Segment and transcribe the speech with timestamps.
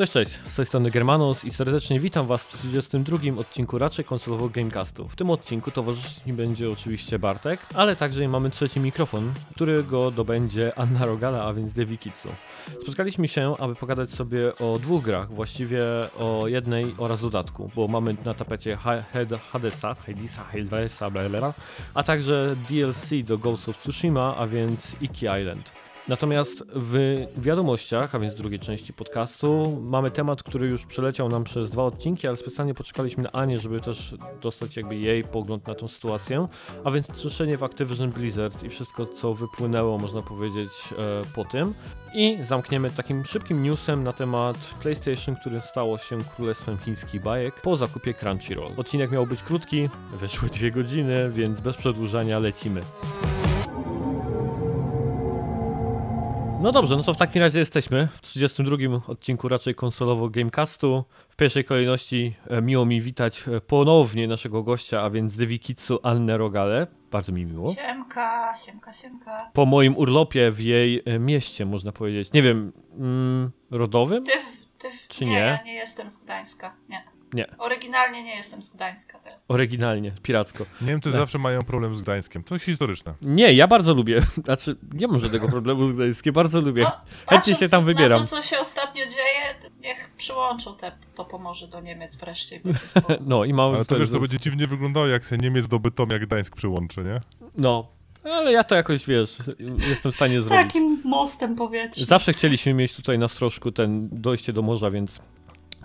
[0.00, 4.50] Cześć, cześć, z tej strony Germanus i serdecznie witam Was w 32 odcinku raczej konsolowego
[4.50, 5.08] Gamecastu.
[5.08, 10.78] W tym odcinku towarzyszyć mi będzie oczywiście Bartek, ale także mamy trzeci mikrofon, którego dobędzie
[10.78, 12.28] Anna Rogala, a więc Devi Kitsu.
[12.82, 15.84] Spotkaliśmy się, aby pogadać sobie o dwóch grach, właściwie
[16.18, 21.54] o jednej oraz dodatku, bo mamy na tapecie Hadesa, Hadesa, Hadesa,
[21.94, 25.72] a także DLC do Ghost of Tsushima, a więc Iki Island.
[26.08, 31.70] Natomiast w wiadomościach, a więc drugiej części podcastu, mamy temat, który już przeleciał nam przez
[31.70, 35.88] dwa odcinki, ale specjalnie poczekaliśmy na Anię, żeby też dostać jakby jej pogląd na tą
[35.88, 36.48] sytuację.
[36.84, 41.74] A więc trzeszenie w Activision Blizzard i wszystko, co wypłynęło, można powiedzieć, e, po tym.
[42.14, 47.76] I zamkniemy takim szybkim newsem na temat PlayStation, które stało się królestwem chińskich bajek po
[47.76, 48.72] zakupie Crunchyroll.
[48.76, 49.88] Odcinek miał być krótki,
[50.20, 52.80] wyszły dwie godziny, więc bez przedłużania lecimy.
[56.60, 61.04] No dobrze, no to w takim razie jesteśmy w 32 odcinku raczej konsolowo Gamecastu.
[61.28, 66.38] W pierwszej kolejności e, miło mi witać e, ponownie naszego gościa, a więc Devikitsu Annę
[66.38, 66.86] Rogale.
[67.10, 67.74] Bardzo mi miło.
[67.74, 69.50] Siemka, siemka, siemka.
[69.52, 74.24] Po moim urlopie w jej e, mieście, można powiedzieć, nie wiem, mm, rodowym?
[74.24, 74.32] Ty,
[74.78, 75.38] ty, Czy nie, nie?
[75.38, 76.76] ja nie jestem z Gdańska.
[76.88, 77.19] Nie.
[77.32, 79.18] Nie, Oryginalnie nie jestem z Gdańska.
[79.18, 79.38] Te.
[79.48, 80.66] oryginalnie, piracko.
[80.82, 82.44] Niemcy zawsze mają problem z Gdańskiem.
[82.44, 83.14] To historyczne.
[83.22, 86.82] Nie, ja bardzo lubię, znaczy nie mam żadnego problemu z Gdańskiem, bardzo lubię.
[86.82, 86.90] No,
[87.28, 88.20] Chętnie się tam wybieram.
[88.20, 92.60] Na to, co się ostatnio dzieje, niech przyłączą te, to pomoże do Niemiec wreszcie.
[93.20, 96.18] No i mam Ale to wiesz, to będzie dziwnie wyglądało, jak się Niemiec do Bytomia
[96.18, 97.20] Gdańsk przyłączy, nie?
[97.56, 97.88] No,
[98.24, 99.38] ale ja to jakoś, wiesz,
[99.88, 100.66] jestem w stanie zrobić.
[100.66, 102.06] Takim mostem powietrznym.
[102.06, 105.20] Zawsze chcieliśmy mieć tutaj na strożku ten dojście do morza, więc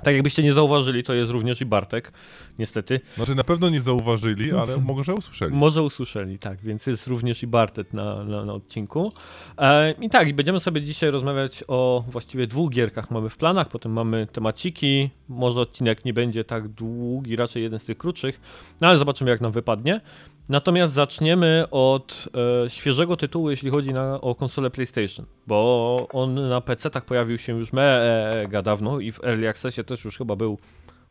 [0.06, 2.11] tak jakbyście nie zauważyli, to jest również i Bartek,
[2.59, 3.00] niestety.
[3.16, 5.56] Znaczy na pewno nie zauważyli, ale może usłyszeli.
[5.56, 9.12] Może usłyszeli, tak, więc jest również i Bartek na, na, na odcinku.
[9.58, 13.69] E, I tak, i będziemy sobie dzisiaj rozmawiać o właściwie dwóch gierkach mamy w planach,
[13.69, 18.41] potem mamy temaciki, może odcinek nie będzie tak długi, raczej jeden z tych krótszych,
[18.81, 20.02] no ale zobaczymy jak nam wypadnie.
[20.50, 22.29] Natomiast zaczniemy od
[22.66, 27.58] e, świeżego tytułu, jeśli chodzi na, o konsolę PlayStation, bo on na PC-tach pojawił się
[27.58, 30.58] już mega dawno i w Early Accessie też już chyba był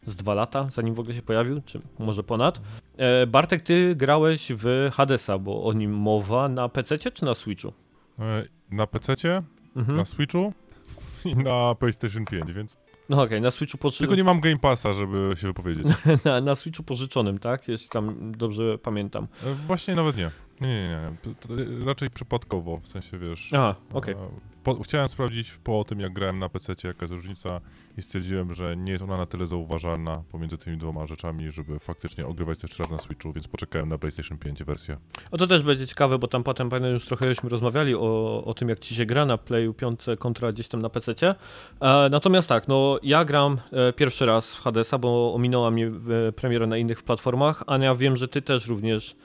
[0.07, 2.61] z dwa lata, zanim w ogóle się pojawił, czy może ponad.
[2.97, 7.73] E, Bartek, ty grałeś w Hadesa, bo o nim mowa na PC czy na Switchu?
[8.19, 9.43] E, Na PC-cie,
[9.77, 9.97] Mhm.
[9.99, 10.53] na Switchu
[11.25, 12.77] i na PlayStation 5, więc...
[13.09, 13.99] No okej, na Switchu poży...
[13.99, 15.87] Tylko nie mam Game Passa, żeby się wypowiedzieć.
[16.25, 17.69] na, na Switchu pożyczonym, tak?
[17.69, 19.27] Jeśli tam dobrze pamiętam.
[19.47, 20.31] E, Właśnie nawet nie.
[20.61, 21.85] Nie, nie, nie.
[21.87, 23.51] Raczej przypadkowo, w sensie, wiesz...
[23.53, 24.15] Aha, okej.
[24.15, 24.19] e,
[24.65, 27.61] Po, chciałem sprawdzić po tym, jak grałem na PC, jaka jest różnica
[27.99, 32.27] i stwierdziłem, że nie jest ona na tyle zauważalna pomiędzy tymi dwoma rzeczami, żeby faktycznie
[32.27, 34.97] ogrywać jeszcze raz na Switchu, więc poczekałem na PlayStation 5 wersję.
[35.31, 38.55] O to też będzie ciekawe, bo tam potem pamiętam już trochę żeśmy rozmawiali o, o
[38.55, 41.15] tym, jak ci się gra na Playu 5 kontra gdzieś tam na PC.
[41.81, 45.87] E, natomiast tak, no ja gram e, pierwszy raz w Hadesa, bo ominęła mnie
[46.29, 47.63] e, premiera na innych platformach.
[47.67, 49.17] Ania, wiem, że ty też również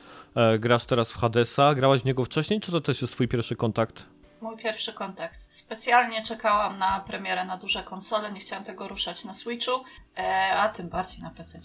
[0.59, 1.75] grasz teraz w Hadesa.
[1.75, 4.05] Grałaś w niego wcześniej, czy to też jest twój pierwszy kontakt?
[4.41, 5.39] Mój pierwszy kontakt.
[5.39, 9.71] Specjalnie czekałam na premierę na duże konsole, nie chciałam tego ruszać na Switchu,
[10.17, 11.59] e, a tym bardziej na PC.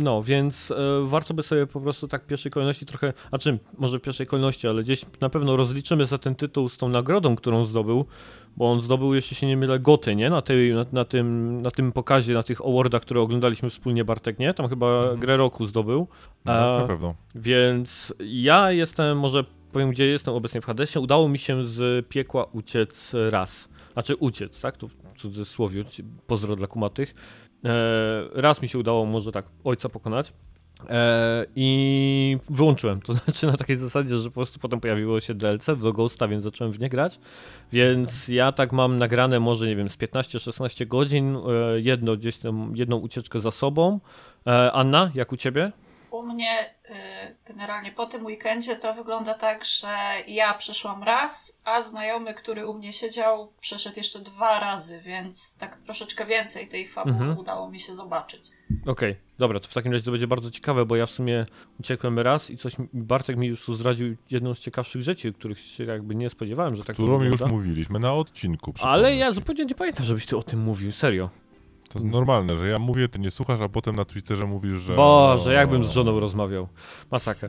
[0.00, 3.58] No, więc e, warto by sobie po prostu tak w pierwszej kolejności trochę, a czym,
[3.78, 7.36] może w pierwszej kolejności, ale gdzieś na pewno rozliczymy za ten tytuł z tą nagrodą,
[7.36, 8.04] którą zdobył,
[8.56, 10.30] bo on zdobył, jeśli się nie mylę, goty, nie?
[10.30, 14.38] Na, tej, na, na, tym, na tym pokazie, na tych awardach, które oglądaliśmy wspólnie, Bartek,
[14.38, 14.54] nie?
[14.54, 15.20] Tam chyba Mhm.
[15.20, 16.08] grę roku zdobył.
[16.44, 17.14] No, E, na pewno.
[17.34, 21.00] Więc ja jestem, może powiem, gdzie jestem obecnie w Hadesie.
[21.00, 23.68] Udało mi się z piekła uciec raz.
[23.92, 24.76] Znaczy uciec, tak?
[24.76, 25.84] Tu w cudzysłowie,
[26.26, 27.14] pozdro dla kumatych.
[27.64, 27.70] E,
[28.34, 30.32] raz mi się udało może tak ojca pokonać.
[30.88, 35.66] E, I wyłączyłem, to znaczy na takiej zasadzie, że po prostu potem pojawiło się DLC
[35.82, 37.20] do Ghosta, więc zacząłem w nie grać.
[37.72, 41.40] Więc ja tak mam nagrane może, nie wiem, z 15-16 godzin, e,
[41.80, 44.00] jedno, gdzieś tam, jedną ucieczkę za sobą.
[44.72, 45.72] Anna, jak u ciebie?
[46.10, 46.92] U mnie y,
[47.46, 49.88] generalnie po tym weekendzie to wygląda tak, że
[50.26, 55.76] ja przeszłam raz, a znajomy, który u mnie siedział, przeszedł jeszcze dwa razy, więc tak
[55.76, 57.38] troszeczkę więcej tej fabuły Mhm.
[57.38, 58.50] udało mi się zobaczyć.
[58.86, 61.46] Okej, dobra, to w takim razie to będzie bardzo ciekawe, bo ja w sumie
[61.80, 65.84] uciekłem raz i coś Bartek mi już tu zdradził jedną z ciekawszych rzeczy, których się
[65.84, 68.74] jakby nie spodziewałem, że tak Którą już mówiliśmy na odcinku.
[68.82, 71.30] Ale ja zupełnie nie pamiętam, żebyś ty o tym mówił, serio.
[71.88, 74.94] To jest normalne, że ja mówię, ty nie słuchasz, a potem na Twitterze mówisz, że...
[74.96, 76.68] Boże, jakbym z żoną rozmawiał.
[77.10, 77.48] Masakra.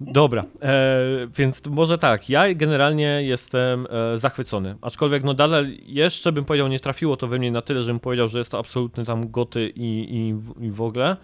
[0.00, 0.98] Dobra, e,
[1.36, 6.80] więc może tak, ja generalnie jestem e, zachwycony, aczkolwiek no dalej jeszcze bym powiedział, nie
[6.80, 10.06] trafiło to we mnie na tyle, żebym powiedział, że jest to absolutny tam goty i,
[10.10, 11.16] i, i w ogóle,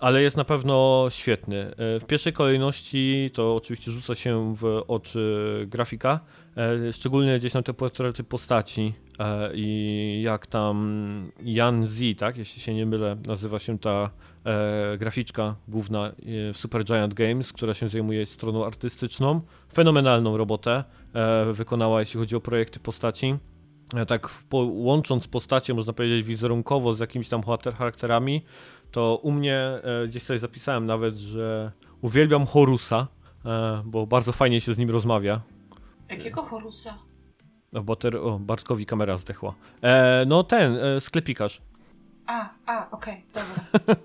[0.00, 1.58] ale jest na pewno świetny.
[1.60, 6.20] E, W pierwszej kolejności to oczywiście rzuca się w oczy grafika,
[6.56, 8.94] e, szczególnie gdzieś tam te portrety postaci,
[9.54, 14.10] i jak tam Jan Z, tak, jeśli się nie mylę, nazywa się ta
[14.44, 16.06] e, graficzka główna
[16.50, 19.40] e, Super Giant Games, która się zajmuje stroną artystyczną.
[19.72, 20.84] Fenomenalną robotę
[21.14, 23.34] e, wykonała, jeśli chodzi o projekty postaci.
[23.94, 27.42] E, tak po, łącząc postacie, można powiedzieć, wizerunkowo z jakimiś tam
[27.78, 28.44] charakterami,
[28.90, 31.72] to u mnie e, gdzieś sobie zapisałem nawet, że
[32.02, 33.06] uwielbiam Horusa,
[33.44, 35.40] e, bo bardzo fajnie się z nim rozmawia.
[36.08, 37.07] Jakiego Horusa?
[37.72, 39.54] No, bo ter, o, Bartkowi kamera zdechła.
[39.82, 41.62] E, no ten, e, sklepikarz.
[42.26, 43.96] A, a, okej, okay, dobra.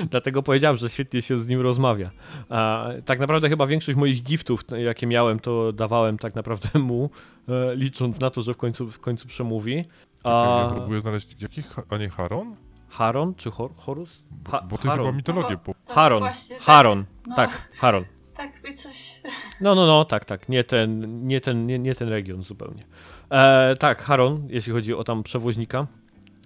[0.10, 2.10] Dlatego powiedziałem, że świetnie się z nim rozmawia.
[2.48, 7.10] A, tak naprawdę chyba większość moich giftów, jakie miałem, to dawałem tak naprawdę mu,
[7.48, 9.84] e, licząc na to, że w końcu, w końcu przemówi.
[10.24, 10.66] A...
[10.68, 12.56] Ja próbuję znaleźć, jaki, a nie Haron?
[12.88, 14.22] Haron czy Hor Horus?
[14.50, 15.50] Ha bo, bo to chyba mitologię.
[15.50, 15.74] No, po...
[15.94, 18.04] Haron, tak, Haron, no, tak, Haron.
[18.40, 19.22] Tak, by coś...
[19.60, 22.82] No, no, no, tak, tak, nie ten, nie ten, nie, nie ten region zupełnie.
[23.30, 25.86] E, tak, Haron, jeśli chodzi o tam przewoźnika,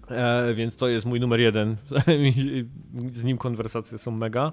[0.08, 1.76] e, więc to jest mój numer jeden.
[3.12, 4.52] Z nim konwersacje są mega.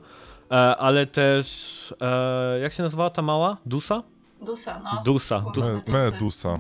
[0.52, 3.58] E, ale też, e, jak się nazywała ta mała?
[3.66, 4.04] Dusa?
[4.42, 5.02] Dusa, no.
[5.06, 5.40] Dusa.
[5.40, 5.62] Du
[5.92, 6.60] Medusa.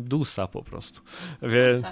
[0.00, 1.00] Dusa po prostu.
[1.42, 1.84] Więc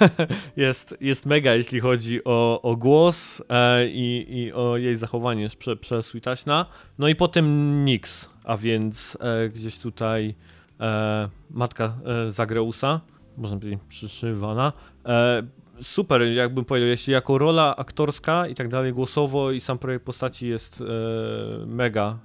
[0.56, 5.76] jest, jest mega, jeśli chodzi o, o głos e, i, i o jej zachowanie prze,
[5.76, 6.66] przez Witaśna.
[6.98, 10.34] No i potem Nix, a więc e, gdzieś tutaj
[10.80, 13.00] e, matka e, Zagreusa,
[13.36, 14.72] można powiedzieć przyszywana.
[15.06, 15.42] E,
[15.82, 20.48] super, jakbym powiedział, jeśli jako rola aktorska i tak dalej, głosowo i sam projekt postaci
[20.48, 22.18] jest e, mega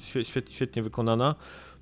[0.00, 1.34] świetnie, świetnie wykonana.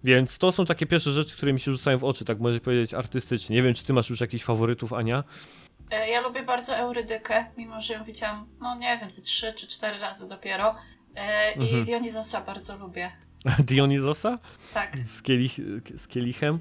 [0.04, 2.94] Więc to są takie pierwsze rzeczy, które mi się rzucają w oczy, tak można powiedzieć
[2.94, 3.56] artystycznie.
[3.56, 5.24] Nie wiem, czy ty masz już jakichś faworytów, Ania?
[5.90, 9.66] E, ja lubię bardzo Eurydykę, mimo że ją widziałam, no nie wiem, ze trzy czy
[9.66, 10.74] cztery razy dopiero.
[11.16, 11.84] E, I mhm.
[11.84, 13.10] Dionizosa bardzo lubię.
[13.68, 14.38] Dionizosa?
[14.74, 14.98] Tak.
[15.06, 15.56] Z, kielich,
[15.96, 16.58] z kielichem?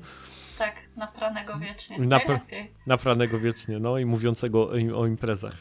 [0.57, 1.99] Tak, napranego wiecznie.
[1.99, 2.39] Napra
[2.87, 5.55] napranego wiecznie, no i mówiącego o imprezach.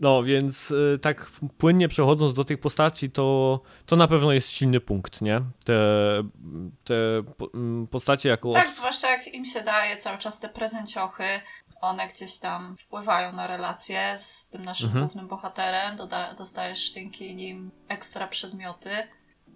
[0.00, 4.80] No, więc y, tak płynnie przechodząc do tych postaci, to, to na pewno jest silny
[4.80, 5.40] punkt, nie?
[5.64, 5.74] Te,
[6.84, 6.94] te
[7.54, 8.52] mm, postacie jako...
[8.52, 11.24] Tak, zwłaszcza jak im się daje cały czas te prezenciochy,
[11.80, 15.04] one gdzieś tam wpływają na relacje z tym naszym mhm.
[15.04, 18.90] głównym bohaterem, doda- dostajesz dzięki nim ekstra przedmioty.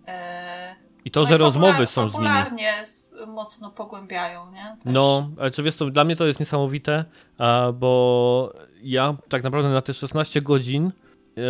[0.06, 2.24] E, I to, no że i rozmowy są z nimi.
[2.26, 2.72] Popularnie
[3.26, 4.76] mocno pogłębiają, nie?
[4.82, 4.92] Też.
[4.92, 7.04] No, czy wiesz, to dla mnie to jest niesamowite,
[7.74, 10.90] bo ja tak naprawdę na te 16 godzin
[11.36, 11.40] e,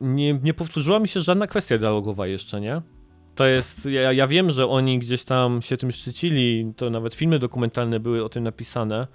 [0.00, 2.82] nie, nie powtórzyła mi się żadna kwestia dialogowa jeszcze, nie?
[3.34, 7.38] To jest, ja, ja wiem, że oni gdzieś tam się tym szczycili, to nawet filmy
[7.38, 9.06] dokumentalne były o tym napisane,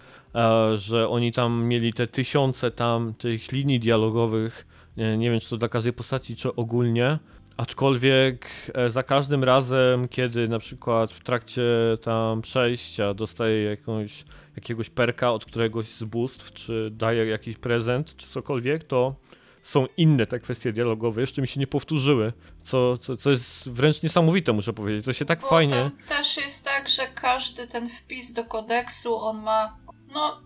[0.75, 4.67] że oni tam mieli te tysiące tam tych linii dialogowych,
[4.97, 7.19] nie, nie wiem czy to dla każdej postaci, czy ogólnie,
[7.57, 11.63] Aczkolwiek e, za każdym razem, kiedy na przykład w trakcie
[12.01, 14.25] tam przejścia dostaję jakąś,
[14.55, 19.15] jakiegoś perka od któregoś z bóstw, czy daję jakiś prezent, czy cokolwiek, to
[19.63, 24.03] są inne te kwestie dialogowe, jeszcze mi się nie powtórzyły, co, co, co jest wręcz
[24.03, 25.05] niesamowite, muszę powiedzieć.
[25.05, 25.91] To się tak Bo fajnie.
[26.07, 29.77] też jest tak, że każdy ten wpis do kodeksu on ma
[30.13, 30.41] no,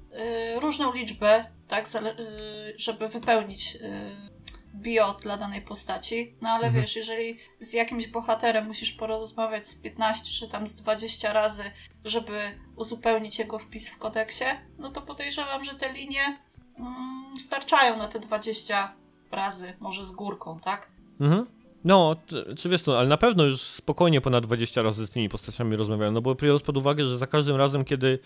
[0.54, 3.76] yy, różną liczbę, tak, yy, żeby wypełnić.
[3.76, 4.40] Yy
[4.76, 6.82] bio dla danej postaci, no ale mhm.
[6.84, 11.64] wiesz, jeżeli z jakimś bohaterem musisz porozmawiać z 15 czy tam z 20 razy,
[12.06, 12.40] żeby
[12.76, 14.46] uzupełnić jego wpis w kodeksie,
[14.78, 16.38] no to podejrzewam, że te linie
[16.80, 18.94] mm, starczają na te 20
[19.32, 20.92] razy, może z górką, tak?
[21.20, 21.46] Mhm.
[21.84, 22.16] No,
[22.58, 26.14] czy wiesz to, ale na pewno już spokojnie ponad 20 razy z tymi postaciami rozmawiałem,
[26.14, 28.20] no bo biorąc pod uwagę, że za każdym razem, kiedy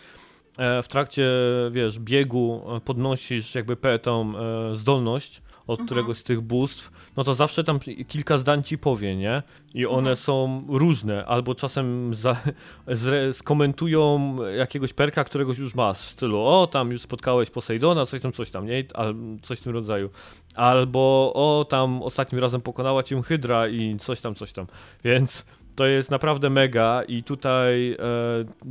[0.57, 1.27] e, w trakcie,
[1.71, 5.85] wiesz, biegu e, podnosisz jakby tą e, zdolność, od mhm.
[5.87, 9.43] któregoś z tych bóstw, no to zawsze tam kilka zdań ci powie, nie?
[9.73, 10.15] I one mhm.
[10.15, 12.37] są różne, albo czasem za,
[12.87, 18.21] zre, skomentują jakiegoś perka, któregoś już masz, w stylu, o, tam już spotkałeś Posejdona, coś
[18.21, 18.83] tam, coś tam, nie?
[18.93, 20.09] Al, coś w tym rodzaju.
[20.55, 24.67] Albo, o, tam ostatnim razem pokonała cię Hydra i coś tam, coś tam.
[25.03, 27.95] Więc to jest naprawdę mega i tutaj e,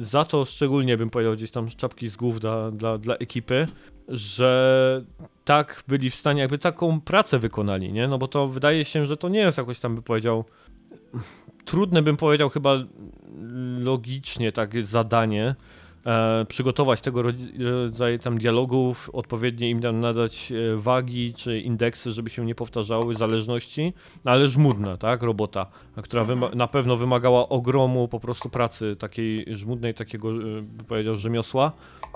[0.00, 3.66] za to szczególnie bym powiedział gdzieś tam czapki z głów dla, dla, dla ekipy,
[4.12, 5.04] że
[5.44, 8.08] tak byli w stanie, jakby taką pracę wykonali, nie?
[8.08, 10.44] No bo to wydaje się, że to nie jest jakoś tam, by powiedział,
[11.64, 12.76] trudne bym powiedział chyba
[13.78, 15.54] logicznie takie zadanie,
[16.06, 17.22] e, przygotować tego
[17.58, 23.14] rodzaju tam dialogów, odpowiednio im tam nadać e, wagi czy indeksy, żeby się nie powtarzały
[23.14, 23.92] zależności,
[24.24, 25.66] no, ale żmudna, tak, robota,
[26.02, 26.58] która mhm.
[26.58, 31.72] na pewno wymagała ogromu po prostu pracy takiej żmudnej, takiego, e, by powiedział, rzemiosła,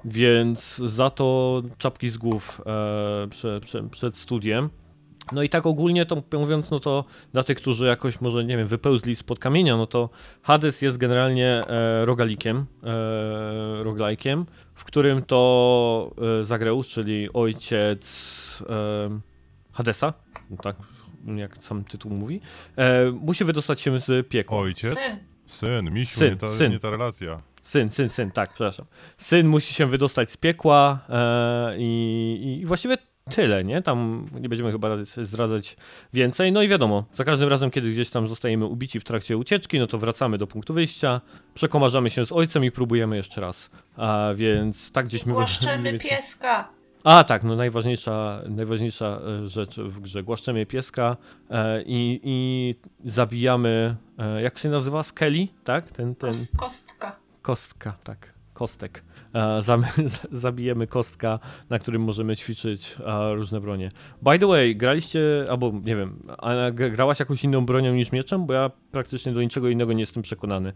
[0.07, 4.71] więc za to czapki z głów e, prze, prze, przed studiem.
[5.33, 8.69] No i tak ogólnie to mówiąc, no to dla tych, którzy jakoś może, nie wiem,
[8.69, 10.11] wypełzli spod kamienia, no to
[10.43, 19.21] Hades jest generalnie e, rogalikiem, e, rogalajkiem, w którym to e, Zagreus, czyli ojciec e,
[19.73, 20.13] Hadesa,
[20.63, 20.77] tak
[21.37, 22.41] jak sam tytuł mówi,
[22.77, 24.59] e, musi wydostać się z piekła.
[24.59, 24.95] Ojciec?
[24.95, 25.19] Syn.
[25.47, 26.73] Syn, misiu, Syn, nie, ta, syn.
[26.73, 27.43] nie ta relacja.
[27.67, 28.87] Syn, syn, syn, tak, przepraszam.
[29.17, 32.97] Syn musi się wydostać z piekła e, i, i właściwie
[33.31, 33.83] tyle, nie?
[33.83, 35.77] Tam nie będziemy chyba zdradzać
[36.13, 36.53] więcej.
[36.53, 39.87] No i wiadomo, za każdym razem, kiedy gdzieś tam zostajemy ubici w trakcie ucieczki, no
[39.87, 41.21] to wracamy do punktu wyjścia,
[41.55, 43.71] przekomarzamy się z ojcem i próbujemy jeszcze raz.
[43.97, 45.33] A więc tak gdzieś my...
[45.33, 46.69] Głaszczemy pieska.
[47.05, 50.23] A tak, no najważniejsza, najważniejsza e, rzecz w grze.
[50.23, 51.17] Głaszczemy pieska
[51.51, 55.03] e, i, i zabijamy, e, jak się nazywa?
[55.03, 55.91] Skelly, tak?
[55.91, 56.31] Ten, ten...
[56.31, 57.26] Kost, kostka.
[57.47, 58.33] Kostka, tak.
[58.55, 59.05] Kostek.
[59.35, 59.63] E,
[60.33, 61.39] zabijemy kostka,
[61.71, 63.91] na którym możemy ćwiczyć e, różne bronie.
[64.23, 66.27] By the way, graliście, albo nie wiem,
[66.71, 68.47] grałaś jakąś inną bronią niż mieczem?
[68.47, 70.73] Bo ja praktycznie do niczego innego nie jestem przekonany.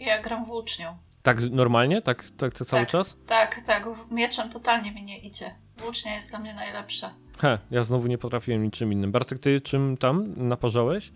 [0.00, 0.96] Ja gram włócznią.
[1.22, 2.02] Tak normalnie?
[2.02, 2.88] Tak, tak, tak cały Tak.
[2.90, 3.16] czas?
[3.26, 3.86] Tak, tak.
[4.10, 5.54] Mieczem totalnie mi nie idzie.
[5.76, 7.14] Włócznia jest dla mnie najlepsza.
[7.38, 9.12] He, ja znowu nie potrafiłem niczym innym.
[9.12, 11.12] Bartek, ty czym tam naparzałeś?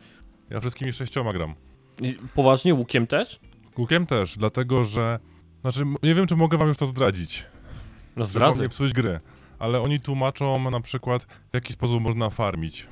[0.50, 1.54] Ja wszystkimi sześcioma gram.
[2.00, 3.40] I Poważnie, łukiem też?
[3.80, 5.18] Łukiem też, dlatego że...
[5.60, 7.46] Znaczy, nie wiem, czy mogę wam już to zdradzić.
[8.16, 8.62] No zdradzę.
[8.62, 9.20] nie psuć gry.
[9.58, 12.86] Ale oni tłumaczą na przykład, w jaki sposób można farmić.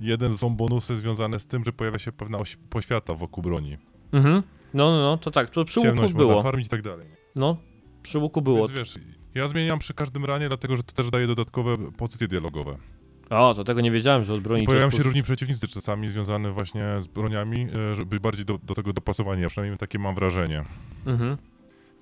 [0.00, 3.76] Jeden są bonusy związane z tym, że pojawia się pewna oś poświata wokół broni.
[4.12, 4.42] Mhm.
[4.74, 6.42] No, no, no, to tak, to przy łuku Ciemność można było.
[6.42, 7.06] farmić i tak dalej.
[7.36, 7.56] No,
[8.02, 8.58] przy łuku było.
[8.58, 8.94] Więc wiesz,
[9.34, 12.76] ja zmieniam przy każdym ranie, dlatego że to też daje dodatkowe pozycje dialogowe.
[13.30, 16.50] O, to tego nie wiedziałem, że od broni Pojawiają się po- różni przeciwnicy czasami związane
[16.50, 20.64] właśnie z broniami, e, żeby bardziej do, do tego dopasowani, ja przynajmniej takie mam wrażenie.
[21.06, 21.36] Mhm.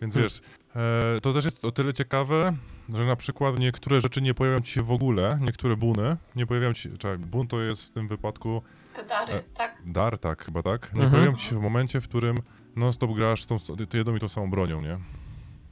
[0.01, 0.41] Więc wiesz,
[0.77, 2.53] e, to też jest o tyle ciekawe,
[2.95, 6.73] że na przykład niektóre rzeczy nie pojawią ci się w ogóle, niektóre buny nie pojawiają
[6.75, 8.63] ci, czekaj, bun to jest w tym wypadku
[8.95, 9.83] Te dary, E, tak?
[9.87, 11.11] dar, tak, chyba tak, nie Mhm.
[11.23, 12.37] pojawią ci się w momencie, w którym
[12.77, 13.57] non-stop grasz tą,
[13.89, 14.99] ty jedną i tą samą bronią, nie?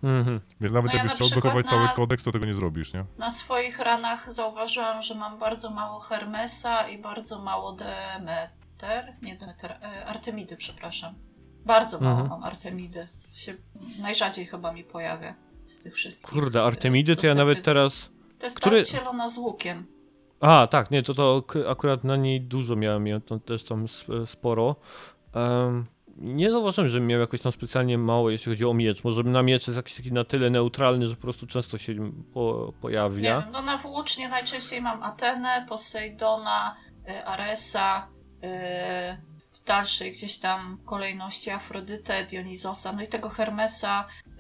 [0.02, 0.40] Mhm.
[0.60, 3.04] Więc nawet No ja jakbyś na chciał na- cały kodeks, to tego nie zrobisz, nie?
[3.18, 9.16] Na swoich ranach zauważyłam, że mam bardzo mało Hermesa i bardzo mało Demeter.
[9.22, 11.14] Nie Demeter, e, Artemidy, przepraszam.
[11.66, 12.28] Bardzo mało Mhm.
[12.30, 13.08] mam Artemidy.
[13.34, 13.54] Się
[14.02, 15.34] najrzadziej chyba mi pojawia
[15.66, 16.30] z tych wszystkich.
[16.30, 18.10] Kurde, Artemidy to ja nawet teraz...
[18.38, 19.86] To jest który- ta zielona z łukiem.
[20.40, 24.26] A, tak, nie, to to akurat na niej dużo miałem, ja to też tam sp-
[24.26, 24.76] sporo.
[25.34, 25.86] Em,
[26.20, 29.04] nie zauważyłem, że miał jakoś tam specjalnie mało, jeśli chodzi o miecz.
[29.04, 32.64] Może na miecz jest jakiś taki na tyle neutralny, że po prostu często się po,
[32.66, 33.40] Nie pojawia.
[33.40, 36.76] wiem, no na włócznie najczęściej mam Atenę, Posejdona,
[37.08, 38.08] y, Aresa,
[38.44, 38.46] y,
[39.52, 44.34] w dalszej gdzieś tam kolejności Afrodytę, Dionizosa, no i tego Hermesa, y,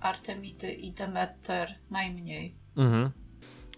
[0.00, 2.54] Artemidy i Demeter najmniej.
[2.76, 3.10] Mhm.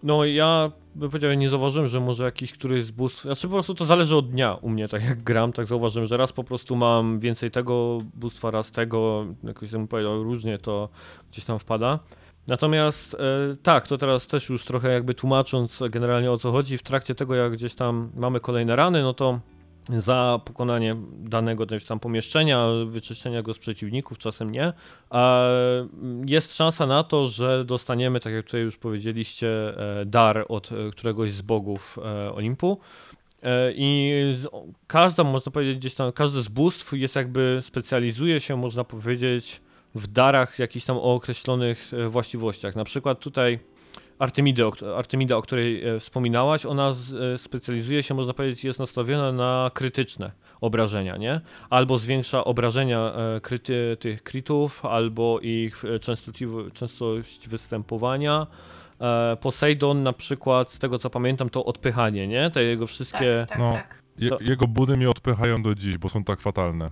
[0.03, 3.75] No ja bym powiedział, nie zauważyłem, że może jakiś któryś z bóstw, znaczy po prostu
[3.75, 6.77] to zależy od dnia u mnie, tak jak gram, tak zauważyłem, że raz po prostu
[6.77, 10.89] mam więcej tego bóstwa, raz tego, jakoś tam powiedział, różnie to
[11.33, 11.99] gdzieś tam wpada.
[12.49, 13.19] Natomiast e,
[13.63, 17.35] tak, to teraz też już trochę jakby tłumacząc generalnie o co chodzi, w trakcie tego
[17.35, 19.41] jak gdzieś tam mamy kolejne rany, no to
[19.99, 24.73] za pokonanie danego gdzieś tam pomieszczenia, wyczyszczenia go z przeciwników, czasem nie,
[25.11, 25.49] a
[26.27, 29.49] jest szansa na to, że dostaniemy, tak jak tutaj już powiedzieliście,
[30.01, 32.79] e, dar od e, któregoś z bogów e, Olimpu.
[33.75, 34.35] I
[34.87, 39.61] każda, można powiedzieć, gdzieś tam, każdy z bóstw jest jakby, specjalizuje się, można powiedzieć,
[39.95, 42.77] w darach jakichś tam o określonych właściwościach.
[42.77, 43.59] Na przykład tutaj
[44.21, 49.33] O, Artemida, o której e, wspominałaś, ona z, e, specjalizuje się, można powiedzieć, jest nastawiona
[49.33, 51.41] na krytyczne obrażenia, nie?
[51.71, 55.83] Albo zwiększa obrażenia e, kryty, tych krytów, albo ich
[56.73, 58.47] częstość występowania.
[59.41, 62.51] Poseidon na przykład, z tego co pamiętam, to odpychanie, nie?
[62.51, 63.35] Te jego wszystkie...
[63.39, 63.73] Tak, tak, no.
[63.73, 64.03] tak.
[64.19, 66.91] Je, Jego budy mnie odpychają do dziś, bo są tak fatalne.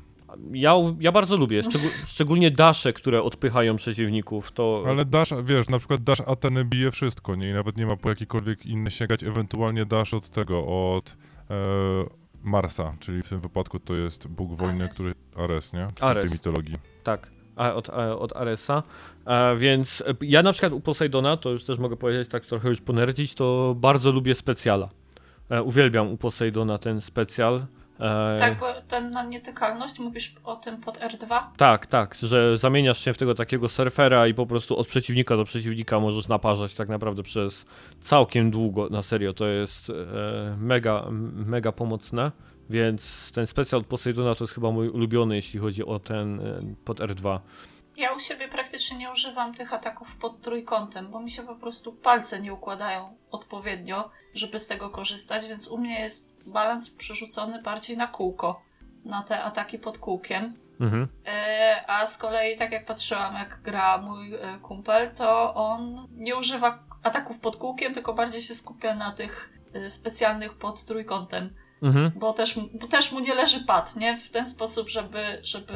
[0.52, 4.84] Ja, ja bardzo lubię, szczegół, szczególnie dasze, które odpychają przeciwników, to...
[4.88, 7.50] Ale dasz, wiesz, na przykład dasz Ateny bije wszystko, nie?
[7.50, 11.16] I nawet nie ma po jakikolwiek inny sięgać, ewentualnie dasz od tego, od
[11.50, 11.54] e,
[12.42, 14.94] Marsa, czyli w tym wypadku to jest bóg wojny, Ares.
[14.94, 15.44] który...
[15.44, 15.88] Ares, nie?
[15.94, 16.24] W Ares.
[16.24, 16.74] tej mitologii.
[17.04, 18.82] Tak, a, od, a, od Aresa.
[19.24, 22.68] A, więc e, ja na przykład u Poseidona, to już też mogę powiedzieć, tak trochę
[22.68, 24.88] już ponerdzić, to bardzo lubię specjala.
[25.50, 27.66] E, uwielbiam u Poseidona ten specjal.
[28.00, 31.40] E, Tak, bo ten na nietykalność, mówisz o tym pod R2?
[31.56, 35.44] tak, tak, że zamieniasz się w tego takiego surfera i po prostu od przeciwnika do
[35.44, 37.64] przeciwnika możesz naparzać tak naprawdę przez
[38.00, 39.94] całkiem długo, na serio, to jest e,
[40.58, 41.06] mega,
[41.46, 42.32] mega pomocne,
[42.70, 46.60] więc ten specjal od Poseidona to jest chyba mój ulubiony, jeśli chodzi o ten e,
[46.84, 47.38] pod R2.
[47.98, 51.92] Ja u siebie praktycznie nie używam tych ataków pod trójkątem, bo mi się po prostu
[51.92, 57.96] palce nie układają odpowiednio, żeby z tego korzystać, więc u mnie jest balans przerzucony bardziej
[57.96, 58.62] na kółko,
[59.04, 60.56] na te ataki pod kółkiem.
[60.80, 61.08] Mhm.
[61.26, 66.36] E, a z kolei, tak jak patrzyłam, jak gra mój e, kumpel, to on nie
[66.36, 72.10] używa ataków pod kółkiem, tylko bardziej się skupia na tych e, specjalnych pod trójkątem, Mhm.
[72.16, 74.16] bo też, bo też mu nie leży pad, nie?
[74.16, 75.72] W ten sposób, żeby, żeby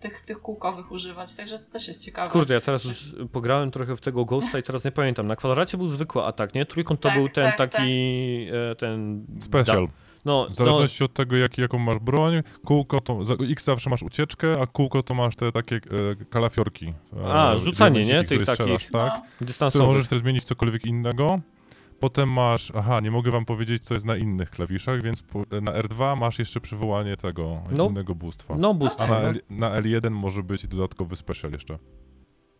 [0.00, 2.30] tych, tych kółkowych używać, także to też jest ciekawe.
[2.30, 5.26] Kurde, ja teraz już pograłem trochę w tego Ghosta i teraz nie pamiętam.
[5.26, 6.66] Na kwadracie był zwykły atak, nie?
[6.66, 7.90] Trójkąt to Tak, był ten tak, taki,
[8.70, 9.26] e, ten...
[9.40, 9.86] Special.
[9.86, 9.92] Da,
[10.24, 13.24] no, W no, zależności od tego, jak, jaką masz broń, kółko to.
[13.24, 15.80] za- X zawsze masz ucieczkę, a kółko to masz te takie e,
[16.30, 16.86] kalafiorki.
[17.16, 18.24] E, A, rzucanie, nie?
[18.24, 19.12] Tych takich- Tak.
[19.14, 19.84] No, Które dystansowy.
[19.84, 21.40] możesz też zmienić cokolwiek innego.
[22.00, 25.72] Potem masz, aha, nie mogę wam powiedzieć, co jest na innych klawiszach, więc po, na
[25.72, 27.86] R2 masz jeszcze przywołanie tego No.
[27.86, 28.54] innego bóstwa.
[28.58, 29.00] No, boost.
[29.00, 31.78] A na, L, na L1 może być dodatkowy special jeszcze.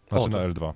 [0.09, 0.73] Znaczy O, to- na L2.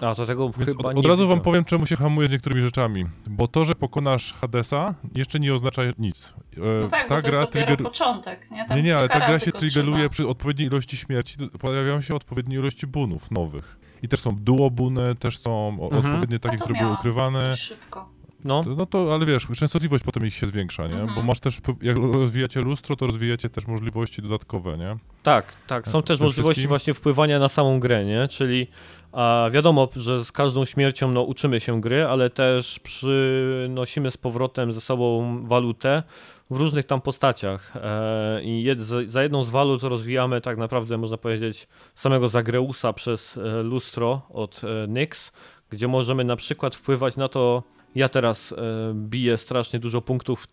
[0.00, 1.40] A, to tego Więc chyba od, nie od razu wam widziałem.
[1.44, 3.04] powiem, czemu się hamuje z niektórymi rzeczami.
[3.26, 6.34] Bo to, że pokonasz Hadesa, jeszcze nie oznacza nic.
[6.56, 8.64] E, no tak, bo to jest dopiero początek, nie?
[8.66, 12.58] Tam Nie, nie, ale ta gra się triggeruje przy odpowiedniej ilości śmierci, pojawiają się odpowiedniej
[12.58, 13.79] ilości bunów nowych.
[14.02, 16.06] I też są duobuny, też są Mhm.
[16.06, 17.56] odpowiednie takie, które były ukrywane.
[17.56, 18.08] Szybko.
[18.44, 20.94] No, To, no to, ale wiesz, częstotliwość potem ich się zwiększa, nie?
[20.94, 21.14] Mhm.
[21.14, 24.96] Bo masz też, jak rozwijacie lustro, to rozwijacie też możliwości dodatkowe, nie?
[25.22, 25.88] tak, tak.
[25.88, 26.68] Są Z też możliwości wszystkim?
[26.68, 28.28] właśnie wpływania na samą grę, nie?
[28.28, 28.66] Czyli
[29.12, 34.72] a wiadomo, że z każdą śmiercią no, uczymy się gry, ale też przynosimy z powrotem
[34.72, 36.02] ze sobą walutę
[36.50, 37.76] w różnych tam postaciach.
[37.76, 38.66] E, I
[39.06, 44.62] za, jedną z walut rozwijamy tak naprawdę, można powiedzieć, samego Zagreusa przez e, lustro od
[44.64, 45.32] e, Nyx,
[45.70, 47.62] gdzie możemy na przykład wpływać na to,
[47.94, 48.54] ja teraz
[48.94, 50.46] biję strasznie dużo punktów w,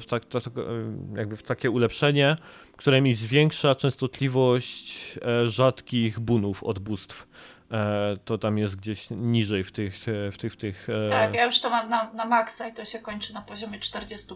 [0.00, 0.42] w, tak, tak,
[1.16, 2.36] jakby w takie ulepszenie,
[2.76, 7.26] które mi zwiększa częstotliwość rzadkich bunów od bóstw.
[7.70, 9.98] E, to tam jest gdzieś niżej w tych,
[10.32, 11.08] w tych, w tych e...
[11.08, 14.34] Tak, ja już to mam na, na maksa i to się kończy na poziomie 40%.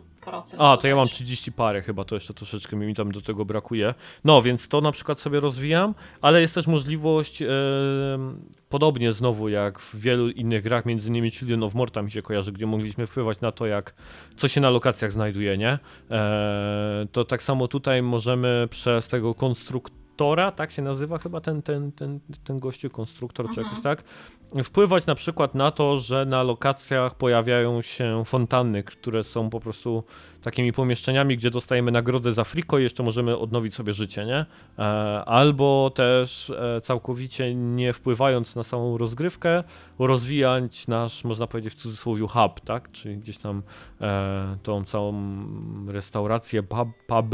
[0.59, 1.15] A, to ja mam bodajże.
[1.15, 3.95] 30 parę chyba, to jeszcze troszeczkę mi tam do tego brakuje.
[4.25, 7.49] No, więc to na przykład sobie rozwijam, ale jest też możliwość, e,
[8.69, 12.53] podobnie znowu jak w wielu innych grach, między innymi Children of Morta mi się kojarzy,
[12.53, 13.95] gdzie mogliśmy wpływać na to, jak
[14.37, 15.79] co się na lokacjach znajduje, nie?
[16.11, 20.04] E, to tak samo tutaj możemy przez tego konstruktora,
[20.53, 23.67] tak się nazywa chyba ten, ten, ten, ten gościu, konstruktor czy Mhm.
[23.67, 24.05] jakoś tak,
[24.63, 30.05] wpływać na przykład na to, że na lokacjach pojawiają się fontanny, które są po prostu
[30.43, 34.47] takimi pomieszczeniami, gdzie dostajemy nagrodę za friko i jeszcze możemy odnowić sobie życie, nie?
[34.79, 34.83] E,
[35.25, 39.65] albo też e, całkowicie nie wpływając na samą rozgrywkę,
[39.99, 42.91] rozwijać nasz, można powiedzieć w cudzysłowie, hub, tak?
[42.93, 43.63] Czyli gdzieś tam
[44.01, 45.15] e, tą całą
[45.87, 47.27] restaurację, pub, pub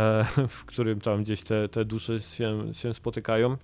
[0.48, 3.56] w którym tam gdzieś te, te dusze się, się spotykają.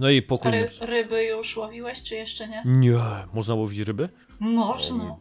[0.00, 0.50] No i A pokój.
[0.52, 2.62] ry, ryby już łowiłeś, czy jeszcze nie?
[2.66, 2.98] Nie,
[3.34, 4.08] można łowić ryby?
[4.40, 5.16] Można.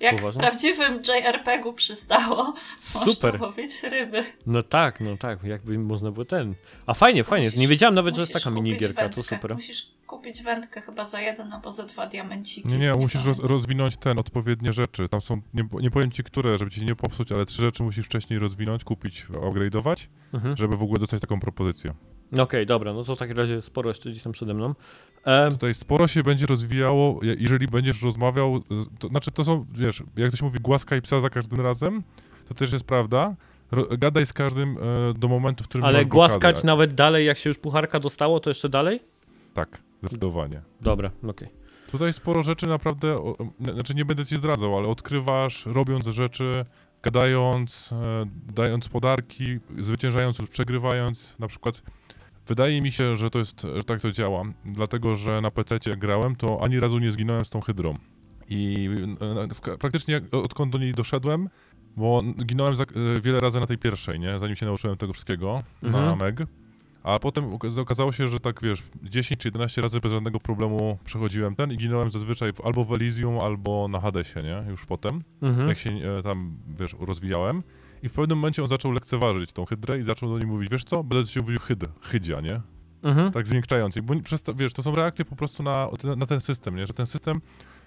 [0.00, 0.40] Jak w Poważnie?
[0.42, 3.32] prawdziwym JRPG-u przystało, Super.
[3.32, 4.24] można łowić ryby.
[4.46, 6.54] No tak, no tak, jakby można było ten.
[6.86, 7.46] A fajnie, fajnie.
[7.46, 9.36] Musisz- nie wiedziałem nawet, że jest taka minigierka, to wędkę.
[9.36, 9.54] super.
[9.54, 12.68] Musisz kupić wędkę chyba za jeden albo za dwa diamenciki.
[12.68, 15.08] Nie, nie, musisz roz, rozwinąć ten, odpowiednie rzeczy.
[15.08, 18.06] Tam są, nie, nie powiem ci które, żeby ci nie popsuć, ale trzy rzeczy musisz
[18.06, 20.56] wcześniej rozwinąć, kupić, upgrade'ować, Mhm.
[20.56, 21.94] żeby w ogóle dostać taką propozycję.
[22.38, 24.74] Okej, dobra, no to w takim razie sporo jeszcze gdzieś tam przede mną.
[25.26, 28.60] E, Tutaj sporo się będzie rozwijało, je- jeżeli będziesz rozmawiał,
[28.98, 32.02] to znaczy to są, wiesz, jak to się mówi, głaskaj psa za każdym razem,
[32.48, 33.34] to też jest prawda.
[33.70, 37.50] Ro, gadaj z każdym e, do momentu, w którym ale głaskać nawet dalej, jak się
[37.50, 39.00] już pucharka dostało, to jeszcze dalej?
[39.54, 40.62] Tak, zdecydowanie.
[40.80, 41.48] Dobra, okej.
[41.90, 43.36] Tutaj sporo rzeczy naprawdę, o,
[43.74, 46.64] znaczy nie będę ci zdradzał, ale odkrywasz, robiąc rzeczy,
[47.02, 51.36] gadając, e, dając podarki, zwyciężając lub przegrywając.
[51.38, 51.82] Na przykład
[52.50, 55.98] wydaje mi się, że to jest, że tak to działa, dlatego że na PC jak
[55.98, 57.94] grałem, to ani razu nie zginąłem z tą hydrą.
[58.48, 58.88] I
[59.70, 61.48] e, praktycznie odkąd do niej doszedłem,
[61.96, 64.38] bo ginąłem e, wiele razy na tej pierwszej, nie?
[64.38, 66.18] Zanim się nauczyłem tego wszystkiego na Mhm.
[66.18, 66.48] Meg.
[67.02, 70.98] A potem oka- okazało się, że tak wiesz, 10 czy 11 razy bez żadnego problemu
[71.04, 74.64] przechodziłem ten i ginąłem zazwyczaj w, albo w Elysium, albo na Hadesie, nie?
[74.70, 75.68] Już potem, Mhm.
[75.68, 77.62] jak się e, tam, wiesz, rozwijałem.
[78.02, 80.84] I w pewnym momencie on zaczął lekceważyć tą hydrę i zaczął do niej mówić, wiesz
[80.84, 82.60] co, będę się mówił hyd, hydzia, nie?
[83.02, 83.32] Mhm.
[83.32, 83.98] Tak zmiękczając.
[84.02, 86.86] Bo przez to, wiesz, to są reakcje po prostu na, na ten system, nie?
[86.86, 87.40] Że ten system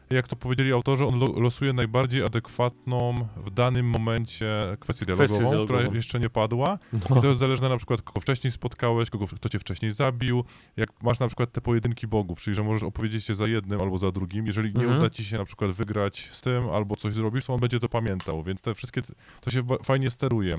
[0.09, 4.47] jak to powiedzieli autorzy, on lo losuje najbardziej adekwatną w danym momencie
[4.79, 5.65] kwestię dialogową, dialogową.
[5.65, 6.79] która jeszcze nie padła.
[6.93, 7.17] No.
[7.17, 10.43] I to jest zależne na przykład, kogo wcześniej spotkałeś, kogo, kto cię wcześniej zabił.
[10.77, 13.97] Jak masz na przykład te pojedynki bogów, czyli że możesz opowiedzieć się za jednym albo
[13.97, 14.47] za drugim.
[14.47, 14.99] Jeżeli nie Mhm.
[14.99, 17.89] uda ci się na przykład wygrać z tym albo coś zrobisz, to on będzie to
[17.89, 18.43] pamiętał.
[18.43, 19.01] Więc te wszystkie,
[19.41, 20.55] to się fajnie steruje.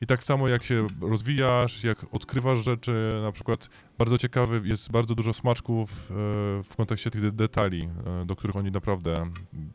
[0.00, 5.14] I tak samo jak się rozwijasz, jak odkrywasz rzeczy, na przykład bardzo ciekawy, jest bardzo
[5.14, 6.14] dużo smaczków e,
[6.62, 7.88] w kontekście tych de- detali,
[8.22, 9.30] e, do których oni naprawdę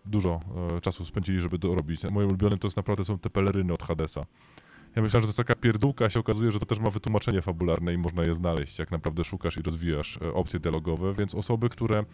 [0.05, 0.39] dużo
[0.77, 2.03] e, czasu spędzili, żeby to robić.
[2.03, 4.25] Moim ulubionym to jest naprawdę są te peleryny od Hadesa.
[4.95, 7.41] Ja myślałem, że to jest taka pierdółka, a się okazuje, że to też ma wytłumaczenie
[7.41, 12.05] fabularne i można je znaleźć, jak naprawdę szukasz i rozwijasz opcje dialogowe, więc osoby, które,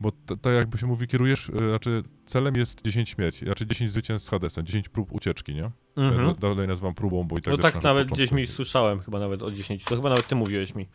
[0.00, 4.30] bo tak jakby się mówi, kierujesz, znaczy celem jest 10 śmierci, znaczy 10 zwycięstw z
[4.30, 5.70] Hadesem, 10 prób ucieczki, nie?
[5.98, 6.26] Mhm.
[6.28, 8.14] Ja dalej nazywam próbą, bo i tak No tak nawet początku.
[8.14, 9.84] gdzieś mi słyszałem, chyba nawet o 10.
[9.84, 10.86] To chyba nawet ty mówiłeś mi.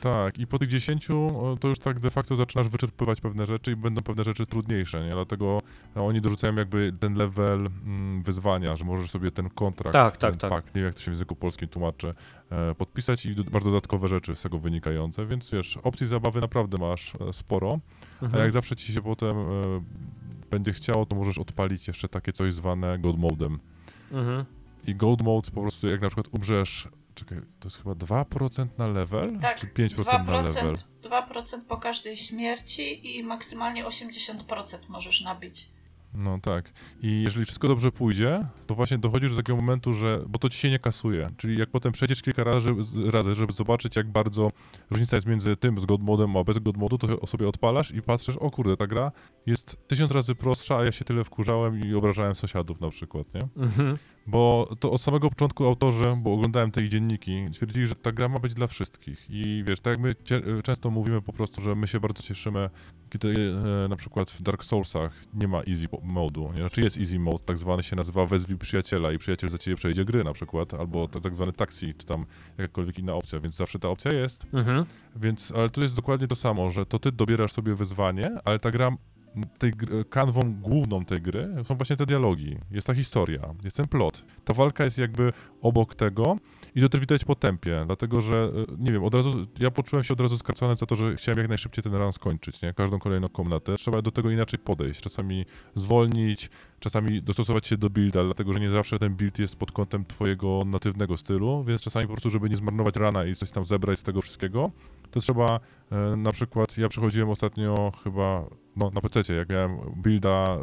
[0.00, 3.72] Tak, i po tych 10 o, to już tak de facto zaczynasz wyczerpywać pewne rzeczy
[3.72, 5.12] i będą pewne rzeczy trudniejsze, nie?
[5.12, 5.60] Dlatego
[5.96, 10.30] e, oni dorzucają jakby ten level mm, wyzwania, że możesz sobie ten kontrakt, Tak, ten
[10.30, 10.50] tak, tak.
[10.50, 12.14] pakt, nie wiem jak to się w języku polskim tłumaczy,
[12.50, 17.12] e, podpisać i masz dodatkowe rzeczy z tego wynikające, więc wiesz, opcji zabawy naprawdę masz
[17.28, 17.78] e, sporo,
[18.20, 18.42] a Mhm.
[18.42, 19.36] jak zawsze ci się potem
[20.50, 23.58] będzie chciało, to możesz odpalić jeszcze takie coś zwane God Modem.
[24.12, 24.44] Mhm.
[24.86, 28.86] I Gold Mode po prostu jak na przykład umrzesz, czekaj, to jest chyba 2% na
[28.86, 29.38] level?
[29.38, 30.74] Tak, Czy 5% na level?
[30.74, 35.70] 2%, 2% po każdej śmierci i maksymalnie 80% możesz nabić.
[36.14, 36.72] No tak.
[37.02, 40.20] I jeżeli wszystko dobrze pójdzie, to właśnie dochodzisz do takiego momentu, że.
[40.28, 41.30] Bo to ci się nie kasuje.
[41.36, 44.52] Czyli jak potem przejdziesz kilka razy, żeby- razy, żeby zobaczyć, jak bardzo
[44.90, 48.02] różnica jest między tym z God modem a bez God modu, to sobie odpalasz i
[48.02, 49.12] patrzysz, o kurde, ta gra
[49.46, 53.62] jest tysiąc razy prostsza, a ja się tyle wkurzałem i obrażałem sąsiadów na przykład, nie?
[53.62, 53.98] Mhm.
[54.26, 58.28] Bo to od samego początku autorzy, bo oglądałem te ich dzienniki, twierdzili, że ta gra
[58.28, 59.26] ma być dla wszystkich.
[59.30, 60.14] I wiesz, tak jak my
[60.62, 62.70] często mówimy po prostu, że my się bardzo cieszymy,
[63.10, 66.52] kiedy e, na przykład w Dark Soulsach nie ma easy po- modu.
[66.52, 66.60] Nie?
[66.60, 70.04] Znaczy jest easy mode, tak zwany się nazywa wezwij przyjaciela i przyjaciel za ciebie przejdzie
[70.04, 72.26] gry na przykład, albo tak zwany taxi, czy tam
[72.58, 74.46] jakakolwiek inna opcja, więc zawsze ta opcja jest.
[74.52, 74.84] Mhm.
[75.16, 78.70] Więc, ale tu jest dokładnie to samo, że to ty dobierasz sobie wyzwanie, ale ta
[78.70, 78.96] gra,
[79.58, 83.88] tej gr- kanwą główną tej gry są właśnie te dialogi, jest ta historia, jest ten
[83.88, 84.24] plot.
[84.44, 86.36] Ta walka jest jakby obok tego
[86.74, 90.04] i to też widać po tempie, dlatego że, e, nie wiem, od razu, ja poczułem
[90.04, 92.74] się od razu skracony za to, że chciałem jak najszybciej ten run skończyć, nie?
[92.74, 93.76] Każdą kolejną komnatę.
[93.76, 98.70] Trzeba do tego inaczej podejść, czasami zwolnić, czasami dostosować się do builda, dlatego że nie
[98.70, 102.56] zawsze ten build jest pod kątem twojego natywnego stylu, więc czasami po prostu, żeby nie
[102.56, 104.70] zmarnować rana i coś tam zebrać z tego wszystkiego,
[105.10, 108.44] to trzeba e, na przykład, ja przechodziłem ostatnio chyba,
[108.76, 110.58] no na PC, jak miałem builda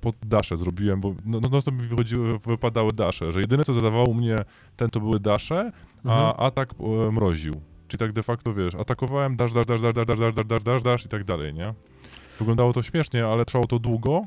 [0.00, 3.74] pod dasze zrobiłem, bo no, no, no to mi wychodziły, wypadały dasze, że jedyne co
[3.74, 4.36] zadawało mnie
[4.76, 5.72] ten to były dasze,
[6.04, 6.34] a Mhm.
[6.46, 6.70] atak
[7.08, 7.54] e, mroził.
[7.88, 10.82] Czyli tak de facto, wiesz, atakowałem, dasz, dasz, dasz, dasz, dasz, dasz, dasz, dasz, dasz,
[10.82, 11.74] dasz, i tak dalej, nie?
[12.38, 14.22] Wyglądało to śmiesznie, ale trwało to długo,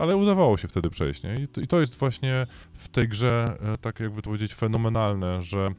[0.00, 1.34] ale udawało się wtedy przejść, nie?
[1.34, 5.42] I to, i to jest właśnie w tej grze, e, tak jakby to powiedzieć, fenomenalne,
[5.42, 5.70] że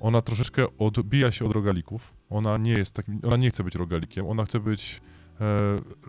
[0.00, 2.14] ona troszeczkę odbija się od rogalików.
[2.30, 5.00] Ona nie jest takim, ona nie chce być rogalikiem, ona chce być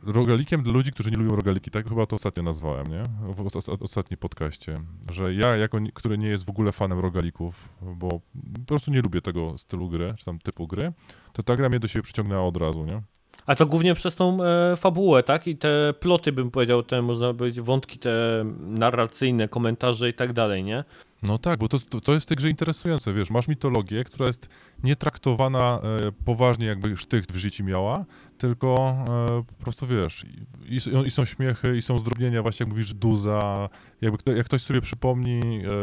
[0.03, 1.71] rogalikiem dla ludzi, którzy nie lubią rogaliki.
[1.71, 3.03] Tak chyba to ostatnio nazwałem, nie?
[3.33, 4.77] W os- os- ostatnim podcaście.
[5.11, 9.21] Że ja, jako, który nie jest w ogóle fanem rogalików, bo po prostu nie lubię
[9.21, 10.91] tego stylu gry, czy tam typu gry,
[11.33, 13.01] to ta gra mnie do siebie przyciągnęła od razu, nie?
[13.45, 15.47] A to głównie przez tą e, fabułę, tak?
[15.47, 20.63] I te ploty, bym powiedział, te można powiedzieć wątki te narracyjne, komentarze i tak dalej,
[20.63, 20.83] nie?
[21.23, 24.49] No tak, bo to, to, jest w tej grze interesujące, wiesz, masz mitologię, która jest
[24.83, 28.05] nie traktowana e, poważnie, jakby sztych w życiu miała,
[28.37, 28.95] tylko
[29.29, 30.25] e, po prostu, wiesz,
[30.69, 33.69] i, i, są śmiechy, i są zdrobnienia, właśnie jak mówisz, duza,
[34.01, 35.39] jakby jak ktoś sobie przypomni,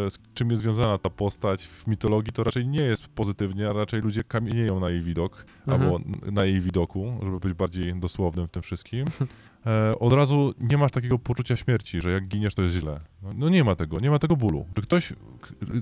[0.06, 3.72] e, z czym jest związana ta postać w mitologii, to raczej nie jest pozytywnie, a
[3.72, 5.82] raczej ludzie kamienieją na jej widok, Mhm.
[5.82, 6.00] albo
[6.32, 9.04] na jej widoku, żeby być bardziej dosłownym w tym wszystkim.
[9.66, 13.00] E, od razu nie masz takiego poczucia śmierci, że jak giniesz, to jest źle.
[13.22, 14.66] No, no nie ma tego, nie ma tego bólu.
[14.76, 15.12] Że ktoś,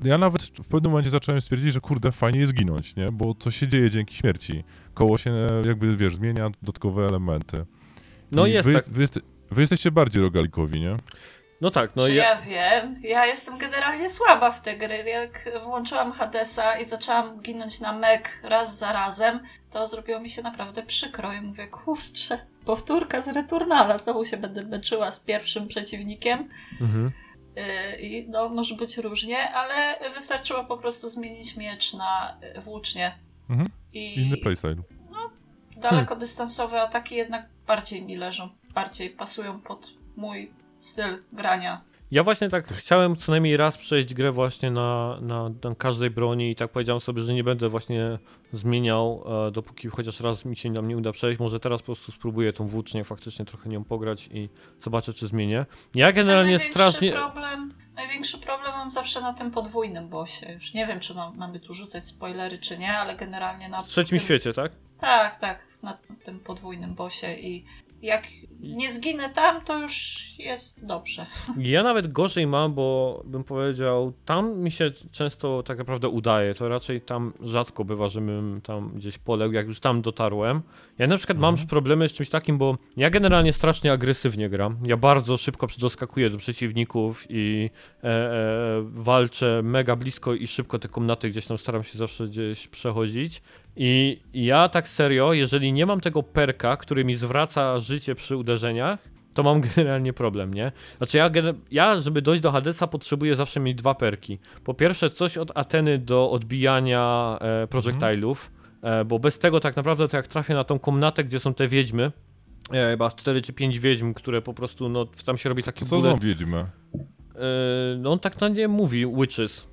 [0.05, 3.13] ja nawet w pewnym momencie zacząłem stwierdzić, że kurde, fajnie jest ginąć, nie?
[3.13, 4.65] Bo coś się dzieje dzięki śmierci.
[4.95, 7.65] Koło się e, jakby, wiesz, zmienia dodatkowe elementy.
[8.33, 8.89] No I jest wy, tak.
[8.89, 9.21] Wy, jeste,
[9.51, 10.97] wy jesteście bardziej rogalikowi, nie?
[11.65, 12.25] No tak, no No ja...
[12.25, 15.05] ja wiem, ja jestem generalnie słaba w te gry.
[15.05, 20.43] Jak włączyłam Hadesa i zaczęłam ginąć na mek raz za razem, to zrobiło mi się
[20.43, 26.49] naprawdę przykro i mówię, kurczę, powtórka z Returnala, znowu się będę męczyła z pierwszym przeciwnikiem.
[26.81, 27.13] Mhm.
[27.57, 33.19] Yy, I no, może być różnie, ale wystarczyło po prostu zmienić miecz na yy, włócznie.
[33.51, 33.69] Mhm.
[33.93, 34.77] I Inny playstyle.
[35.77, 41.81] dalekodystansowe ataki jednak bardziej mi leżą, bardziej pasują pod mój styl grania.
[42.11, 46.51] Ja właśnie tak chciałem co najmniej raz przejść grę właśnie na, na, na każdej broni
[46.51, 48.19] i tak powiedziałem sobie, że nie będę właśnie
[48.53, 51.41] zmieniał, e, dopóki chociaż raz mi się nam nie uda przejść.
[51.41, 54.49] Może teraz po prostu spróbuję tą włócznię faktycznie trochę nią pograć i
[54.81, 55.67] zobaczę, czy zmienię.
[55.95, 57.13] Ja generalnie największy strasznie...
[57.13, 60.53] Problem, największy problem mam zawsze na tym podwójnym bosie.
[60.53, 63.87] Już nie wiem, czy mam, mamy tu rzucać spoilery, czy nie, ale generalnie na W
[63.87, 64.73] trzecim tym, świecie, tak?
[64.99, 67.65] Tak, tak, na tym podwójnym bosie i
[68.05, 68.29] jak
[68.61, 71.27] nie zginę tam, to już jest dobrze.
[71.59, 76.55] Ja nawet gorzej mam, bo bym powiedział, tam mi się często tak naprawdę udaje.
[76.55, 80.63] To raczej tam rzadko bywa, żebym tam gdzieś poległ, jak już tam dotarłem.
[80.99, 84.79] Ja na przykład mam problemy z czymś takim, bo ja generalnie strasznie agresywnie gram.
[84.87, 87.71] Ja bardzo szybko doskakuję do przeciwników i
[88.05, 92.69] e, e, walczę mega blisko i szybko te komnaty gdzieś tam staram się zawsze gdzieś
[92.69, 93.43] przechodzić.
[93.77, 98.99] I ja tak serio, jeżeli nie mam tego perka, który mi zwraca życie przy uderzeniach,
[99.35, 100.73] to mam generalnie problem, nie?
[100.99, 101.31] Znaczy ja,
[101.71, 104.39] ja żeby dojść do Hadesa potrzebuję zawsze mieć dwa perki.
[104.65, 108.51] Po pierwsze coś od Ateny do odbijania e, projectilów,
[108.83, 111.69] e, bo bez tego tak naprawdę to jak trafię na tą komnatę, gdzie są te
[111.69, 112.13] wiedźmy,
[112.73, 115.87] e, chyba 4 czy 5 wiedźm, które po prostu, no tam się robi Co taki
[115.87, 116.59] to bullet- za wiedźmy?
[116.59, 116.67] e,
[117.99, 119.69] no on tak na nie mówi, witches.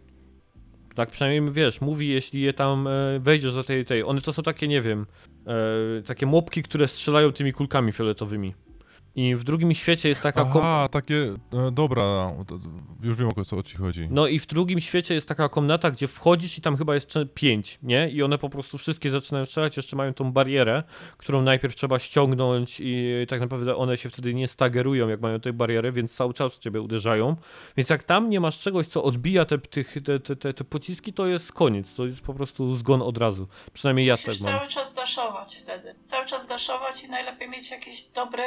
[0.95, 4.03] Tak przynajmniej wiesz, mówi jeśli je tam e, wejdziesz do tej, tej.
[4.03, 5.05] One to są takie, nie wiem,
[5.47, 8.53] e, takie mopki, które strzelają tymi kulkami fioletowymi.
[9.15, 11.15] I w drugim świecie jest taka kom- Aha, takie,
[11.53, 12.31] e, dobra,
[13.03, 14.07] już wiem o co o ci chodzi.
[14.11, 17.79] No i w drugim świecie jest taka komnata, gdzie wchodzisz i tam chyba jest pięć,
[17.83, 18.09] nie?
[18.09, 20.83] I one po prostu wszystkie zaczynają strzelać, jeszcze mają tą barierę,
[21.17, 25.53] którą najpierw trzeba ściągnąć i tak naprawdę one się wtedy nie stagerują, jak mają tę
[25.53, 27.35] barierę, więc cały czas w ciebie uderzają.
[27.77, 31.13] Więc jak tam nie masz czegoś, co odbija te, tych, te, te, te, te pociski,
[31.13, 33.47] to jest koniec, to jest po prostu zgon od razu.
[33.73, 34.57] Przynajmniej ja Musisz tak mam.
[34.57, 35.95] cały czas daszować wtedy.
[36.03, 38.43] Cały czas daszować i najlepiej mieć jakiś dobry,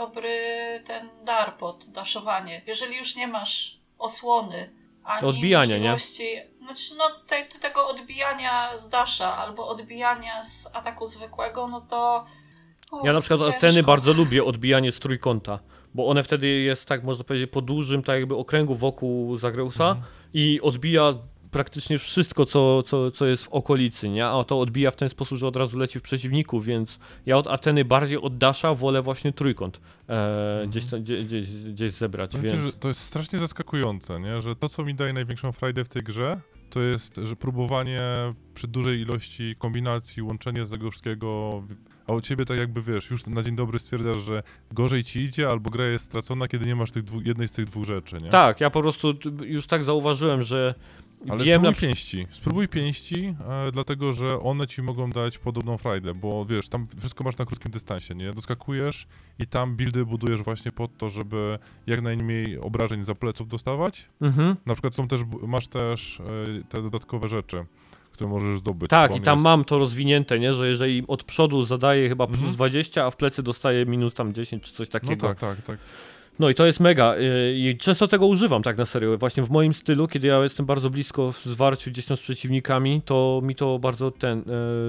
[0.00, 0.38] dobry
[0.84, 2.62] ten dar pod daszowanie.
[2.66, 4.70] Jeżeli już nie masz osłony,
[5.04, 5.90] ani Odbijania, nie?
[5.90, 6.24] możliwości,
[6.68, 12.24] Znaczy, no te, te, tego odbijania z dasza albo odbijania z ataku zwykłego, no to...
[12.92, 13.56] Uff, Ja na przykład ciężko.
[13.56, 15.58] Ateny bardzo lubię odbijanie z trójkąta,
[15.94, 19.96] bo one wtedy jest tak, można powiedzieć, po dużym tak jakby okręgu wokół Zagreusa
[20.34, 21.14] i odbija
[21.50, 24.26] praktycznie wszystko, co, co, co jest w okolicy, nie?
[24.26, 27.46] A to odbija w ten sposób, że od razu leci w przeciwników, więc ja od
[27.46, 32.74] Ateny bardziej od Dasha wolę właśnie trójkąt e, gdzieś, tam, gdzieś, gdzieś, gdzieś zebrać, więc...
[32.80, 34.42] to jest strasznie zaskakujące, nie?
[34.42, 38.00] że to, co mi daje największą frajdę w tej grze, to jest, że próbowanie
[38.54, 41.62] przy dużej ilości kombinacji, łączenie tego wszystkiego,
[42.06, 45.48] a u ciebie tak jakby, wiesz, już na dzień dobry stwierdzasz, że gorzej ci idzie,
[45.48, 48.30] albo gra jest stracona, kiedy nie masz tych jednej z tych dwóch rzeczy, nie?
[48.30, 50.74] Tak, ja po prostu już tak zauważyłem, że
[51.28, 52.26] Ale wiem spróbuj na pięści.
[52.30, 57.24] Spróbuj pięści, e, dlatego że one ci mogą dać podobną frajdę, bo wiesz, tam wszystko
[57.24, 58.32] masz na krótkim dystansie, nie?
[58.32, 59.06] Doskakujesz
[59.38, 64.06] i tam buildy budujesz właśnie pod to, żeby jak najmniej obrażeń za pleców dostawać.
[64.20, 64.56] Mhm.
[64.66, 66.24] Na przykład są też, masz też e,
[66.68, 67.64] te dodatkowe rzeczy,
[68.12, 68.90] które możesz zdobyć.
[68.90, 70.54] Tak, i tam jest- mam to rozwinięte, nie?
[70.54, 72.54] Że jeżeli od przodu zadaje chyba plus Mhm.
[72.54, 75.26] 20, a w plecy dostaje minus tam 10 czy coś No takiego.
[75.28, 75.78] tak, tak, tak.
[76.38, 79.18] No i to jest mega y, i często tego używam tak na serio.
[79.18, 83.02] Właśnie w moim stylu, kiedy ja jestem bardzo blisko w zwarciu gdzieś tam z przeciwnikami,
[83.04, 84.44] to mi to bardzo ten, y,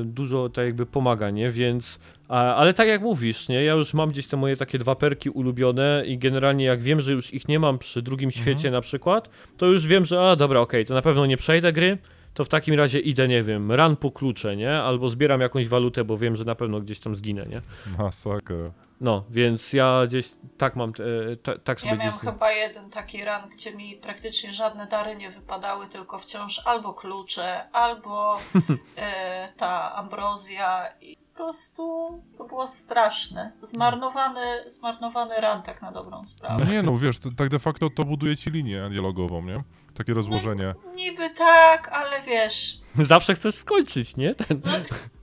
[0.05, 1.51] dużo tak jakby pomaga, nie?
[1.51, 3.63] Więc, ale tak jak mówisz, nie?
[3.63, 7.13] Ja już mam gdzieś te moje takie dwa perki ulubione i generalnie jak wiem, że
[7.13, 10.59] już ich nie mam przy drugim świecie na przykład, to już wiem, że a dobra,
[10.59, 11.97] okej, to na pewno nie przejdę gry,
[12.33, 14.73] to w takim razie idę, nie wiem, ran po klucze, nie?
[14.73, 17.61] Albo zbieram jakąś walutę, bo wiem, że na pewno gdzieś tam zginę, nie?
[17.97, 18.71] Masakra.
[19.01, 22.05] No, więc ja gdzieś tak mam, e, ta, tak sobie Ja gdzieś...
[22.05, 26.93] miałem chyba jeden taki ran, gdzie mi praktycznie żadne dary nie wypadały, tylko wciąż albo
[26.93, 28.37] klucze, albo
[28.95, 33.51] e, ta ambrozja i po prostu to było straszne.
[33.61, 36.65] Zmarnowany, zmarnowany ran tak na dobrą sprawę.
[36.65, 39.63] No nie no, wiesz, to, tak de facto to buduje ci linię dialogową, nie?
[39.97, 40.75] Takie rozłożenie.
[40.95, 42.79] Niby tak, ale wiesz,
[43.13, 44.35] Zawsze chcesz skończyć, nie?
[44.35, 44.61] Ten...
[44.65, 44.71] no,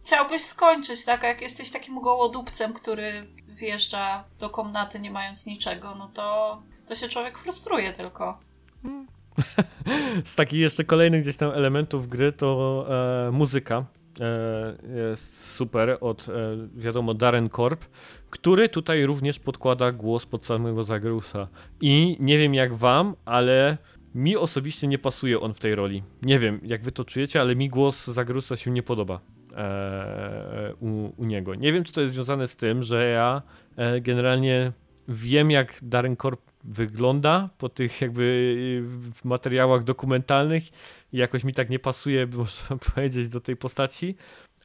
[0.04, 1.24] chciałbyś skończyć, tak?
[1.24, 6.94] A jak jesteś takim gołodupcem, który wjeżdża do komnaty nie mając niczego, no to, to
[6.94, 8.38] się człowiek frustruje tylko.
[10.24, 12.86] Z takich jeszcze kolejnych gdzieś tam elementów gry to
[13.28, 13.84] e, muzyka.
[14.20, 14.76] E,
[15.10, 16.32] jest super od, e,
[16.74, 17.84] wiadomo, Darren Korb,
[18.30, 21.48] który tutaj również podkłada głos pod samego Zagrusa.
[21.80, 23.78] I nie wiem jak wam, ale
[24.14, 26.02] mi osobiście nie pasuje on w tej roli.
[26.22, 29.20] Nie wiem, jak wy to czujecie, ale mi głos Zagrusa się nie podoba.
[29.56, 31.54] E, u, u niego.
[31.54, 33.42] Nie wiem, czy to jest związane z tym, że ja
[33.76, 34.72] e, generalnie
[35.08, 38.22] wiem, jak Darren Korb wygląda po tych jakby
[39.22, 40.62] y, materiałach dokumentalnych
[41.12, 44.14] i jakoś mi tak nie pasuje, można powiedzieć, do tej postaci.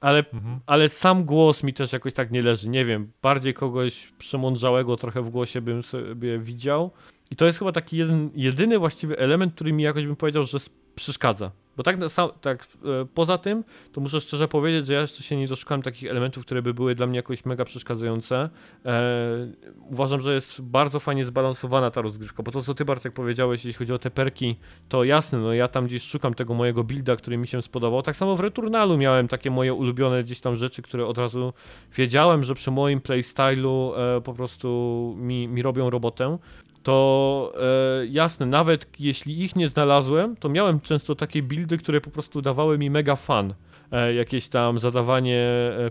[0.01, 0.59] Ale, Mhm.
[0.65, 2.69] ale sam głos mi też jakoś tak nie leży.
[2.69, 6.91] Nie wiem, bardziej kogoś przemądrzałego trochę w głosie bym sobie widział.
[7.31, 10.57] I to jest chyba taki jeden, jedyny właściwy element, który mi jakoś bym powiedział, że
[10.95, 11.51] przeszkadza.
[11.77, 11.97] Bo tak,
[12.41, 16.09] tak e, poza tym, to muszę szczerze powiedzieć, że ja jeszcze się nie doszukałem takich
[16.09, 18.49] elementów, które by były dla mnie jakoś mega przeszkadzające.
[18.85, 19.47] E,
[19.89, 23.79] uważam, że jest bardzo fajnie zbalansowana ta rozgrywka, bo to co ty Bartek powiedziałeś, jeśli
[23.79, 24.55] chodzi o te perki,
[24.89, 28.01] to jasne, no ja tam gdzieś szukam tego mojego builda, który mi się spodobał.
[28.01, 31.53] Tak samo w Returnalu miałem takie moje ulubione gdzieś tam rzeczy, które od razu
[31.95, 36.37] wiedziałem, że przy moim playstylu e, po prostu mi, mi robią robotę
[36.83, 37.53] to
[38.01, 42.41] e, jasne, nawet jeśli ich nie znalazłem, to miałem często takie buildy, które po prostu
[42.41, 43.53] dawały mi mega fan.
[43.91, 45.39] E, jakieś tam zadawanie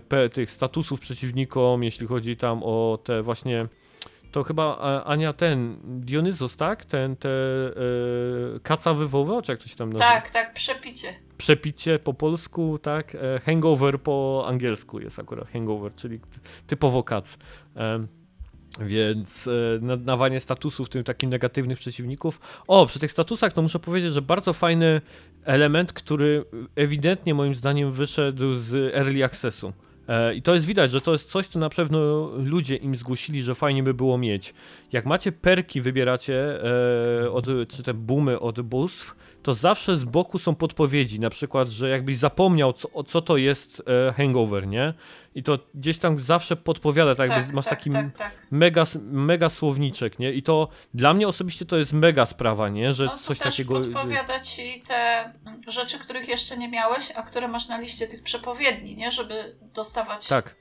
[0.09, 3.67] e, tych statusów przeciwnikom, jeśli chodzi tam o te właśnie.
[4.31, 6.85] To chyba Ania ten, Dionyzos, tak?
[6.85, 10.11] Ten, te e, kaca wywoływa, czy jak to się tam nazywa?
[10.11, 11.13] Tak, tak, przepicie.
[11.37, 13.15] Przepicie po polsku, tak?
[13.15, 16.19] E, hangover po angielsku jest akurat hangover, czyli
[16.67, 17.37] typowo kac.
[18.79, 22.39] Więc e, nadawanie statusów tym takim negatywnych przeciwników.
[22.67, 25.01] O, przy tych statusach to muszę powiedzieć, że bardzo fajny
[25.43, 29.73] element, który ewidentnie moim zdaniem wyszedł z Early Accessu.
[30.07, 33.43] E, I to jest widać, że to jest coś, co na pewno ludzie im zgłosili,
[33.43, 34.53] że fajnie by było mieć.
[34.91, 36.59] Jak macie perki, wybieracie,
[37.23, 41.69] e, od, czy te boomy od bóstw, to zawsze z boku są podpowiedzi, na przykład,
[41.69, 44.93] że jakbyś zapomniał, co, co to jest e, hangover, nie?
[45.35, 48.47] I to gdzieś tam zawsze podpowiada, tak, jakby tak, masz tak, taki tak, tak.
[48.51, 50.33] Mega, mega słowniczek, nie?
[50.33, 52.93] I to dla mnie osobiście to jest mega sprawa, nie?
[52.93, 53.79] Że no, coś też takiego.
[53.79, 55.33] podpowiada ci te
[55.67, 59.11] rzeczy, których jeszcze nie miałeś, a które masz na liście tych przepowiedni, nie?
[59.11, 60.55] Żeby dostawać tak.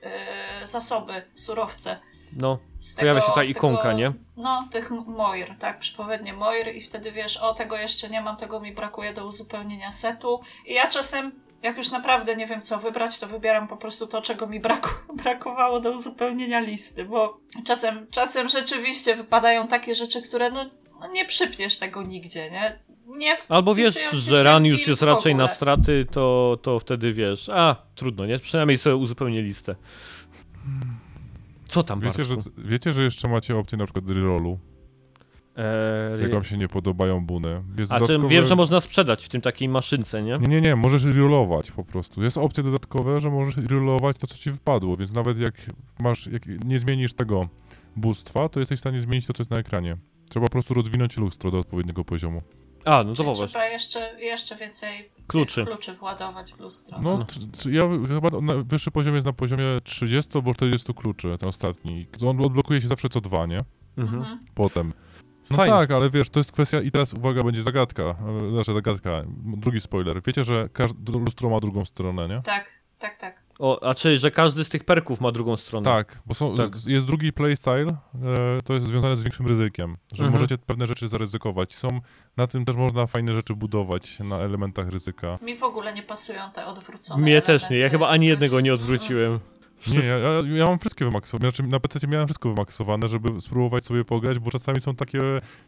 [0.63, 1.97] y, zasoby, surowce.
[2.33, 4.13] No, tego, pojawia się ta ikonka, tego, nie?
[4.37, 8.61] No, tych Moir, tak, przypowiednie Moir i wtedy wiesz, o, tego jeszcze nie mam, tego
[8.61, 10.41] mi brakuje do uzupełnienia setu.
[10.67, 14.23] I ja czasem, jak już naprawdę nie wiem co wybrać, to wybieram po prostu to,
[14.23, 14.91] czego mi braku,
[15.23, 21.25] brakowało do uzupełnienia listy, bo czasem, czasem rzeczywiście wypadają takie rzeczy, które no, no nie
[21.25, 22.79] przypniesz tego nigdzie, nie?
[23.17, 27.77] Nie Albo wiesz, że ran już jest raczej na straty, to, to wtedy wiesz, a
[27.95, 28.39] trudno, nie?
[28.39, 29.75] Przynajmniej sobie uzupełnię listę.
[31.71, 34.59] Co tam, wiecie, że, wiecie, że jeszcze macie opcję na przykład rerollu?
[35.57, 37.63] Eee, jak wam się nie podobają buny.
[37.79, 38.29] Jest A dodatkowe...
[38.29, 40.39] wiem, że można sprzedać w tym takiej maszynce, nie?
[40.39, 42.23] Nie, nie, nie, możesz rerollować po prostu.
[42.23, 45.55] Jest opcja dodatkowa, że możesz rerollować to, co ci wypadło, więc nawet jak
[45.99, 47.49] masz, jak nie zmienisz tego
[47.97, 49.97] bóstwa, to jesteś w stanie zmienić to, co jest na ekranie.
[50.29, 52.43] Trzeba po prostu rozwinąć lustro do odpowiedniego poziomu.
[52.85, 53.53] A, no to popatrz.
[53.53, 55.65] Trzeba jeszcze, jeszcze więcej kluczy.
[55.65, 56.99] kluczy władować w lustro.
[57.03, 57.27] No, no.
[57.71, 62.07] ja chyba na, wyższy poziom jest na poziomie 30 albo 40 kluczy, ten ostatni.
[62.27, 63.59] On odblokuje się zawsze co dwa, nie?
[63.97, 64.19] Mhm.
[64.19, 64.41] mhm.
[64.55, 64.93] Potem.
[65.51, 65.75] No Fajnie.
[65.75, 69.81] tak, ale wiesz, to jest kwestia i teraz uwaga, będzie zagadka, e, znaczy zagadka, drugi
[69.81, 70.23] spoiler.
[70.23, 72.43] Wiecie, że każde lustro ma drugą stronę, nie?
[72.43, 73.43] Tak, tak, tak.
[73.59, 75.85] O, a czyli, że każdy z tych perków ma drugą stronę.
[75.85, 76.73] Tak, bo są, tak.
[76.87, 80.33] jest drugi playstyle, e, to jest związane z większym ryzykiem, że mhm.
[80.33, 81.75] możecie pewne rzeczy zaryzykować.
[81.75, 82.01] Są,
[82.37, 85.39] na tym też można fajne rzeczy budować, na elementach ryzyka.
[85.43, 87.47] Mi w ogóle nie pasują te odwrócone Mnie elementy.
[87.47, 89.41] też nie, ja chyba ani jednego nie odwróciłem.
[89.87, 91.51] Nie, ja, ja, mam wszystkie wymaksowane.
[91.51, 95.21] Znaczy na PC miałem wszystko wymaksowane, żeby spróbować sobie pograć, bo czasami są takie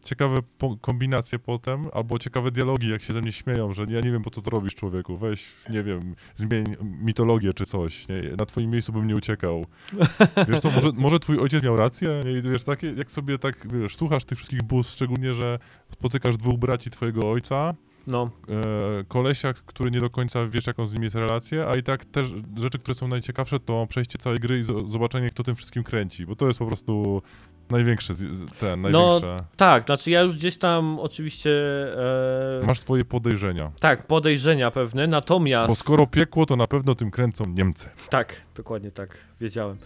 [0.04, 0.36] ciekawe
[0.80, 4.30] kombinacje potem, albo ciekawe dialogi, jak się ze mnie śmieją, że ja nie wiem, po
[4.30, 5.16] co to robisz, człowieku.
[5.16, 8.08] Weź, nie wiem, zmień mitologię czy coś.
[8.08, 8.22] Nie?
[8.38, 9.66] Na twoim miejscu bym nie uciekał.
[10.48, 12.20] Wiesz co, może, może twój ojciec miał rację?
[12.24, 12.42] Nie?
[12.42, 15.58] Wiesz, takie, jak sobie tak, wiesz, słuchasz tych wszystkich bus, szczególnie, że
[15.92, 17.74] spotykasz dwóch braci twojego ojca,
[18.06, 18.30] no.
[18.48, 22.04] E, kolesia, który nie do końca wiesz, jaką z nim jest relację, a i tak
[22.04, 26.26] też rzeczy, które są najciekawsze, to przejście całej gry i zobaczenie, kto tym wszystkim kręci,
[26.26, 27.22] bo to jest po prostu
[27.70, 28.14] największy,
[28.60, 29.36] ten, no, największe.
[29.38, 31.50] No, tak, znaczy ja już gdzieś tam oczywiście...
[32.62, 32.66] E...
[32.66, 33.72] Masz swoje podejrzenia.
[33.80, 35.68] Tak, podejrzenia pewne, natomiast...
[35.68, 37.88] Bo skoro piekło, to na pewno tym kręcą Niemcy.
[38.10, 39.76] Tak, dokładnie tak, wiedziałem.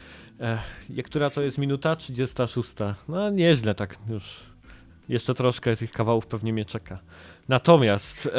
[0.41, 1.97] E, która to jest minuta?
[1.97, 2.75] 36.
[3.09, 4.56] No nieźle tak już
[5.09, 6.99] jeszcze troszkę tych kawałów pewnie mnie czeka.
[7.49, 8.31] Natomiast, e,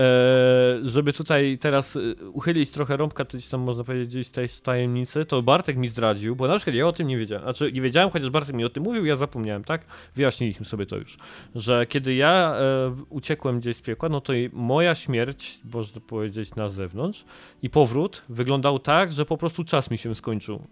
[0.84, 2.00] żeby tutaj teraz e,
[2.30, 6.48] uchylić trochę rąbka, to tam można powiedzieć gdzieś tej tajemnicy, to Bartek mi zdradził, bo
[6.48, 7.44] na przykład ja o tym nie wiedziałem.
[7.44, 9.86] Znaczy nie wiedziałem, chociaż Bartek mi o tym mówił, ja zapomniałem, tak?
[10.16, 11.18] Wyjaśniliśmy sobie to już.
[11.56, 16.70] Że kiedy ja e, uciekłem gdzieś z piekła, no to moja śmierć, można powiedzieć, na
[16.70, 17.26] zewnątrz
[17.62, 20.68] i powrót wyglądał tak, że po prostu czas mi się skończył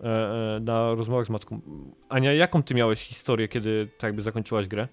[0.62, 1.62] na rozmowach z matką.
[2.10, 4.88] Ania, jaką ty miałeś historię, kiedy tak jakby zakończyłaś grę?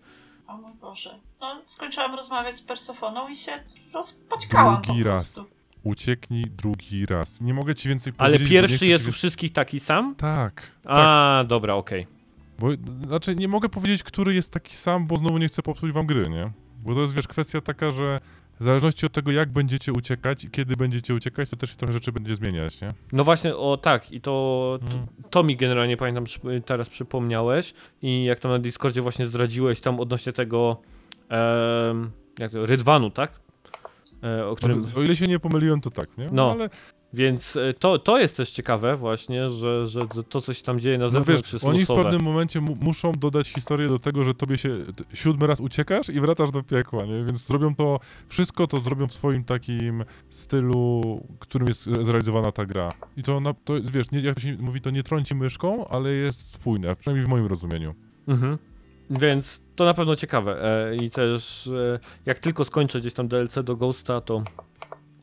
[0.53, 1.19] O mój Boże.
[1.41, 3.53] No, skończyłam rozmawiać z Persefoną i się
[3.95, 5.41] rozpaćkałam Drugi raz.
[5.83, 7.41] Ucieknij drugi raz.
[7.41, 8.41] Nie mogę ci więcej powiedzieć.
[8.41, 10.15] Ale pierwszy jest u wszystkich taki sam?
[10.15, 10.63] Tak.
[10.85, 11.47] A, tak.
[11.47, 12.03] dobra, okej.
[12.03, 12.77] Okay.
[12.77, 16.07] Bo, znaczy, nie mogę powiedzieć, który jest taki sam, bo znowu nie chcę popsuć wam
[16.07, 16.51] gry, nie?
[16.83, 18.21] Bo to jest, wiesz, kwestia taka, że
[18.63, 21.93] w zależności od tego, jak będziecie uciekać i kiedy będziecie uciekać, to też się trochę
[21.93, 22.89] rzeczy będzie zmieniać, nie?
[23.13, 25.07] No właśnie, o tak, i to, to, mhm.
[25.31, 26.25] to, mi generalnie, pamiętam,
[26.67, 30.77] teraz przypomniałeś i jak tam na Discordzie właśnie zdradziłeś tam odnośnie tego,
[31.29, 33.41] em, jak to, Rydwanu, tak?
[34.23, 34.87] E, o którym...
[34.97, 36.29] O ile się nie pomyliłem, to tak, nie?
[36.33, 36.51] No.
[36.51, 36.71] ale
[37.15, 41.05] Więc e, to, to jest też ciekawe właśnie, że, że to coś tam dzieje na
[41.05, 44.35] no zewnątrz wiesz, jest oni w pewnym momencie mu muszą dodać historię do tego, że
[44.35, 44.79] tobie się
[45.15, 47.25] siódmy raz uciekasz i wracasz do piekła, nie?
[47.25, 52.93] Więc zrobią to, wszystko to zrobią w swoim takim stylu, którym jest zrealizowana ta gra.
[53.17, 56.13] I to, na, to wiesz, nie, jak to się mówi, to nie trąci myszką, ale
[56.13, 57.95] jest spójne, przynajmniej w moim rozumieniu.
[58.29, 58.59] Mhm.
[59.11, 60.65] Więc to na pewno ciekawe.
[60.91, 64.43] E, I też e, jak tylko skończę gdzieś tam DLC do Ghosta, to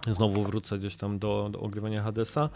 [0.08, 2.50] znowu wrócę gdzieś tam do, do ogrywania Hadesa.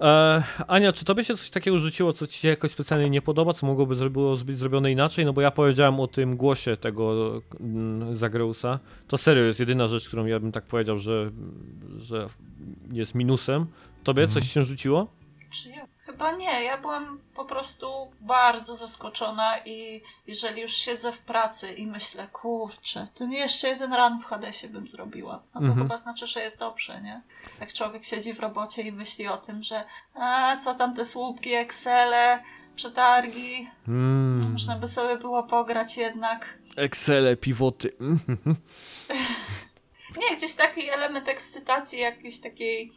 [0.00, 3.54] E, Ania, czy tobie się coś takiego rzuciło, co ci się jakoś specjalnie nie podoba,
[3.54, 5.24] co mogłoby zro- było być zrobione inaczej?
[5.24, 8.78] No bo ja powiedziałem o tym głosie tego mm, Zagreusa.
[9.08, 11.30] To serio jest jedyna rzecz, którą ja bym tak powiedział, że,
[11.96, 12.28] że
[12.92, 13.66] jest minusem.
[14.04, 14.40] Tobie Mhm.
[14.40, 15.06] coś się rzuciło?
[15.52, 15.86] Czy ja?
[16.14, 21.86] Chyba nie, ja byłam po prostu bardzo zaskoczona i jeżeli już siedzę w pracy i
[21.86, 25.42] myślę, kurczę, to nie jeszcze jeden run w Hadesie bym zrobiła.
[25.54, 25.82] No to Mhm.
[25.82, 27.22] chyba znaczy, że jest dobrze, nie?
[27.60, 29.84] Jak człowiek siedzi w robocie i myśli o tym, że
[30.14, 32.42] a, co tam te słupki, Excele,
[32.76, 34.52] przetargi, Mm.
[34.52, 36.58] można by sobie było pograć jednak.
[36.76, 37.92] Excele, pivoty.
[40.30, 42.92] Nie, gdzieś taki element ekscytacji, jakiejś takiej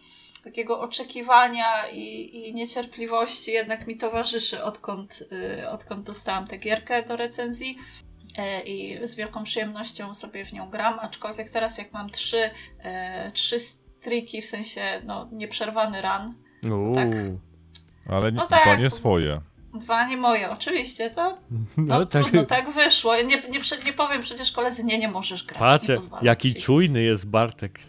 [0.48, 5.24] takiego oczekiwania i, i niecierpliwości jednak mi towarzyszy, odkąd,
[5.62, 7.78] y, odkąd dostałam tę gierkę do recenzji.
[8.38, 12.50] E, I z wielką przyjemnością sobie w nią gram, aczkolwiek teraz jak mam trzy,
[12.84, 16.34] e, trzy striki, w sensie no, nieprzerwany run,
[16.74, 16.96] Uuu.
[16.96, 17.08] tak.
[18.10, 18.64] Ale nie, No tak.
[18.64, 19.42] dwa nie swoje.
[19.74, 21.22] dwa nie moje, oczywiście, to
[21.78, 23.16] no, No, tak, trudno, tak wyszło.
[23.16, 26.62] Nie, nie, nie powiem przecież koledzy, nie, nie możesz grać, patrzcie, jaki ci.
[26.62, 27.80] czujny jest Bartek.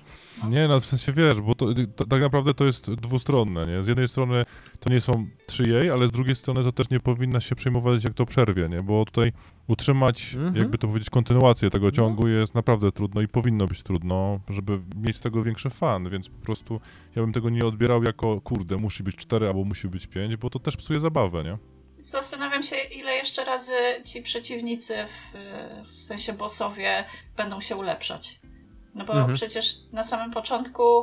[0.45, 1.67] Nie, no w sensie wiesz, bo to,
[1.97, 3.85] to tak naprawdę to jest dwustronne, nie?
[3.85, 4.45] Z jednej strony
[4.81, 8.05] to nie są trzy jej, ale z drugiej strony to też nie powinna się przejmować
[8.05, 8.83] jak to przerwie, nie?
[8.83, 9.33] Bo tutaj
[9.69, 10.57] utrzymać, Mhm.
[10.57, 11.93] jakby to powiedzieć, kontynuację tego No.
[11.93, 16.29] ciągu jest naprawdę trudno i powinno być trudno, żeby mieć z tego większy fan, więc
[16.29, 16.81] po prostu
[17.17, 20.51] ja bym tego nie odbierał jako, kurde, musi być cztery albo musi być pięć, bo
[20.51, 21.59] to też psuje zabawę, nie?
[21.97, 23.73] Zastanawiam się, ile jeszcze razy
[24.05, 25.39] ci przeciwnicy, w,
[25.97, 27.05] w sensie bossowie,
[27.37, 28.41] będą się ulepszać.
[28.99, 29.35] No bo Mhm.
[29.35, 31.03] przecież na samym początku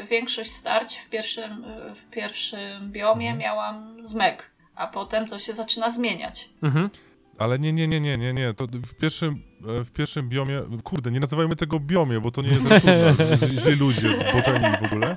[0.00, 3.38] y, większość starć w pierwszym, y, w pierwszym biomie Mhm.
[3.38, 6.48] miałam z meg, a potem to się zaczyna zmieniać.
[6.62, 6.90] Mhm.
[7.38, 8.54] Ale nie, nie, nie, nie, nie, nie.
[8.54, 9.42] To w pierwszym,
[9.80, 10.62] e, w pierwszym biomie.
[10.84, 12.86] Kurde, nie nazywajmy tego biomie, bo to nie jest.
[13.62, 15.16] Źli ludzie zboczeni w ogóle.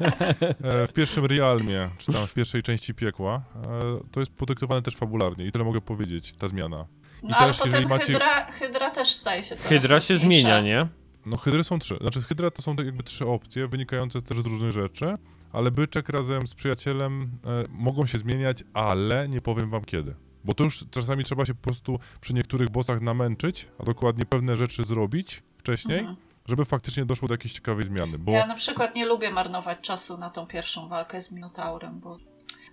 [0.64, 4.96] E, W pierwszym realmie, czy tam w pierwszej części piekła, e, to jest podyktowane też
[4.96, 6.86] fabularnie i tyle mogę powiedzieć, ta zmiana.
[7.24, 10.14] I No ale też, potem jeżeli macie- hydra, hydra też staje się coraz Hydra się
[10.14, 10.48] mocniejsza.
[10.48, 10.88] zmienia, nie?
[11.26, 11.98] No, hydry są trzy.
[12.02, 15.18] Znaczy, hydra to są tak jakby trzy opcje, wynikające też z różnych rzeczy,
[15.52, 20.16] ale byczek razem z przyjacielem e, mogą się zmieniać, ale nie powiem wam kiedy.
[20.44, 24.58] Bo to już czasami trzeba się po prostu przy niektórych bossach namęczyć, a dokładnie pewne
[24.58, 26.18] rzeczy zrobić wcześniej, Mhm.
[26.48, 28.18] żeby faktycznie doszło do jakiejś ciekawej zmiany.
[28.20, 32.18] Bo Ja na przykład nie lubię marnować czasu na tą pierwszą walkę z Minotaurem, bo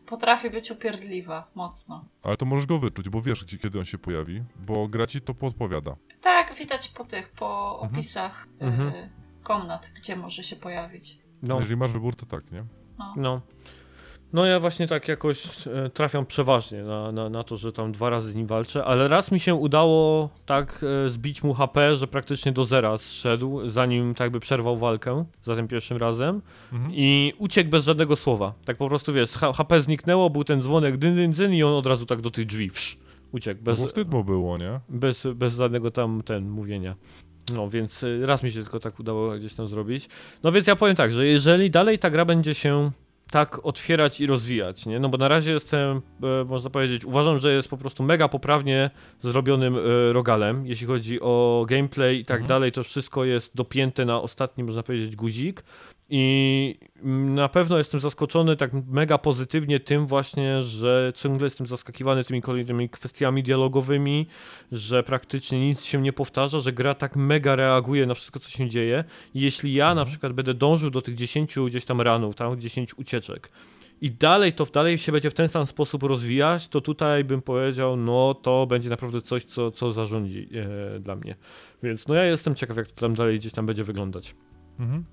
[0.06, 2.04] potrafi być upierdliwa mocno.
[2.22, 5.20] Ale to możesz go wyczuć, bo wiesz, gdzie, kiedy on się pojawi, bo gra ci
[5.20, 5.96] to podpowiada.
[6.20, 7.92] Tak, widać po tych, po Mhm.
[7.94, 8.88] opisach Mhm.
[8.88, 9.10] y,
[9.42, 11.18] komnat, gdzie może się pojawić.
[11.42, 12.64] No, Jeżeli masz wybór, to tak, nie?
[12.98, 13.14] No.
[13.16, 13.40] no.
[14.32, 18.10] No ja właśnie tak jakoś e, trafiam przeważnie na, na, na to, że tam dwa
[18.10, 22.06] razy z nim walczę, ale raz mi się udało tak e, zbić mu HP, że
[22.06, 26.92] praktycznie do zera zszedł, zanim tak jakby przerwał walkę za tym pierwszym razem Mhm.
[26.94, 28.52] i uciekł bez żadnego słowa.
[28.64, 31.86] Tak po prostu wiesz, HP zniknęło, był ten dzwonek dyn, dyn, dyn i on od
[31.86, 32.96] razu tak do tych drzwi wsz,
[33.32, 34.80] uciekł bez, Bo wstyd mu było, nie?
[34.88, 36.94] bez, bez żadnego tam ten mówienia.
[37.54, 40.08] No więc y, raz mi się tylko tak udało gdzieś tam zrobić.
[40.42, 42.90] No więc ja powiem tak, że jeżeli dalej ta gra będzie się
[43.32, 45.00] tak otwierać i rozwijać, nie?
[45.00, 48.90] No bo na razie jestem, e, można powiedzieć, uważam, że jest po prostu mega poprawnie
[49.20, 52.48] zrobionym e, rogalem, jeśli chodzi o gameplay i tak Mhm.
[52.48, 55.64] dalej, to wszystko jest dopięte na ostatni, można powiedzieć, guzik
[56.08, 56.78] i
[57.34, 62.88] na pewno jestem zaskoczony tak mega pozytywnie tym właśnie, że ciągle jestem zaskakiwany tymi kolejnymi
[62.88, 64.26] kwestiami dialogowymi,
[64.72, 68.68] że praktycznie nic się nie powtarza, że gra tak mega reaguje na wszystko, co się
[68.68, 69.04] dzieje.
[69.34, 70.08] Jeśli ja na Mhm.
[70.08, 73.50] przykład będę dążył do tych 10 gdzieś tam ranów, tam 10 ucieczek
[74.00, 77.96] i dalej to dalej się będzie w ten sam sposób rozwijać, to tutaj bym powiedział,
[77.96, 80.48] no to będzie naprawdę coś, co, co zarządzi
[80.96, 81.36] e, dla mnie.
[81.82, 84.34] Więc no ja jestem ciekaw, jak to tam dalej gdzieś tam będzie wyglądać.
[84.78, 85.04] Mhm.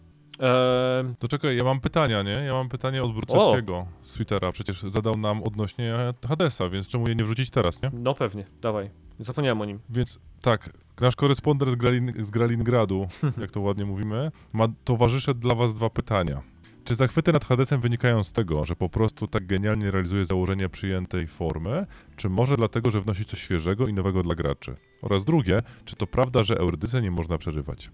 [1.20, 2.32] To czekaj, ja mam pytania, nie?
[2.32, 4.52] Ja mam pytanie od Burczewskiego z Twittera.
[4.52, 5.96] Przecież zadał nam odnośnie
[6.28, 7.90] Hadesa, więc czemu je nie wrzucić teraz, nie?
[7.94, 8.90] no pewnie, dawaj.
[9.20, 9.80] Zapomniałem o nim.
[9.90, 10.70] Więc tak,
[11.02, 13.08] nasz korespondent z, Gralin, z Gralingradu,
[13.42, 16.42] jak to ładnie mówimy, ma towarzysze dla was dwa pytania.
[16.84, 21.28] Czy zachwyty nad Hadesem wynikają z tego, że po prostu tak genialnie realizuje założenia przyjętej
[21.28, 21.86] formy,
[22.16, 24.76] czy może dlatego, że wnosi coś świeżego i nowego dla graczy?
[25.02, 27.92] Oraz drugie, czy to prawda, że Eurydyce nie można przerywać?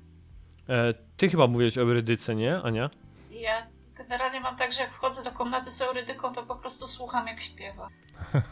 [0.70, 2.89] E, ty chyba mówiłeś o Eurydyce, nie, Ania?
[3.30, 7.28] Ja generalnie mam tak, że jak wchodzę do komnaty z Eurydyką, to po prostu słucham
[7.28, 7.89] jak śpiewa.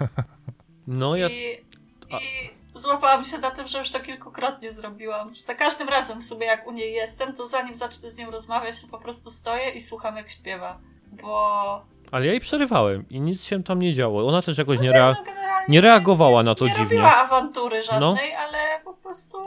[0.88, 1.28] No, ja...
[1.30, 1.66] I,
[2.10, 5.36] I złapałam się na tym, że już to kilkukrotnie zrobiłam.
[5.36, 8.88] Za każdym razem sobie jak u niej jestem, to zanim zacznę z nią rozmawiać, to
[8.88, 10.80] po prostu stoję i słucham jak śpiewa.
[11.22, 14.28] Bo Ale ja jej przerywałem i nic się tam nie działo.
[14.28, 15.16] Ona też jakoś nie, nie, rea...
[15.26, 15.34] no,
[15.70, 16.84] nie reagowała na to nie dziwnie.
[16.84, 19.38] robiła awantury żadnej, ale po prostu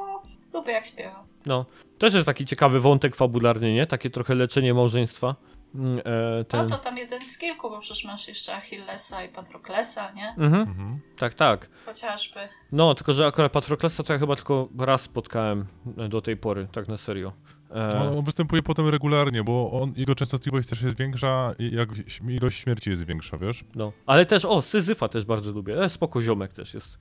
[0.52, 1.24] lubię jak śpiewa.
[1.46, 1.64] No,
[1.98, 3.86] też jest taki ciekawy wątek fabularny, nie?
[3.86, 5.36] Takie trochę leczenie małżeństwa.
[5.74, 6.60] Mm, E, ten...
[6.60, 10.28] No to tam jeden z kilku, bo przecież masz jeszcze Achillesa i Patroklesa, nie?
[10.28, 11.00] Mhm, Mhm.
[11.18, 11.68] tak, tak.
[11.86, 12.40] Chociażby.
[12.72, 15.66] No, tylko że akurat Patroklesa to ja chyba tylko raz spotkałem
[15.98, 17.32] e, do tej pory, tak na serio.
[17.70, 21.88] E, On, on występuje potem regularnie, bo on, jego częstotliwość też jest większa, i jak
[22.28, 23.64] ilość śmierci jest większa, wiesz?
[23.74, 23.92] no.
[24.06, 25.82] Ale też, o, Syzyfa też bardzo lubię.
[25.82, 26.98] E, spoko ziomek też jest.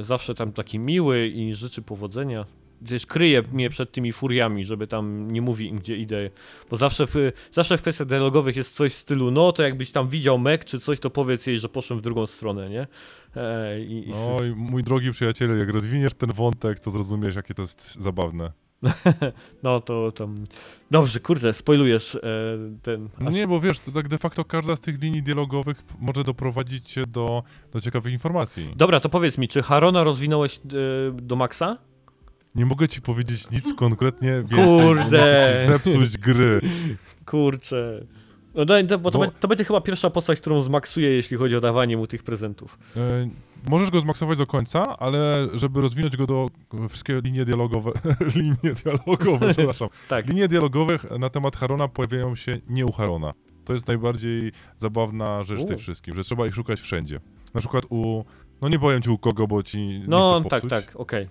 [0.00, 2.44] E, zawsze tam taki miły i życzy powodzenia.
[2.88, 6.30] Też kryje mnie przed tymi furiami, żeby tam nie mówi im, gdzie idę.
[6.70, 7.14] Bo zawsze w,
[7.52, 10.80] zawsze w kwestiach dialogowych jest coś w stylu, no to jakbyś tam widział mek czy
[10.80, 12.86] coś, to powiedz jej, że poszłem w drugą stronę, nie?
[13.36, 17.62] E, i, i No mój drogi przyjacielu, jak rozwiniesz ten wątek, to zrozumiesz, jakie to
[17.62, 18.52] jest zabawne.
[19.62, 20.34] No to tam.
[20.90, 22.20] Dobrze, kurde, spoilujesz e,
[22.82, 23.08] ten.
[23.20, 26.92] No nie, bo wiesz, to tak de facto każda z tych linii dialogowych może doprowadzić
[26.92, 28.72] cię do, do ciekawych informacji.
[28.76, 30.60] Dobra, to powiedz mi, czy Harona rozwinąłeś e,
[31.12, 31.78] do maksa?
[32.54, 34.78] Nie mogę ci powiedzieć nic konkretnie więcej, Kurde.
[34.78, 35.10] bo mogę
[35.62, 36.60] ci zepsuć gry.
[37.26, 38.04] Kurczę.
[38.54, 41.36] No daj, to, bo to, Bo- be- to będzie chyba pierwsza postać, którą zmaksuję, jeśli
[41.36, 42.78] chodzi o dawanie mu tych prezentów.
[42.96, 43.28] E,
[43.70, 46.48] możesz go zmaksować do końca, ale żeby rozwinąć go do
[46.88, 47.90] wszystkie linie dialogowe,
[48.36, 50.28] linie dialogowe, przepraszam, Tak.
[50.28, 53.32] linie dialogowych na temat Harona pojawiają się nie u Harona.
[53.64, 55.66] To jest najbardziej zabawna rzecz w U.
[55.68, 57.20] tym wszystkim, że trzeba ich szukać wszędzie.
[57.54, 58.24] Na przykład u,
[58.60, 61.22] no nie powiem ci u kogo, bo ci nie No, tak, tak, okej.
[61.24, 61.28] E,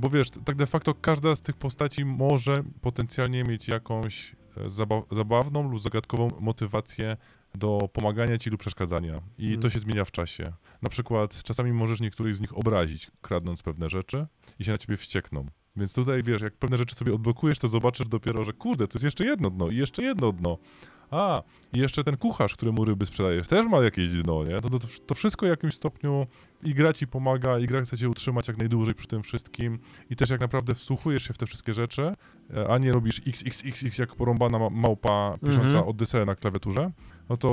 [0.00, 5.02] bo wiesz, tak de facto każda z tych postaci może potencjalnie mieć jakąś e, zaba
[5.10, 7.16] zabawną lub zagadkową motywację
[7.54, 9.20] do pomagania ci lub przeszkadzania.
[9.38, 9.62] I Mhm.
[9.62, 10.52] to się zmienia w czasie.
[10.82, 14.26] Na przykład czasami możesz niektórych z nich obrazić, kradnąc pewne rzeczy
[14.58, 15.46] i się na ciebie wściekną.
[15.76, 19.04] Więc tutaj wiesz, jak pewne rzeczy sobie odblokujesz, to zobaczysz dopiero, że kurde, to jest
[19.04, 20.58] jeszcze jedno dno i jeszcze jedno dno.
[21.10, 21.42] A,
[21.72, 24.60] i jeszcze ten kucharz, któremu ryby sprzedajesz, też ma jakieś dno, nie?
[24.60, 26.26] To, to, to wszystko w jakimś stopniu
[26.64, 29.78] i gra ci pomaga, i gra chce cię utrzymać jak najdłużej przy tym wszystkim.
[30.10, 32.12] I też jak naprawdę wsłuchujesz się w te wszystkie rzeczy,
[32.56, 35.88] e, a nie robisz xxxx jak porąbana ma- małpa pisząca Mhm.
[35.88, 36.90] Odyseę na klawiaturze,
[37.28, 37.48] no to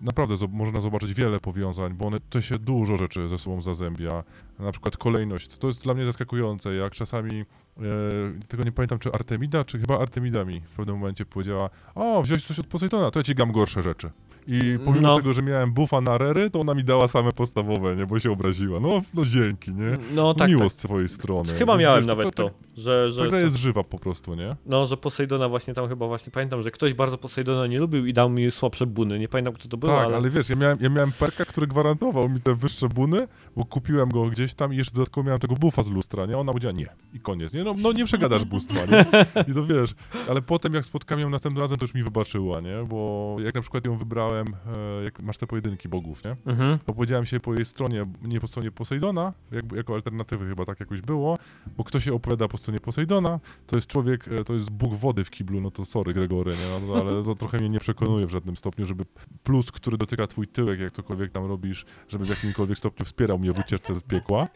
[0.00, 4.24] e, naprawdę można zobaczyć wiele powiązań, bo one, to się dużo rzeczy ze sobą zazębia.
[4.58, 5.48] Na przykład kolejność.
[5.58, 7.44] To jest dla mnie zaskakujące, jak czasami, e,
[8.48, 12.44] tego nie pamiętam, czy Artemida, czy chyba Artemida mi w pewnym momencie powiedziała, o, wziąłeś
[12.46, 14.10] coś od Poseidona, to ja ci dam gorsze rzeczy.
[14.48, 15.16] I pomimo No.
[15.16, 18.32] tego, że miałem buffa na rery, to ona mi dała same podstawowe, nie, bo się
[18.32, 18.80] obraziła.
[18.80, 19.96] No, no dzięki, nie?
[20.14, 20.70] No tak, Miło tak.
[20.72, 21.52] z twojej strony.
[21.52, 24.34] Chyba Więc miałem wiesz, nawet to, tak- że, Ta że, gra jest żywa po prostu,
[24.34, 24.50] nie?
[24.66, 28.12] no, że Poseidona właśnie tam chyba właśnie, pamiętam, że ktoś bardzo Poseidona nie lubił i
[28.12, 30.16] dał mi słabsze buny, nie pamiętam kto to był, tak, ale...
[30.16, 30.30] ale...
[30.30, 34.24] wiesz, ja miałem, ja miałem perka, który gwarantował mi te wyższe buny, bo kupiłem go
[34.26, 36.38] gdzieś tam i jeszcze dodatkowo miałem tego buffa z lustra, nie?
[36.38, 36.88] Ona powiedziała nie.
[37.14, 37.64] I koniec, nie?
[37.64, 39.04] No, no nie przegadasz bóstwa, nie?
[39.50, 39.94] I to wiesz,
[40.30, 42.76] ale potem jak spotkałem ją następnym razem, to już mi wybaczyła, nie?
[42.88, 46.36] Bo jak na przykład ją wybrałem, e, jak masz te pojedynki bogów, nie?
[46.46, 46.78] Mhm.
[46.78, 50.80] To powiedziałem się po jej stronie, nie po stronie Poseidona, jakby, jako alternatywy chyba tak
[50.80, 51.38] jakoś było,
[51.76, 55.24] bo kto się opowiada po stronie Poseidona, to jest człowiek, e, to jest bóg wody
[55.24, 56.86] w kiblu, no to sorry Gregory, nie?
[56.86, 59.04] No, ale to trochę mnie nie przekonuje w żadnym stopniu, żeby
[59.42, 63.52] plus, który dotyka twój tyłek, jak cokolwiek tam robisz, żeby w jakimkolwiek stopniu wspierał mnie
[63.52, 64.48] w ucieczce z piekła.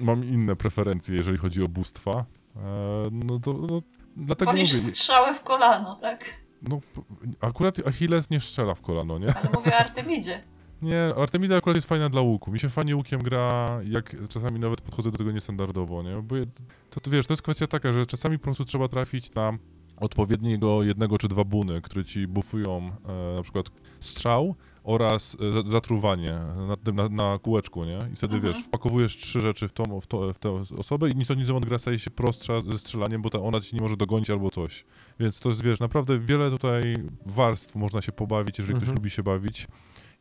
[0.00, 2.24] Mam inne preferencje, jeżeli chodzi o bóstwa.
[2.56, 2.64] E,
[3.12, 3.82] no to, no,
[4.16, 6.24] dlatego Wolisz mówię, strzałę w kolano, tak?
[6.68, 6.80] No,
[7.40, 9.34] akurat Achilles nie strzela w kolano, nie?
[9.34, 10.42] Ale mówię o Artemidzie.
[10.82, 12.52] Nie, Artemida akurat jest fajna dla łuku.
[12.52, 16.22] Mi się fajnie łukiem gra, jak czasami nawet podchodzę do tego niestandardowo, nie?
[16.22, 16.34] Bo
[16.90, 19.52] to, to wiesz, to jest kwestia taka, że czasami po prostu trzeba trafić na
[19.96, 23.66] odpowiedniego jednego czy dwa buny, które ci bufują e, na przykład
[24.00, 24.54] strzał
[24.84, 27.98] oraz e, za- zatruwanie na, tym, na, na kółeczku, nie?
[28.12, 28.52] I wtedy Mhm.
[28.54, 31.48] wiesz, wpakowujesz trzy rzeczy w, tą, w, to, w tę osobę i nic o nic
[31.66, 34.84] gra staje się prostsza ze strzelaniem, bo ta ona ci nie może dogonić albo coś.
[35.20, 36.82] Więc to jest, wiesz, naprawdę wiele tutaj
[37.26, 38.96] warstw można się pobawić, jeżeli ktoś Mhm.
[38.98, 39.68] lubi się bawić.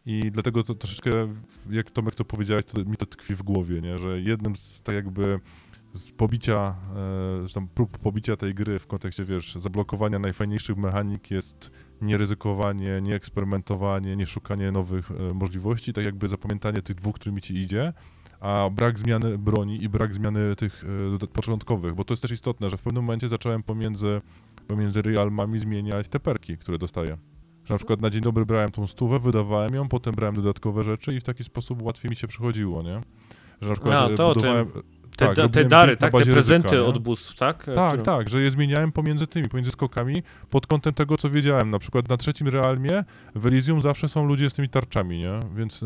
[0.05, 1.12] I dlatego to troszeczkę,
[1.70, 3.97] jak Tomek to powiedziałeś, to mi to tkwi w głowie, nie?
[3.97, 5.39] że jednym z tak jakby
[5.93, 6.76] z pobicia,
[7.45, 11.72] e, tam prób pobicia tej gry w kontekście, wiesz, zablokowania najfajniejszych mechanik jest
[12.02, 17.56] nieryzykowanie, nie eksperymentowanie, nie szukanie nowych e, możliwości, tak jakby zapamiętanie tych dwóch, którymi ci
[17.56, 17.93] idzie,
[18.39, 20.86] a brak zmiany broni i brak zmiany tych
[21.24, 24.22] e, początkowych, bo to jest też istotne, że w pewnym momencie zacząłem pomiędzy,
[24.68, 27.18] pomiędzy realmami zmieniać te perki, które dostaję
[27.66, 31.14] Że na przykład na dzień dobry brałem tą stówę, wydawałem ją, potem brałem dodatkowe rzeczy
[31.14, 33.02] i w taki sposób łatwiej mi się przychodziło, nie?
[33.62, 34.68] Że na przykład A, e, budowałem...
[35.20, 36.12] Te, tak, te dary, tak?
[36.12, 37.66] Te prezenty ryzyka, od bóstw, tak?
[37.76, 41.70] Tak, tak, że je zmieniałem pomiędzy tymi, pomiędzy skokami, pod kątem tego, co wiedziałem.
[41.70, 43.04] Na przykład na trzecim realmie
[43.36, 45.40] w Elysium zawsze są ludzie z tymi tarczami, nie?
[45.56, 45.86] Więc e,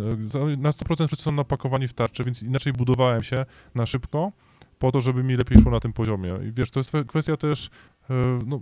[0.58, 4.32] na 100% wszyscy są napakowani w tarcze, więc inaczej budowałem się na szybko,
[4.80, 6.40] po to, żeby mi lepiej szło na tym poziomie.
[6.48, 7.70] I wiesz, to jest kwe- kwestia też,
[8.10, 8.62] e, no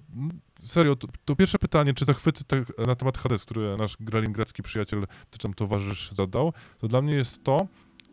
[0.63, 5.07] serio, to, to pierwsze pytanie, czy zachwyty te, na temat Hades, który nasz gralingradzki przyjaciel,
[5.31, 7.67] czy tam towarzysz zadał, to dla mnie jest to,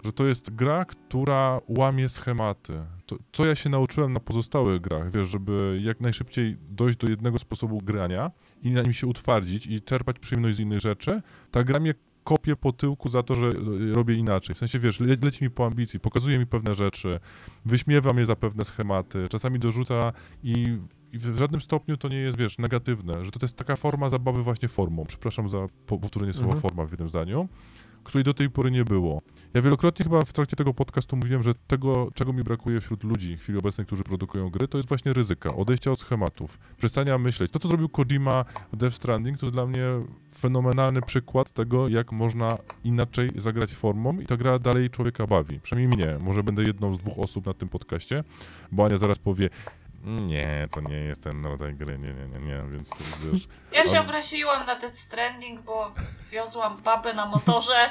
[0.04, 2.72] że to jest gra, która łamie schematy.
[3.06, 7.38] To, co ja się nauczyłem na pozostałych grach, wiesz, żeby jak najszybciej dojść do jednego
[7.38, 8.30] sposobu grania
[8.62, 11.94] i na nim się utwardzić i czerpać przyjemność z innych rzeczy, ta gra mnie
[12.24, 13.52] kopie po tyłku za to, że e,
[13.94, 14.54] robię inaczej.
[14.54, 17.20] W sensie, wiesz, le, leci mi po ambicji, pokazuje mi pewne rzeczy,
[17.66, 20.78] wyśmiewa mnie za pewne schematy, czasami dorzuca i,
[21.12, 24.42] i w żadnym stopniu to nie jest, wiesz, negatywne, że to, jest taka forma zabawy
[24.42, 25.04] właśnie formą.
[25.06, 26.62] Przepraszam za po- powtórzenie słowa Mhm.
[26.62, 27.48] forma w jednym zdaniu,
[28.04, 29.22] której do tej pory nie było.
[29.54, 33.36] Ja wielokrotnie chyba w trakcie tego podcastu mówiłem, że tego, czego mi brakuje wśród ludzi
[33.36, 37.52] w chwili obecnej, którzy produkują gry, to jest właśnie ryzyka, odejścia od schematów, przestania myśleć.
[37.52, 39.84] To, co zrobił Kojima w Death Stranding, to dla mnie
[40.38, 45.60] fenomenalny przykład tego, jak można inaczej zagrać formą i ta gra dalej człowieka bawi.
[45.60, 46.18] Przynajmniej mnie.
[46.20, 48.24] Może będę jedną z dwóch osób na tym podcaście,
[48.72, 49.50] bo Ania zaraz powie,
[50.04, 52.90] nie, to nie jest ten rodzaj gry, nie, nie, nie, nie, więc
[53.32, 53.48] wiesz...
[53.72, 55.90] Ja się Ale- obraziłam na Death Stranding, bo
[56.32, 57.90] wiozłam babę na motorze,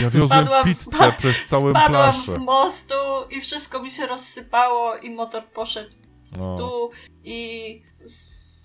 [0.00, 2.32] Ja Spadłam z pizzę przez całą spadłam plaszę.
[2.32, 2.94] z mostu
[3.30, 5.90] i wszystko mi się rozsypało i motor poszedł
[6.32, 6.54] w No.
[6.56, 6.90] stół
[7.24, 7.82] i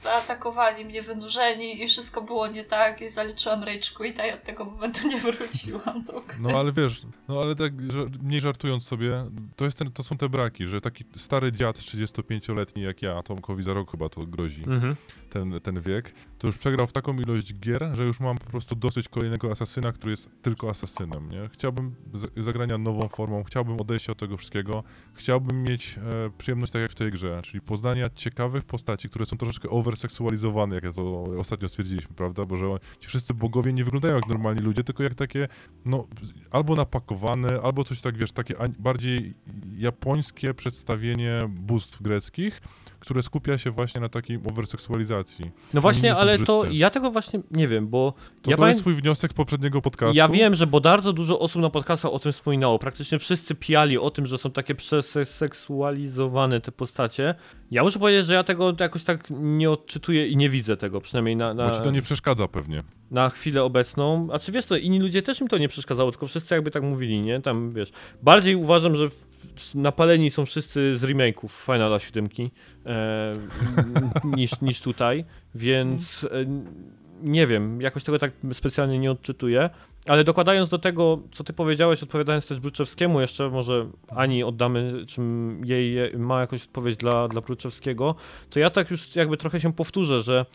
[0.01, 4.65] zaatakowali mnie wynurzeni i wszystko było nie tak i zaliczyłam rage quita i od tego
[4.65, 6.37] momentu nie wróciłam do gry.
[6.39, 7.73] No ale wiesz, no ale tak
[8.21, 9.25] mniej żartując sobie,
[9.55, 13.63] to, jest ten, to są te braki, że taki stary dziad 35-letni jak ja, Tomkowi
[13.63, 14.95] za rok chyba to grozi, Mhm.
[15.29, 18.75] ten, ten wiek, to już przegrał w taką ilość gier, że już mam po prostu
[18.75, 21.49] dosyć kolejnego asasyna, który jest tylko asasynem, nie?
[21.53, 21.95] Chciałbym
[22.37, 24.83] zagrania nową formą, chciałbym odejścia od tego wszystkiego,
[25.13, 29.37] chciałbym mieć e, przyjemność tak jak w tej grze, czyli poznania ciekawych postaci, które są
[29.37, 32.45] troszeczkę overseksualizowane, jak ja to ostatnio stwierdziliśmy, prawda?
[32.45, 32.65] Bo że
[32.99, 35.47] ci wszyscy bogowie nie wyglądają jak normalni ludzie, tylko jak takie,
[35.85, 36.07] no,
[36.51, 39.33] albo napakowane, albo coś tak, wiesz, takie bardziej
[39.77, 42.61] japońskie przedstawienie bóstw greckich,
[42.99, 45.51] które skupia się właśnie na takiej overseksualizacji.
[45.73, 48.93] No właśnie, ale to ja tego właśnie nie wiem, bo To, ja to jest twój
[48.95, 50.17] wniosek z poprzedniego podcastu?
[50.17, 52.79] Ja wiem, że bo bardzo dużo osób na podcastach o tym wspominało.
[52.79, 57.35] Praktycznie wszyscy pijali o tym, że są takie przeseksualizowane te postacie.
[57.71, 61.35] Ja muszę powiedzieć, że ja tego jakoś tak nie odczytuję i nie widzę tego, przynajmniej
[61.35, 62.81] na, Bo ci na, to nie przeszkadza pewnie.
[63.11, 64.27] na chwilę obecną.
[64.31, 66.83] A czy wiesz to, inni ludzie też im to nie przeszkadzało, tylko wszyscy jakby tak
[66.83, 67.41] mówili, nie?
[67.41, 67.91] Tam wiesz.
[68.23, 69.09] Bardziej uważam, że
[69.75, 72.29] napaleni są wszyscy z remake'ów Finala 7
[72.85, 73.33] e,
[74.37, 75.25] niż, niż tutaj,
[75.55, 76.27] więc e,
[77.21, 79.69] nie wiem, jakoś tego tak specjalnie nie odczytuję.
[80.07, 85.61] Ale dokładając do tego, co ty powiedziałeś, odpowiadając też Bruczewskiemu, jeszcze może Ani oddamy, czym
[85.65, 88.15] jej ma jakąś odpowiedź dla, dla Bruczewskiego,
[88.49, 90.45] to ja tak już jakby trochę się powtórzę, że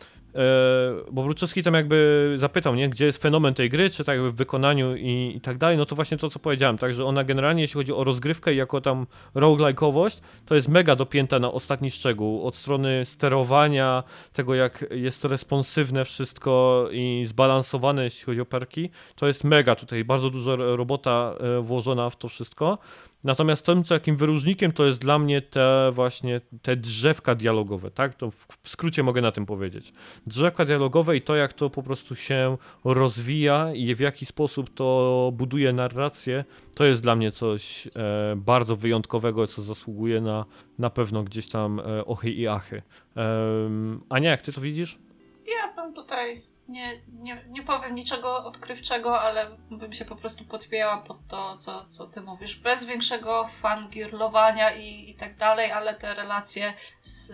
[1.12, 4.34] bo Bruczewski tam jakby zapytał, nie, gdzie jest fenomen tej gry, czy tak jakby w
[4.34, 7.62] wykonaniu i, i tak dalej, no to właśnie to, co powiedziałem, tak, że ona generalnie,
[7.62, 12.46] jeśli chodzi o rozgrywkę i jako tam roguelike'owość, to jest mega dopięta na ostatni szczegół,
[12.46, 14.02] od strony sterowania,
[14.32, 19.74] tego jak jest to responsywne wszystko i zbalansowane, jeśli chodzi o perki, to jest mega
[19.74, 22.78] tutaj, bardzo dużo ro- robota e, włożona w to wszystko.
[23.24, 28.14] Natomiast tym, co jakim wyróżnikiem to jest dla mnie te właśnie te drzewka dialogowe, tak?
[28.14, 29.92] To w, w skrócie mogę na tym powiedzieć.
[30.26, 35.30] Drzewka dialogowe i to, jak to po prostu się rozwija i w jaki sposób to
[35.34, 36.44] buduje narrację,
[36.74, 37.90] to jest dla mnie coś e,
[38.36, 40.44] bardzo wyjątkowego, co zasługuje na
[40.78, 42.82] na pewno gdzieś tam e, ochy i achy.
[43.16, 44.98] Em, Ania, jak ty to widzisz?
[45.46, 46.42] Ja bym tutaj
[46.72, 51.84] nie, nie, nie powiem niczego odkrywczego, ale bym się po prostu podpijała pod to, co,
[51.88, 52.56] co ty mówisz.
[52.56, 57.30] Bez większego fangirlowania i, i tak dalej, ale te relacje z,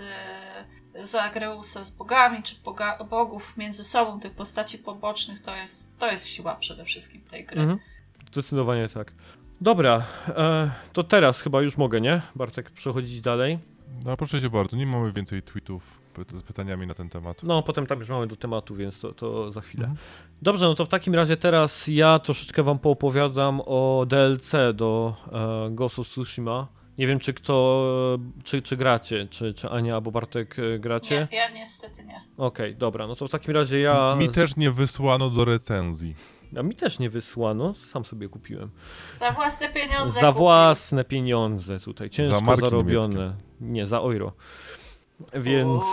[0.95, 5.99] e, z Agreusa z bogami, czy boga, bogów między sobą, tych postaci pobocznych, to jest,
[5.99, 7.61] to jest siła przede wszystkim tej gry.
[7.61, 7.79] Mhm.
[8.33, 9.13] Zdecydowanie tak.
[9.61, 12.23] Dobra, e, to teraz chyba już mogę, nie?
[12.35, 13.59] Bartek, przechodzić dalej.
[14.05, 17.43] No proszę cię bardzo, nie mamy więcej tweetów z pytaniami na ten temat.
[17.43, 19.85] No, potem tam już mamy do tematu, więc to, to za chwilę.
[19.85, 20.07] Mhm.
[20.43, 25.71] Dobrze, no to w takim razie teraz ja troszeczkę wam poopowiadam o DLC do e,
[25.71, 26.69] Ghost of Tsushima.
[26.99, 31.29] Nie wiem, czy kto, czy, czy gracie, czy, czy Ania albo Bartek e, gracie.
[31.33, 32.21] Nie, ja niestety nie.
[32.37, 34.17] Okej, dobra, no to w takim razie ja...
[34.19, 36.15] Mi też nie wysłano do recenzji.
[36.57, 38.71] A mi też nie wysłano, sam sobie kupiłem.
[39.15, 40.21] Za własne pieniądze.
[40.21, 43.35] Za własne pieniądze tutaj, ciężko marki zarobione.
[43.61, 44.33] Nie, za euro.
[45.35, 45.85] Więc...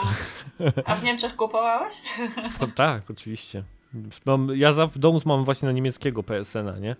[0.86, 1.96] A w Niemczech kupowałeś?
[2.62, 3.64] No, tak, oczywiście.
[4.26, 6.96] Mam, ja za, w domu mam właśnie na niemieckiego PSN-a, nie?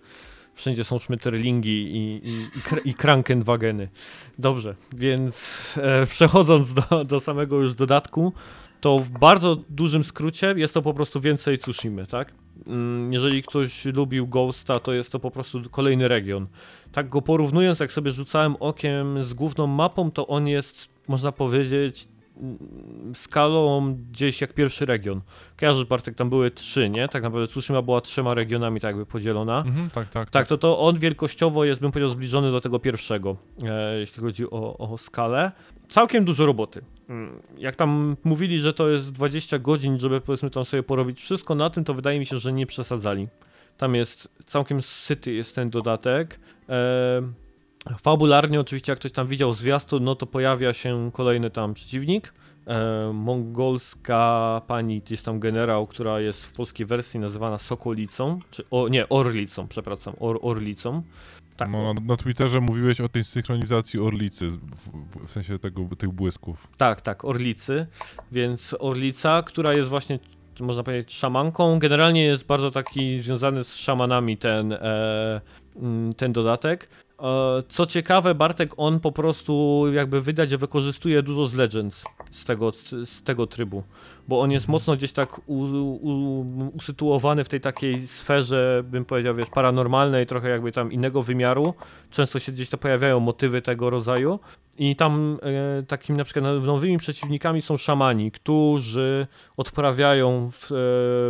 [0.54, 3.88] Wszędzie są Schmetterlingi i, i, i, i Krankenwageny.
[4.38, 8.32] Dobrze, więc e, przechodząc do, do samego już dodatku,
[8.80, 12.32] to w bardzo dużym skrócie jest to po prostu więcej Tsushimy, tak?
[12.66, 16.46] Mm, jeżeli ktoś lubił Ghosta, to jest to po prostu kolejny region.
[16.92, 22.08] Tak go porównując, jak sobie rzucałem okiem z główną mapą, to on jest, można powiedzieć,
[23.14, 25.20] skalą gdzieś jak pierwszy region.
[25.60, 27.08] Kojarzysz, Bartek, tam były trzy, nie?
[27.08, 29.58] Tak naprawdę Tsushima była trzema regionami tak jakby podzielona.
[29.58, 30.46] Mhm, tak, tak, tak.
[30.46, 34.78] to to on wielkościowo jest, bym powiedział, zbliżony do tego pierwszego, e, jeśli chodzi o,
[34.78, 35.52] o skalę.
[35.88, 36.82] Całkiem dużo roboty.
[37.08, 41.54] Mm, jak tam mówili, że to jest 20 godzin, żeby powiedzmy tam sobie porobić wszystko
[41.54, 43.28] na tym, to wydaje mi się, że nie przesadzali.
[43.78, 46.40] Tam jest całkiem syty jest ten dodatek.
[46.68, 47.22] E,
[48.00, 52.32] fabularnie oczywiście, jak ktoś tam widział zwiastun, no to pojawia się kolejny tam przeciwnik.
[52.66, 58.88] E, mongolska pani, gdzieś tam generał, która jest w polskiej wersji nazywana Sokolicą, czy o,
[58.88, 61.02] nie, Orlicą, przepraszam, or, Orlicą.
[61.56, 61.70] Tak.
[61.70, 66.68] No, na, Twitterze mówiłeś o tej synchronizacji Orlicy, w, sensie tego, tych błysków.
[66.76, 67.86] Tak, tak, Orlicy,
[68.32, 70.18] więc Orlica, która jest właśnie
[70.60, 71.78] można powiedzieć, szamanką.
[71.78, 75.40] Generalnie jest bardzo taki związany z szamanami ten, e,
[76.16, 76.88] ten dodatek.
[77.22, 82.44] E, co ciekawe, Bartek on po prostu jakby wydać, że wykorzystuje dużo z Legends z
[82.44, 82.72] tego,
[83.04, 83.82] z tego trybu,
[84.28, 89.34] bo on jest mocno gdzieś tak u, u, usytuowany w tej takiej sferze, bym powiedział,
[89.34, 91.74] wiesz, paranormalnej, trochę jakby tam innego wymiaru.
[92.10, 94.38] Często się gdzieś to pojawiają motywy tego rodzaju
[94.78, 100.74] i tam e, takimi na przykład nowymi przeciwnikami są szamani, którzy odprawiają w, e,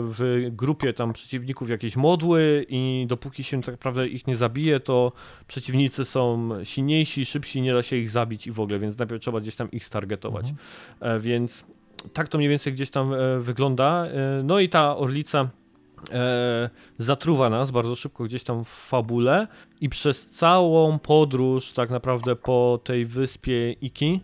[0.00, 5.12] w grupie tam przeciwników jakieś modły i dopóki się tak naprawdę ich nie zabije, to
[5.46, 9.40] przeciwnicy są silniejsi, szybsi, nie da się ich zabić i w ogóle, więc najpierw trzeba
[9.40, 10.50] gdzieś tam ich stargetować.
[10.50, 11.16] Mhm.
[11.16, 11.64] E, więc
[12.12, 14.06] tak to mniej więcej gdzieś tam e, wygląda.
[14.06, 15.48] E, no i ta orlica
[16.10, 19.46] e, zatruwa nas bardzo szybko gdzieś tam w fabule
[19.80, 24.20] i przez całą podróż tak naprawdę po tej wyspie Iki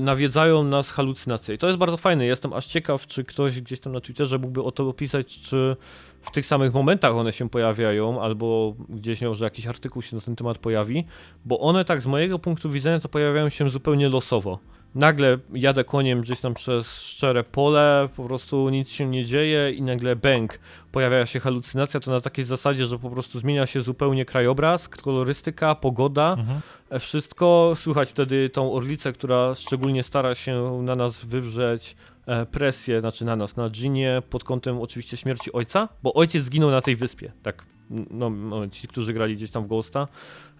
[0.00, 1.54] nawiedzają nas halucynacje.
[1.54, 2.26] I to jest bardzo fajne.
[2.26, 5.76] Jestem aż ciekaw, czy ktoś gdzieś tam na Twitterze mógłby o to opisać, czy
[6.22, 10.36] w tych samych momentach one się pojawiają, albo gdzieś może jakiś artykuł się na ten
[10.36, 11.04] temat pojawi,
[11.44, 14.58] bo one tak z mojego punktu widzenia to pojawiają się zupełnie losowo
[14.96, 19.82] nagle jadę koniem gdzieś tam przez szczere pole, po prostu nic się nie dzieje i
[19.82, 20.58] nagle bęk,
[20.92, 25.74] pojawia się halucynacja, to na takiej zasadzie, że po prostu zmienia się zupełnie krajobraz, kolorystyka,
[25.74, 26.60] pogoda, mhm.
[26.90, 27.72] E, wszystko.
[27.76, 33.36] Słychać wtedy tą orlicę, która szczególnie stara się na nas wywrzeć e, presję, znaczy na
[33.36, 37.64] nas, na Ginie, pod kątem oczywiście śmierci ojca, bo ojciec zginął na tej wyspie, tak
[37.90, 40.08] no, no, ci, którzy grali gdzieś tam w Ghosta,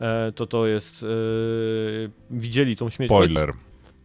[0.00, 1.04] e, to to jest,
[2.30, 3.10] widzieli tą śmierć.
[3.10, 3.52] Spoiler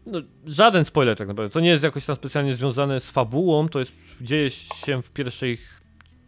[0.06, 1.54] no, żaden spoiler tak naprawdę.
[1.54, 5.82] To nie jest jakoś tam specjalnie związane z fabułą, to jest, dzieje się w pierwszych,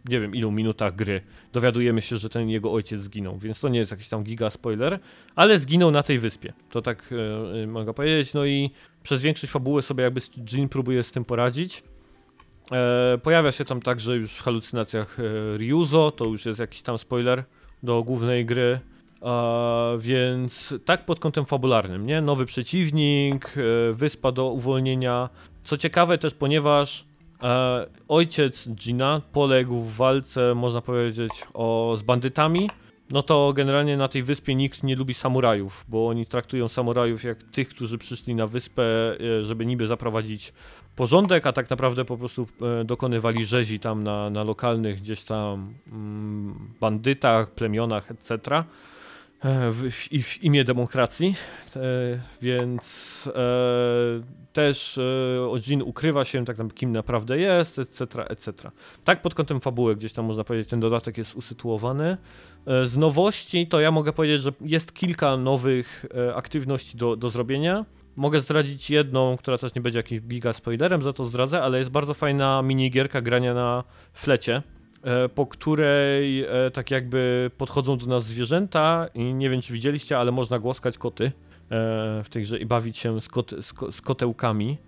[0.08, 1.20] nie wiem ilu minutach gry.
[1.52, 4.98] Dowiadujemy się, że ten jego ojciec zginął, więc to nie jest jakiś tam giga spoiler,
[5.34, 6.52] ale zginął na tej wyspie.
[6.70, 7.14] To tak
[7.62, 8.34] e, mogę powiedzieć.
[8.34, 8.70] No i
[9.02, 11.82] przez większość fabuły sobie jakby Jin próbuje z tym poradzić.
[12.72, 16.98] E, pojawia się tam także już w halucynacjach e, Ryuzo, to już jest jakiś tam
[16.98, 17.44] spoiler
[17.82, 18.80] do głównej gry.
[19.98, 22.20] Więc tak pod kątem fabularnym, nie?
[22.20, 25.28] Nowy przeciwnik, e, wyspa do uwolnienia.
[25.62, 27.04] Co ciekawe też, ponieważ
[27.42, 32.70] e, ojciec Gina poległ w walce, można powiedzieć, o, z bandytami,
[33.10, 37.42] no to generalnie na tej wyspie nikt nie lubi samurajów, bo oni traktują samurajów jak
[37.42, 38.82] tych, którzy przyszli na wyspę,
[39.20, 40.52] e, żeby niby zaprowadzić
[40.96, 42.46] porządek, a tak naprawdę po prostu
[42.84, 48.64] dokonywali rzezi tam na, na lokalnych gdzieś tam mm, bandytach, plemionach, etc.
[49.44, 51.34] E, w, w, w imię demokracji,
[51.76, 51.80] e,
[52.42, 54.22] więc e,
[54.52, 55.00] też
[55.50, 58.70] Ojin ukrywa się tak kim naprawdę jest, etc., etc.
[59.04, 62.16] Tak pod kątem fabuły gdzieś tam można powiedzieć ten dodatek jest usytuowany.
[62.66, 67.84] Z nowości to ja mogę powiedzieć, że jest kilka nowych aktywności do, do zrobienia.
[68.16, 71.90] Mogę zdradzić jedną, która też nie będzie jakimś giga spoilerem, za to zdradzę, ale jest
[71.90, 74.73] bardzo fajna minigierka grania na flecie E,
[75.34, 80.32] po której e, tak jakby podchodzą do nas zwierzęta i nie wiem czy widzieliście, ale
[80.32, 81.30] można głaskać koty e,
[82.24, 84.78] w grze i bawić się z, kot, z, z kotełkami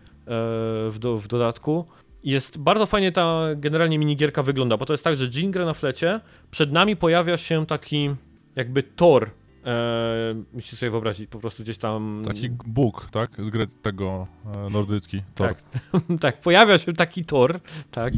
[0.90, 1.86] w, do, w dodatku.
[2.24, 5.74] Jest bardzo fajnie ta generalnie minigierka wygląda, bo to jest tak, że Jean gra na
[5.74, 8.10] flecie, przed nami pojawia się taki
[8.56, 9.30] jakby tor
[9.66, 12.22] E, musicie sobie wyobrazić po prostu gdzieś tam...
[12.26, 13.30] Taki Bóg, tak?
[13.38, 14.26] Z gry tego
[14.66, 15.22] e, nordycki.
[15.34, 15.48] Tor.
[15.48, 15.58] Tak,
[16.20, 17.60] tak, pojawia się taki tor,
[17.90, 18.14] tak.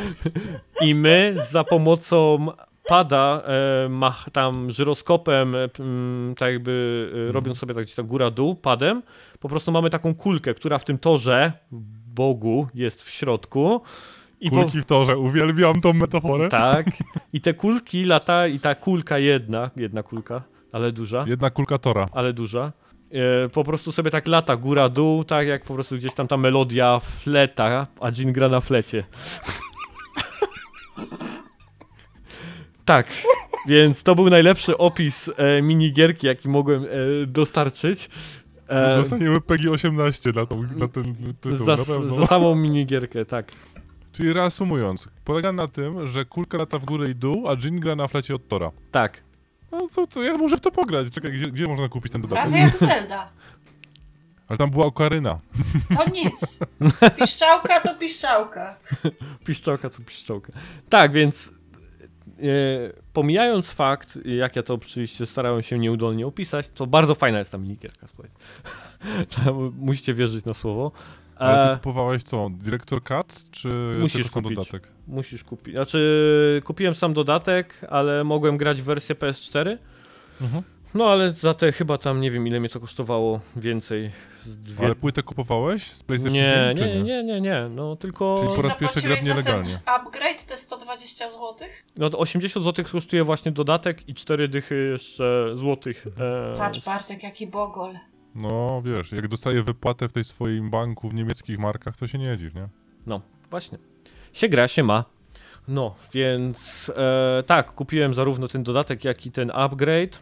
[0.86, 2.46] I my za pomocą
[2.86, 3.42] pada,
[3.84, 7.28] e, mach tam żyroskopem, e, m, tak jakby Mhm.
[7.28, 9.02] e, robiąc sobie tak gdzieś tam góra-dół, padem,
[9.40, 11.52] po prostu mamy taką kulkę, która w tym torze,
[12.14, 13.80] Bogu, jest w środku.
[14.40, 16.48] I po, Kulki w torze, uwielbiam tą metaforę.
[16.48, 16.86] tak,
[17.32, 20.42] i te kulki lata, i ta kulka jedna, jedna kulka,
[20.72, 22.06] ale duża, Jedna kulka tora.
[22.12, 22.72] ale duża,
[23.44, 27.00] e, po prostu sobie tak lata góra-dół, tak jak po prostu gdzieś tam ta melodia
[27.00, 29.04] fleta, a Jean gra na flecie.
[32.84, 33.06] tak,
[33.66, 38.10] więc to był najlepszy opis e, minigierki, jaki mogłem e, dostarczyć.
[38.68, 43.52] E, Dostaniemy PEGI 18 na, tą, na ten tytuł, za, na za samą minigierkę, tak.
[44.12, 47.96] Czyli reasumując, polega na tym, że kulka lata w górę i dół, a Jin gra
[47.96, 48.70] na flecie od tora.
[48.90, 49.22] Tak.
[49.72, 51.10] No to, to ja muszę w to pograć.
[51.10, 52.44] Czekaj, gdzie, gdzie można kupić ten dodatek?
[52.44, 53.28] Prawie jak Zelda.
[54.48, 55.38] Ale tam była okaryna.
[55.96, 56.58] To nic.
[57.18, 58.76] Piszczałka to piszczałka.
[59.46, 60.52] Piszczałka to piszczałka.
[60.88, 62.42] Tak, więc e,
[63.12, 67.58] pomijając fakt, jak ja to oczywiście starałem się nieudolnie opisać, to bardzo fajna jest ta
[67.58, 68.30] minigierka, słuchaj.
[69.78, 70.92] Musicie wierzyć na słowo.
[71.38, 72.50] Ale ty E, kupowałeś co?
[72.50, 73.68] Director Cut, czy
[74.00, 74.56] Musisz tylko sam kupić.
[74.58, 74.88] dodatek?
[75.06, 75.74] musisz kupić.
[75.74, 79.76] Znaczy, kupiłem sam dodatek, ale mogłem grać w wersję PS4.
[80.40, 80.62] Mhm.
[80.94, 84.10] No ale za te chyba tam nie wiem ile mnie to kosztowało więcej.
[84.42, 84.84] Z dwie...
[84.86, 88.56] Ale płytę kupowałeś z PlayStation nie, 5, czy nie, nie, nie, nie, no tylko Czyli
[88.62, 89.80] po raz pierwszy Zapłaciłeś gra za ten nielegalnie.
[89.86, 91.54] upgrade te 120 zł?
[91.96, 96.06] no to 80 zł kosztuje właśnie dodatek i 4 dychy jeszcze złotych.
[96.54, 97.94] E, Patrz Bartek, jaki bogol.
[98.34, 102.36] No wiesz, jak dostaje wypłatę w tej swoim banku w niemieckich markach, to się nie
[102.36, 102.68] dziw, nie?
[103.06, 103.20] No,
[103.50, 103.78] właśnie.
[104.32, 105.04] Się gra, się ma.
[105.68, 110.20] No, więc e, tak, kupiłem zarówno ten dodatek, jak i ten upgrade.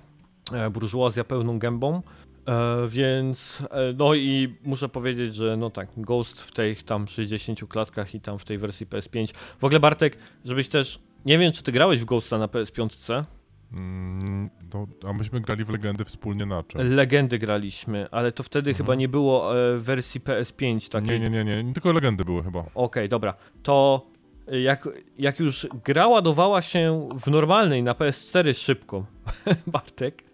[0.52, 2.02] E, burżuazja pełną gębą.
[2.48, 7.68] E, więc, e, no i muszę powiedzieć, że no tak, Ghost w tych tam 60
[7.68, 9.34] klatkach i tam w tej wersji PS5.
[9.60, 13.24] W ogóle Bartek, żebyś też, nie wiem czy ty grałeś w Ghosta na PS5,
[13.72, 16.94] Mm, to, a myśmy grali w Legendy wspólnie na czym?
[16.94, 21.20] Legendy graliśmy, ale to wtedy chyba nie było e, wersji PS5 takiej.
[21.20, 22.64] Nie, nie, nie, nie, tylko Legendy były chyba.
[22.74, 23.34] Okej, dobra.
[23.62, 24.06] To
[24.52, 24.88] y, jak,
[25.18, 29.06] jak już gra ładowała się w normalnej na PS4 szybko,
[29.66, 30.24] Bartek,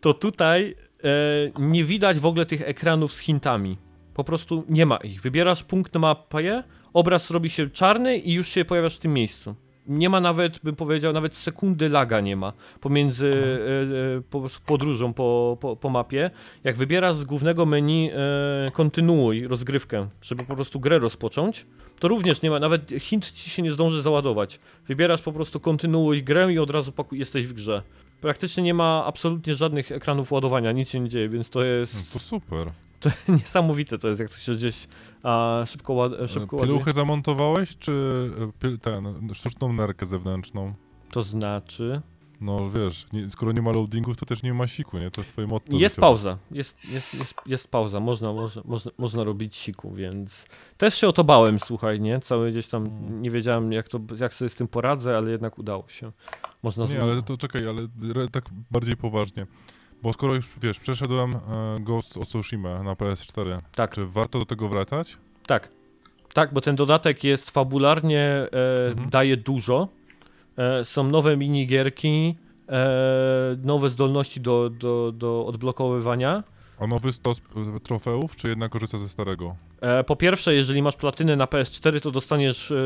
[0.00, 1.08] to tutaj e,
[1.58, 3.78] nie widać w ogóle tych ekranów z hintami.
[4.14, 5.20] Po prostu nie ma ich.
[5.20, 6.62] Wybierasz punkt na mapie,
[6.92, 9.54] obraz robi się czarny i już się pojawiasz w tym miejscu.
[9.86, 15.12] Nie ma nawet, bym powiedział, nawet sekundy laga nie ma pomiędzy e, e, po, podróżą
[15.12, 16.30] po, po, po mapie.
[16.64, 21.66] Jak wybierasz z głównego menu e, kontynuuj rozgrywkę, żeby po prostu grę rozpocząć,
[21.98, 24.58] to również nie ma, nawet hint ci się nie zdąży załadować.
[24.88, 27.82] Wybierasz po prostu kontynuuj grę i od razu jesteś w grze.
[28.20, 32.12] Praktycznie nie ma absolutnie żadnych ekranów ładowania, nic się nie dzieje, więc to No jest
[32.12, 32.70] to super.
[33.04, 34.88] To niesamowite, to jest jak to się gdzieś
[35.22, 36.72] a, szybko, ład, szybko ładuje.
[36.72, 37.92] Pieluchę zamontowałeś, czy
[38.64, 40.74] e, ten, sztuczną nerkę zewnętrzną?
[41.10, 42.02] To znaczy...
[42.40, 45.10] No wiesz, nie, skoro nie ma loadingów, to też nie ma siku, nie?
[45.10, 45.76] To jest twoje motto.
[45.76, 46.00] Jest życiowe.
[46.00, 50.46] pauza, jest, jest, jest, jest pauza, można, można, można, można robić siku, więc
[50.76, 52.20] też się o to bałem, słuchaj, nie?
[52.20, 52.88] Cały gdzieś tam
[53.22, 56.12] nie wiedziałem jak, to, jak sobie z tym poradzę, ale jednak udało się.
[56.62, 57.88] Można Nie, ale to czekaj, ale
[58.32, 59.46] tak bardziej poważnie.
[60.04, 61.38] Bo skoro już, wiesz, przeszedłem e,
[61.80, 63.94] Ghost of Tsushima na PS4, Tak.
[63.94, 65.16] czy warto do tego wracać?
[65.46, 65.68] Tak.
[66.34, 69.10] Tak, bo ten dodatek jest fabularnie, e, Mhm.
[69.10, 69.88] daje dużo.
[70.58, 72.36] E, są nowe minigierki,
[72.68, 76.42] e, nowe zdolności do, do, do odblokowywania.
[76.80, 77.40] A nowy stos
[77.82, 79.56] trofeów, czy jednak korzysta ze starego?
[79.80, 82.76] E, po pierwsze, jeżeli masz platynę na PS4, to dostaniesz e,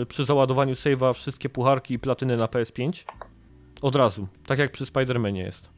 [0.00, 3.04] e, przy załadowaniu save'a wszystkie pucharki i platyny na PS5.
[3.82, 5.71] Od razu, tak jak przy Spider-Manie jest.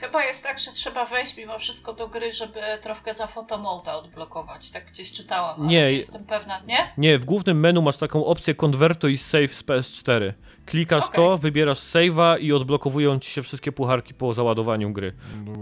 [0.00, 4.70] Chyba jest tak, że trzeba wejść mimo wszystko do gry, żeby troszkę za fotomołta odblokować.
[4.70, 5.82] Tak gdzieś czytałam, ale Nie.
[5.82, 6.60] nie jestem pewna.
[6.66, 6.92] Nie?
[6.98, 10.32] Nie, w głównym menu masz taką opcję konwertuj save z PS4.
[10.66, 11.16] Klikasz Okej.
[11.16, 15.12] to, wybierasz save'a i odblokowują ci się wszystkie pucharki po załadowaniu gry.
[15.46, 15.52] No,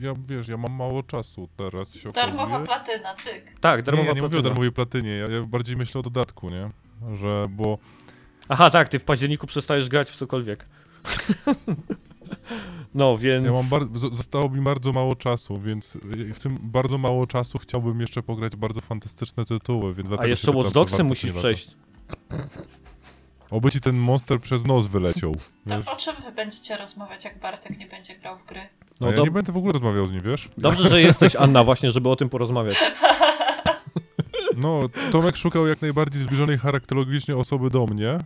[0.00, 2.66] ja, wiesz, ja mam mało czasu teraz, się Darmowa okazuje.
[2.66, 3.60] platyna, cyk.
[3.60, 4.42] Tak, Nie, darmowa ja nie mówię o platyna.
[4.48, 6.70] darmowej platynie, ja, ja bardziej myślę o dodatku, nie?
[7.16, 7.78] Że, bo
[8.48, 10.66] Aha, tak, ty w październiku przestajesz grać w cokolwiek.
[12.94, 13.46] no, więc...
[13.46, 15.98] ja mam bar- zostało mi bardzo mało czasu, więc
[16.34, 20.70] w tym bardzo mało czasu chciałbym jeszcze pograć bardzo fantastyczne tytuły, więc A jeszcze Watch
[20.70, 21.76] Dogsy musisz nie przejść.
[23.50, 25.40] Oby ci ten monster przez nos wyleciał, To
[25.78, 25.88] wiesz?
[25.88, 28.60] o czym wy będziecie rozmawiać, jak Bartek nie będzie grał w gry?
[29.00, 30.48] No A ja dob- nie będę w ogóle rozmawiał z nim, wiesz?
[30.58, 32.76] Dobrze, że jesteś Anna właśnie, żeby o tym porozmawiać.
[34.56, 34.80] No,
[35.12, 38.18] Tomek szukał jak najbardziej zbliżonej charakterologicznie osoby do mnie, e,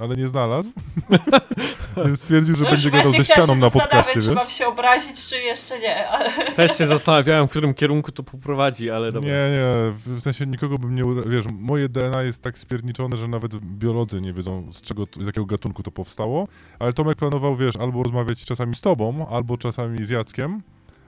[0.00, 0.70] ale nie znalazł.
[2.04, 4.66] Więc stwierdził, że No już będzie gadał ze ścianą się na podcaście, czy mam się
[4.66, 6.52] obrazić, czy jeszcze nie, ale...
[6.52, 9.30] Też się zastanawiałem, w którym kierunku to poprowadzi, ale dobra.
[9.30, 11.04] Nie, nie, w sensie nikogo bym nie...
[11.04, 15.26] ura- Wiesz, moje DNA jest tak spierniczone, że nawet biolodzy nie wiedzą, z czego, z
[15.26, 16.48] jakiego gatunku to powstało,
[16.78, 20.62] ale Tomek planował, wiesz, albo rozmawiać czasami z tobą, albo czasami z Jackiem,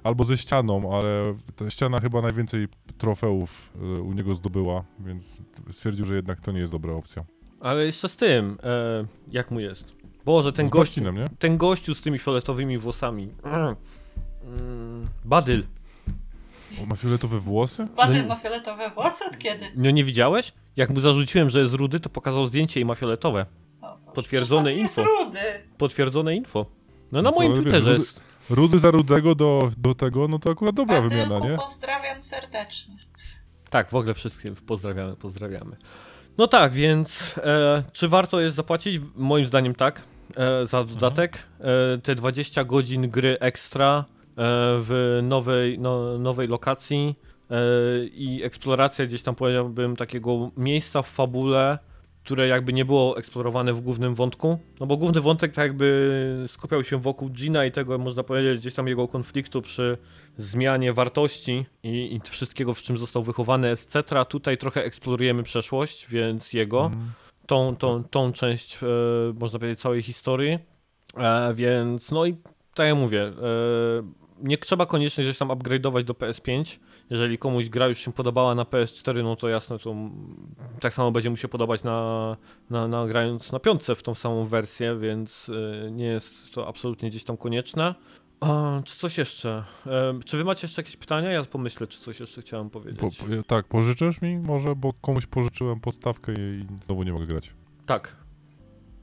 [0.04, 6.04] albo ze ścianą, ale ta ściana chyba najwięcej trofeów y, u niego zdobyła, więc stwierdził,
[6.04, 7.24] że jednak to nie jest dobra opcja.
[7.60, 9.92] Ale jeszcze z tym, e, jak mu jest?
[10.24, 11.00] Boże, ten gościu,
[11.38, 13.28] ten gościu z tymi fioletowymi włosami.
[13.44, 13.76] Mm.
[15.24, 15.62] Badyl.
[16.82, 17.86] On ma fioletowe włosy?
[17.96, 19.66] Badyl No ma fioletowe włosy od kiedy?
[19.76, 20.52] No nie widziałeś?
[20.76, 23.46] Jak mu zarzuciłem, że jest rudy, to pokazał zdjęcie i ma fioletowe.
[24.14, 25.00] Potwierdzone info.
[25.00, 25.38] Jest rudy.
[25.78, 26.66] Potwierdzone info.
[27.12, 28.20] No na No moim Twitterze rudy- jest.
[28.50, 31.56] Rudy za rudego do, do tego, no to akurat dobra wymiana, nie?
[31.56, 32.96] pozdrawiam serdecznie.
[33.70, 35.76] Tak, w ogóle wszystkim pozdrawiamy, pozdrawiamy.
[36.38, 39.02] No tak, więc e, czy warto jest zapłacić?
[39.16, 40.02] Moim zdaniem tak,
[40.36, 41.46] e, za dodatek.
[41.60, 44.34] E, te 20 godzin gry ekstra e,
[44.80, 47.16] w nowej, no, nowej lokacji
[47.50, 47.56] e,
[48.04, 51.78] i eksploracja gdzieś tam powiedziałbym takiego miejsca w fabule,
[52.24, 54.58] które jakby nie było eksplorowane w głównym wątku.
[54.80, 58.74] No bo główny wątek tak jakby skupiał się wokół Gina i tego można powiedzieć gdzieś
[58.74, 59.98] tam jego konfliktu przy
[60.36, 64.24] zmianie wartości i, i wszystkiego, w czym został wychowany, etc.
[64.28, 67.12] Tutaj trochę eksplorujemy przeszłość, więc jego, Mm.
[67.46, 68.86] tą, tą, tą część, e,
[69.38, 70.58] można powiedzieć, całej historii.
[71.16, 72.36] E, więc, no i
[72.74, 73.32] tak jak mówię, e,
[74.42, 76.78] nie trzeba koniecznie gdzieś tam upgrade'ować do PS5.
[77.10, 79.94] Jeżeli komuś gra już się podobała na PS4, no to jasne, to
[80.80, 82.36] tak samo będzie mu się podobać na,
[82.70, 85.50] na, na grając na piątce w tą samą wersję, więc
[85.86, 87.94] e, nie jest to absolutnie gdzieś tam konieczne.
[88.40, 89.64] A, czy coś jeszcze?
[89.86, 91.30] E, czy wy macie jeszcze jakieś pytania?
[91.30, 93.00] Ja pomyślę, czy coś jeszcze chciałem powiedzieć.
[93.00, 97.50] Po, po, tak, pożyczysz mi może, bo komuś pożyczyłem podstawkę i znowu nie mogę grać.
[97.86, 98.23] Tak.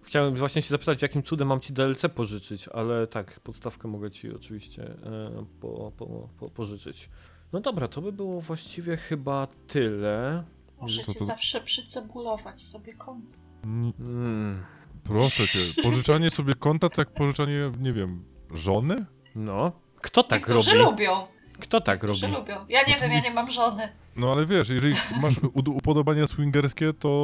[0.04, 4.36] Chciałem właśnie się zapytać, jakim cudem mam ci DLC pożyczyć, ale tak, podstawkę mogę ci
[4.36, 7.10] oczywiście e, po, po, po, pożyczyć.
[7.54, 10.44] No dobra, to by było właściwie chyba tyle.
[10.82, 13.38] Możecie To- zawsze przycebulować sobie konto.
[13.64, 14.64] Mm,
[15.04, 18.24] proszę cię, pożyczanie sobie konta to jak pożyczanie, nie wiem,
[18.54, 19.06] żony?
[19.36, 19.72] no.
[20.02, 20.84] Kto tak Niektórzy robi?
[20.92, 21.28] lubią.
[21.60, 22.38] Kto tak Niektórzy robi?
[22.40, 22.66] lubią.
[22.70, 23.90] Ja nie wiem, ja nie mam żony.
[24.16, 27.24] No ale wiesz, jeżeli masz upodobania swingerskie, to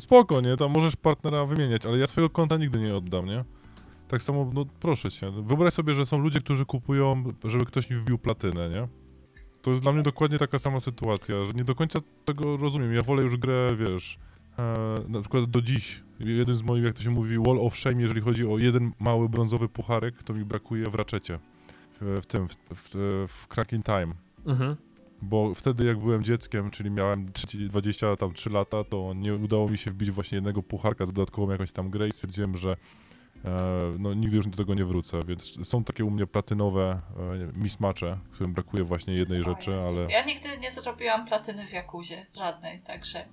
[0.00, 0.56] spoko, nie?
[0.56, 3.44] Tam możesz partnera wymieniać, ale ja swojego konta nigdy nie oddam, nie?
[4.08, 7.96] Tak samo, no proszę cię, wyobraź sobie, że są ludzie, którzy kupują, żeby ktoś mi
[7.96, 8.88] wbił platynę, nie?
[9.62, 12.94] To jest dla mnie dokładnie taka sama sytuacja, że nie do końca tego rozumiem.
[12.94, 14.18] Ja wolę już grę, wiesz,
[14.58, 16.02] e, na przykład do dziś.
[16.20, 19.28] Jeden z moich, jak to się mówi, wall of shame, jeżeli chodzi o jeden mały
[19.28, 21.38] brązowy pucharek, to mi brakuje w raczecie.
[22.00, 22.90] W, w tym, w, w,
[23.28, 24.14] w Cracking Time.
[24.46, 24.76] Mhm.
[25.22, 29.90] Bo wtedy jak byłem dzieckiem, czyli miałem 30 23 lata, to nie udało mi się
[29.90, 32.76] wbić właśnie jednego pucharka z dodatkową jakąś tam grę i stwierdziłem, że
[33.44, 37.00] e, no, nigdy już do tego nie wrócę, więc są takie u mnie platynowe
[37.52, 42.26] e, mismatche, którym brakuje właśnie jednej rzeczy, ale, Ja nigdy nie zrobiłam platyny w Jakuzie.
[42.36, 43.28] Żadnej, także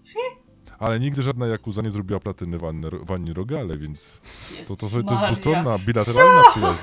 [0.80, 4.20] ale nigdy żadna Jakuza nie zrobiła platyny w Annie, w Annie Rogale, więc
[4.60, 6.78] jest to, to, to jest dwustronna, bilateralna przyjaźń.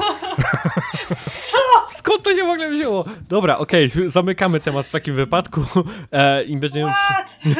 [1.15, 1.59] Co?
[1.99, 3.05] Skąd to się w ogóle wzięło?
[3.29, 5.61] Dobra, okej, zamykamy temat w takim wypadku
[6.13, 6.93] e, i będziemy,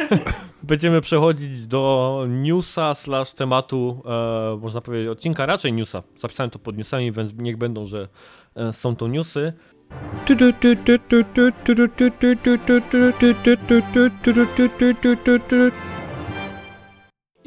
[0.63, 6.03] będziemy przechodzić do newsa slash tematu, e, można powiedzieć, odcinka, raczej newsa.
[6.17, 8.07] Zapisałem to pod newsami, więc niech będą, że
[8.55, 9.53] e, są to newsy.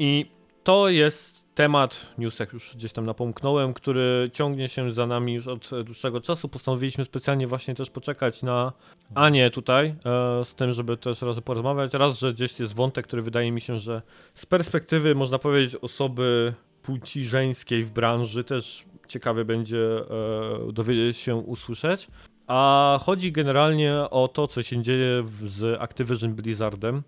[0.03, 0.25] I
[0.63, 5.47] to jest temat, news jak już gdzieś tam napomknąłem, który ciągnie się za nami już
[5.47, 6.49] od e, dłuższego czasu.
[6.49, 8.73] Postanowiliśmy specjalnie właśnie też poczekać na
[9.15, 11.93] Anię tutaj, e, z tym, żeby też razem porozmawiać.
[11.93, 14.01] Raz, że gdzieś jest wątek, który wydaje mi się, że
[14.33, 21.35] z perspektywy, można powiedzieć, osoby płci żeńskiej w branży też ciekawie będzie e, dowiedzieć się,
[21.35, 22.07] usłyszeć.
[22.47, 27.03] A chodzi generalnie o to, co się dzieje z Activision Blizzardem.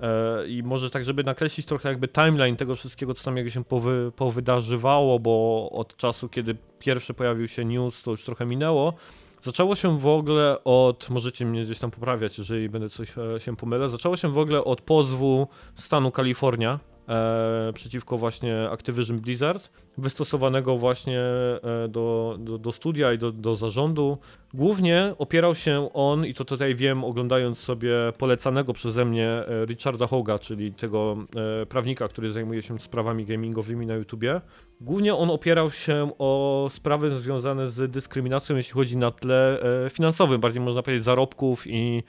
[0.00, 3.64] E, I może tak, żeby nakreślić trochę jakby timeline tego wszystkiego, co tam jakby się
[3.64, 8.94] powy, powydarzywało, bo od czasu, kiedy pierwszy pojawił się news, to już trochę minęło.
[9.42, 13.56] Zaczęło się w ogóle od, możecie mnie gdzieś tam poprawiać, jeżeli będę coś e, się
[13.56, 16.78] pomylę, zaczęło się w ogóle od pozwu stanu Kalifornia
[17.08, 23.56] e, przeciwko właśnie Activision Blizzard, wystosowanego właśnie e, do, do, do studia i do, do
[23.56, 24.18] zarządu
[24.54, 30.06] Głównie opierał się on, i to tutaj wiem, oglądając sobie polecanego przeze mnie e, Richarda
[30.06, 31.16] Hoga, czyli tego
[31.62, 34.40] e, prawnika, który zajmuje się sprawami gamingowymi na YouTubie.
[34.80, 40.62] Głównie on opierał się o sprawy związane z dyskryminacją, jeśli chodzi na tle finansowym, bardziej
[40.62, 42.02] można powiedzieć zarobków i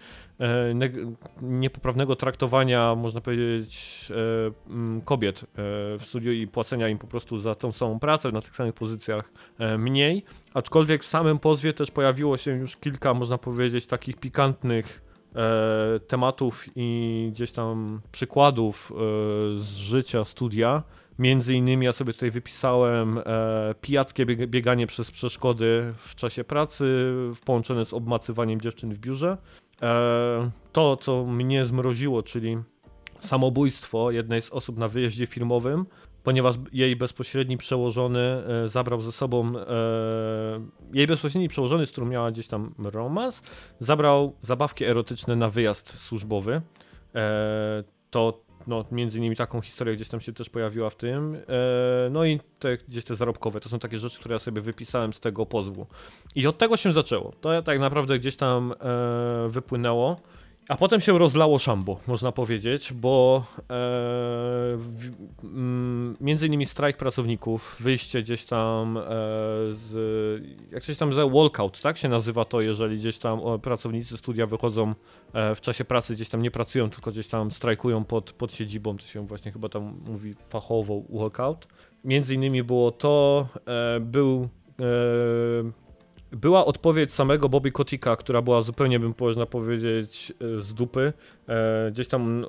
[1.41, 4.05] niepoprawnego traktowania, można powiedzieć,
[5.05, 5.45] kobiet
[5.99, 9.31] w studiu i płacenia im po prostu za tą samą pracę na tych samych pozycjach
[9.77, 10.23] mniej.
[10.53, 15.01] Aczkolwiek w samym pozwie też pojawiło się już kilka, można powiedzieć, takich pikantnych
[15.35, 18.95] e, tematów i gdzieś tam przykładów e,
[19.59, 20.83] z życia studia.
[21.19, 23.23] Między innymi ja sobie tutaj wypisałem e,
[23.81, 27.13] pijackie bieganie przez przeszkody w czasie pracy,
[27.45, 29.37] połączone z obmacywaniem dziewczyn w biurze.
[29.81, 32.57] E, to, co mnie zmroziło, czyli
[33.19, 35.85] samobójstwo jednej z osób na wyjeździe filmowym,
[36.23, 39.63] ponieważ jej bezpośredni przełożony e, zabrał ze sobą, e,
[40.93, 43.41] jej bezpośredni przełożony, z którym miała gdzieś tam romans,
[43.79, 46.61] zabrał zabawki erotyczne na wyjazd służbowy.
[47.15, 51.37] E, to no, między innymi taką historię gdzieś tam się też pojawiła w tym.
[52.11, 55.19] No i te, gdzieś te zarobkowe, to są takie rzeczy, które ja sobie wypisałem z
[55.19, 55.87] tego pozwu.
[56.35, 57.33] I od tego się zaczęło.
[57.41, 58.73] To tak naprawdę gdzieś tam
[59.49, 60.19] wypłynęło.
[60.69, 64.77] A potem się rozlało szambo, można powiedzieć, bo e,
[65.43, 69.01] mm, między innymi strajk pracowników, wyjście gdzieś tam e,
[69.71, 69.93] z,
[70.71, 74.95] jak coś tam za walkout, tak się nazywa to, jeżeli gdzieś tam pracownicy studia wychodzą
[75.33, 78.97] e, w czasie pracy, gdzieś tam nie pracują, tylko gdzieś tam strajkują pod, pod siedzibą,
[78.97, 81.67] to się właśnie chyba tam mówi fachowo walkout.
[82.03, 84.49] Między innymi było to, e, był
[84.79, 85.88] e,
[86.31, 91.13] była odpowiedź samego Bobby Kotika, która była zupełnie, bym można powiedzieć, e, z dupy.
[91.49, 92.47] E, gdzieś tam e,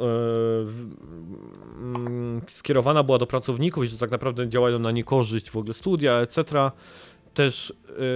[1.81, 6.71] mm, skierowana była do pracowników że tak naprawdę działają na niekorzyść w ogóle studia, etc.
[7.35, 7.73] Też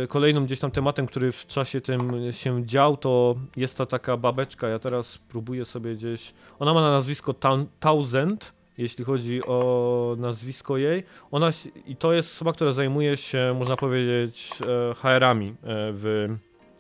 [0.09, 4.69] kolejnym gdzieś tam tematem, który w czasie tym się dział, to jest ta taka babeczka.
[4.69, 6.35] Ja teraz próbuję sobie gdzieś.
[6.59, 7.35] Ona ma na nazwisko
[7.81, 11.03] Thousand jeśli chodzi o nazwisko jej.
[11.31, 11.51] Ona
[11.87, 14.51] i to jest osoba, która zajmuje się, można powiedzieć,
[14.91, 15.55] e, HR-ami e,
[15.93, 16.29] w,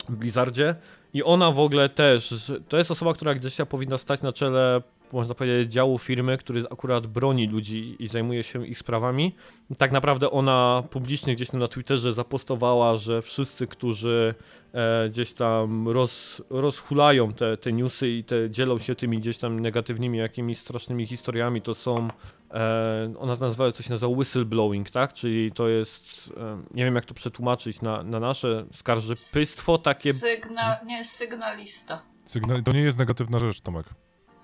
[0.09, 0.74] Blizzardzie.
[1.14, 2.34] I ona w ogóle też,
[2.68, 4.82] to jest osoba, która gdzieś powinna stać na czele
[5.12, 9.34] można powiedzieć, działu firmy, który akurat broni ludzi i zajmuje się ich sprawami.
[9.78, 14.34] Tak naprawdę ona publicznie gdzieś tam na Twitterze zapostowała, że wszyscy, którzy
[14.72, 19.61] e, gdzieś tam roz, rozhulają te, te newsy i te, dzielą się tymi gdzieś tam
[19.61, 22.09] negatywnymi, jakimiś strasznymi historiami, to są
[22.50, 25.12] e, ona nazywa, to się nazywa whistleblowing, tak?
[25.12, 30.14] Czyli to jest, e, nie wiem jak to przetłumaczyć na, na nasze skarżypystwo, takie...
[30.14, 32.02] Sygna, nie, sygnalista.
[32.26, 33.86] Sygnal, to nie jest negatywna rzecz, Tomek.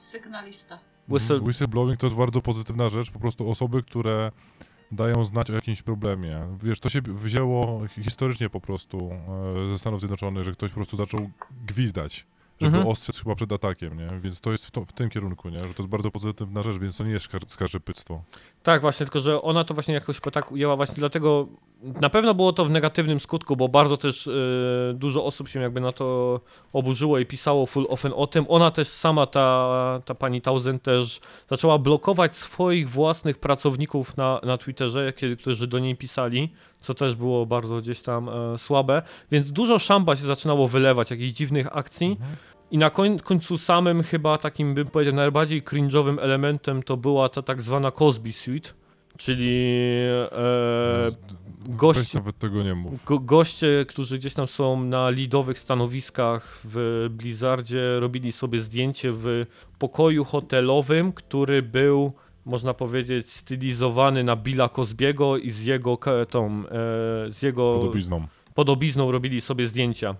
[0.00, 0.78] Sygnalista.
[1.08, 1.36] Whistle...
[1.36, 1.48] Mhm.
[1.48, 4.32] Whistleblowing to jest bardzo pozytywna rzecz, po prostu osoby, które
[4.92, 6.46] dają znać o jakimś problemie.
[6.62, 9.10] Wiesz, to się wzięło historycznie po prostu
[9.68, 11.30] e, ze Stanów Zjednoczonych, że ktoś po prostu zaczął
[11.66, 12.26] gwizdać
[12.60, 12.92] żeby mhm.
[12.92, 14.20] ostrzec chyba przed atakiem, nie?
[14.20, 15.58] Więc to jest w, to, w, tym kierunku, nie?
[15.58, 18.22] Że to jest bardzo pozytywna rzecz, więc to nie jest skarżypyctwo.
[18.62, 21.48] Tak, właśnie, tylko że ona to właśnie jakoś tak ujęła właśnie dlatego,
[21.82, 25.80] na pewno było to w negatywnym skutku, bo bardzo też y, dużo osób się jakby
[25.80, 26.40] na to
[26.72, 28.44] oburzyło i pisało full often o tym.
[28.48, 34.58] Ona też sama, ta, ta pani Tausen też zaczęła blokować swoich własnych pracowników na, na
[34.58, 36.48] Twitterze, kiedy, którzy do niej pisali,
[36.80, 41.32] co też było bardzo gdzieś tam e, słabe, więc dużo szamba się zaczynało wylewać, jakichś
[41.32, 42.06] dziwnych akcji.
[42.06, 42.36] Mhm.
[42.70, 42.90] I na
[43.24, 48.32] końcu samym chyba takim, bym powiedział, najbardziej cringe'owym elementem to była ta tak zwana Cosby
[48.32, 48.70] Suite,
[49.16, 49.66] czyli
[50.32, 51.10] e.
[53.04, 59.46] Go, goście, którzy gdzieś tam są na lidowych stanowiskach w Blizzardzie, robili sobie zdjęcie w
[59.78, 62.12] pokoju hotelowym, który był
[62.44, 65.98] można powiedzieć, stylizowany na Billa Cosbiego i z jego
[66.30, 66.70] tą, e,
[67.30, 68.26] z jego podobizną.
[68.54, 70.16] podobizną robili sobie zdjęcia.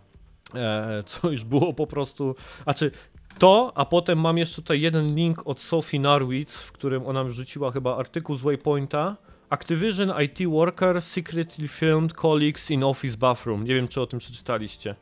[0.55, 2.35] E, co już było po prostu.
[2.67, 2.91] A czy
[3.39, 7.71] to, a potem mam jeszcze tutaj jeden link od Sophie Narwitz, w którym ona wrzuciła
[7.73, 9.17] chyba artykuł z Waypointa.
[9.51, 13.65] Activision IT worker secretly filmed colleagues in office bathroom.
[13.65, 14.95] Nie wiem, czy o tym przeczytaliście.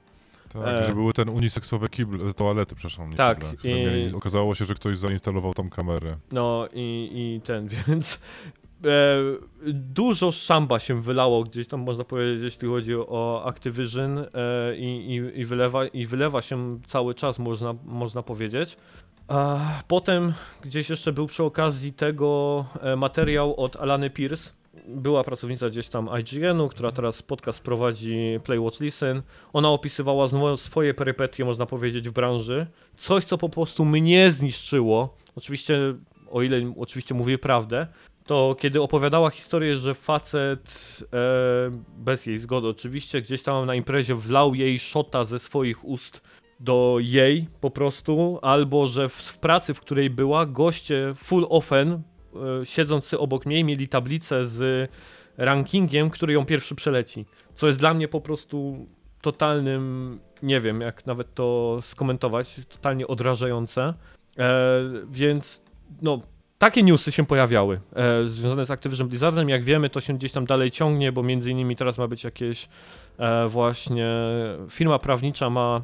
[0.53, 0.87] Tak, e...
[0.87, 3.13] że były ten uniseksowe kibl, toalety, przepraszam.
[3.13, 3.45] tak.
[3.65, 4.15] i...
[4.15, 6.17] okazało się, że ktoś zainstalował tam kamerę.
[6.33, 8.21] No i, i ten, więc
[9.73, 14.27] dużo szamba się wylało gdzieś tam, można powiedzieć, jeśli chodzi o Activision e,
[14.77, 18.77] i, i, wylewa, i wylewa się cały czas, można, można powiedzieć.
[19.29, 19.59] A
[19.89, 24.53] potem gdzieś jeszcze był przy okazji tego e, materiał od Alany Pierce,
[24.89, 29.23] była pracownica gdzieś tam IGN-u, która teraz podcast prowadzi Play Watch Listen.
[29.53, 32.67] Ona opisywała znowu swoje perypetie, można powiedzieć, w branży.
[32.97, 35.15] Coś, co po prostu mnie zniszczyło.
[35.37, 35.95] Oczywiście,
[36.31, 37.87] o ile oczywiście mówię prawdę,
[38.29, 41.17] to kiedy opowiadała historię, że facet, e,
[41.97, 46.23] bez jej zgody oczywiście, gdzieś tam na imprezie wlał jej szota ze swoich ust
[46.61, 51.93] do jej po prostu, albo że w, w pracy, w której była, goście full offen,
[51.93, 54.91] e, siedzący obok niej, mieli tablicę z
[55.37, 57.27] rankingiem, który ją pierwszy przeleci.
[57.55, 58.87] Co jest dla mnie po prostu
[59.21, 63.95] totalnym, nie wiem jak nawet to skomentować, totalnie odrażające.
[64.39, 64.81] E,
[65.11, 65.63] więc
[66.03, 66.21] no,
[66.59, 69.49] takie newsy się pojawiały e, związane z Activision Blizzardem.
[69.49, 72.69] Jak wiemy, to się gdzieś tam dalej ciągnie, bo między innymi teraz ma być jakieś
[73.19, 74.09] e, właśnie
[74.71, 75.83] firma prawnicza ma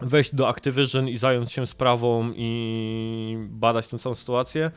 [0.00, 4.70] wejść do Activision i zająć się sprawą i badać tę całą sytuację.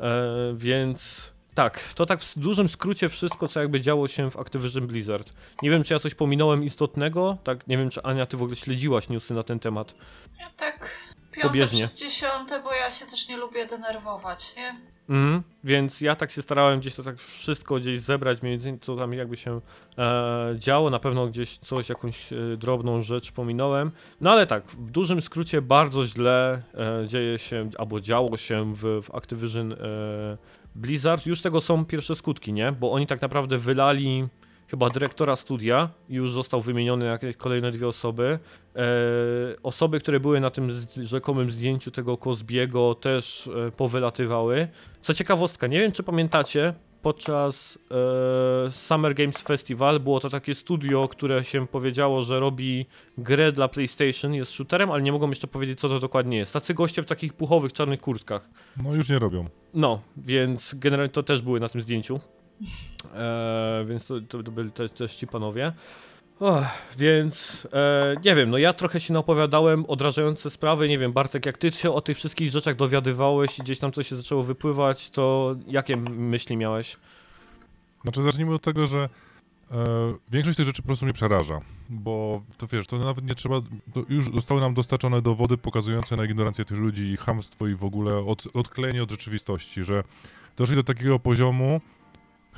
[0.00, 4.86] E, więc tak, to tak w dużym skrócie wszystko, co jakby działo się w Activision
[4.86, 5.32] Blizzard.
[5.62, 8.56] Nie wiem, czy ja coś pominąłem istotnego, tak, nie wiem, czy Ania, ty w ogóle
[8.56, 9.94] śledziłaś newsy na ten temat.
[10.40, 11.07] Ja tak
[11.38, 11.78] piąte Pobieżnie.
[11.78, 14.80] przez dziesiąte, bo ja się też nie lubię denerwować, nie?
[15.08, 18.96] Mhm, więc ja tak się starałem gdzieś to tak wszystko gdzieś zebrać, mniej więcej co
[18.96, 19.60] tam jakby się
[19.98, 23.90] e, działo, na pewno gdzieś coś, jakąś e, drobną rzecz pominąłem,
[24.20, 29.02] no ale tak, w dużym skrócie bardzo źle e, dzieje się, albo działo się w,
[29.02, 29.76] w Activision e,
[30.74, 34.28] Blizzard, już tego są pierwsze skutki, nie, bo oni tak naprawdę wylali
[34.68, 38.38] chyba dyrektora studia, już został wymieniony na jakieś kolejne dwie osoby.
[38.76, 38.82] E,
[39.62, 44.68] osoby, które były na tym rzekomym zdjęciu tego Kozbiego też e, powylatywały.
[45.02, 47.78] Co ciekawostka, nie wiem czy pamiętacie, podczas
[48.66, 52.86] e, Summer Games Festival było to takie studio, które się powiedziało, że robi
[53.18, 56.52] grę dla PlayStation, jest shooterem, ale nie mogą jeszcze powiedzieć co to dokładnie jest.
[56.52, 58.48] Tacy goście w takich puchowych, czarnych kurtkach.
[58.82, 59.48] No już nie robią.
[59.74, 62.20] No, więc generalnie to też były na tym zdjęciu.
[63.14, 65.72] E, więc to, to, to byli też, ci panowie.
[66.40, 66.64] Och,
[66.98, 71.58] więc e, nie wiem, no ja trochę się naopowiadałem, odrażające sprawy, nie wiem, Bartek, jak
[71.58, 75.56] ty się o tych wszystkich rzeczach dowiadywałeś i gdzieś tam coś się zaczęło wypływać, to
[75.66, 76.96] jakie myśli miałeś?
[78.02, 79.08] Znaczy zacznijmy od tego, że
[79.70, 79.76] e,
[80.30, 83.60] większość tych rzeczy po prostu mnie przeraża, bo to wiesz, to nawet nie trzeba,
[84.08, 88.18] już zostały nam dostarczone dowody pokazujące na ignorancję tych ludzi i chamstwo i w ogóle
[88.18, 90.04] od, odklejenie od rzeczywistości, że
[90.56, 91.80] doszli do takiego poziomu,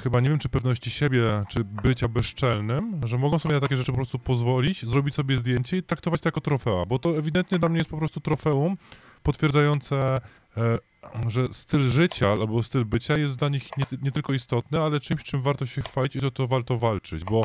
[0.03, 3.93] chyba nie wiem czy pewności siebie, czy bycia bezczelnym, że mogą sobie na takie rzeczy
[3.93, 7.69] po prostu pozwolić, zrobić sobie zdjęcie i traktować to jako trofea, bo to ewidentnie dla
[7.69, 8.77] mnie jest po prostu trofeum
[9.23, 10.19] potwierdzające,
[10.57, 10.79] e,
[11.29, 15.23] że styl życia albo styl bycia jest dla nich nie, nie tylko istotny, ale czymś,
[15.23, 17.45] czym warto się chwalić i to, to warto walczyć, bo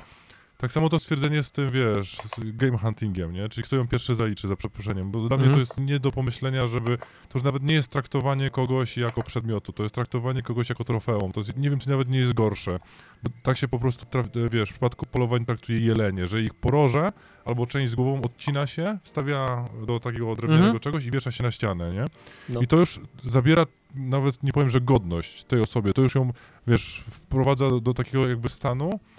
[0.65, 3.49] tak samo to stwierdzenie z tym, wiesz, z game huntingiem, nie?
[3.49, 5.11] Czyli kto ją pierwszy zaliczy, za przeproszeniem.
[5.11, 5.59] Bo dla mnie to Mhm.
[5.59, 6.97] jest nie do pomyślenia, żeby...
[6.97, 11.31] To już nawet nie jest traktowanie kogoś jako przedmiotu, to jest traktowanie kogoś jako trofeum.
[11.31, 12.79] To jest, nie wiem, czy nawet nie jest gorsze.
[13.23, 17.11] Bo tak się po prostu, traf, wiesz, w przypadku polowań traktuje jelenie, że ich poroże
[17.45, 20.79] albo część z głową odcina się, wstawia do takiego drewnianego Mhm.
[20.79, 22.05] czegoś i wiesza się na ścianę, nie?
[22.49, 22.61] No.
[22.61, 23.65] I to już zabiera
[23.95, 25.93] nawet, nie powiem, że godność tej osobie.
[25.93, 26.33] To już ją,
[26.67, 29.14] wiesz, wprowadza do, do takiego jakby stanu, e,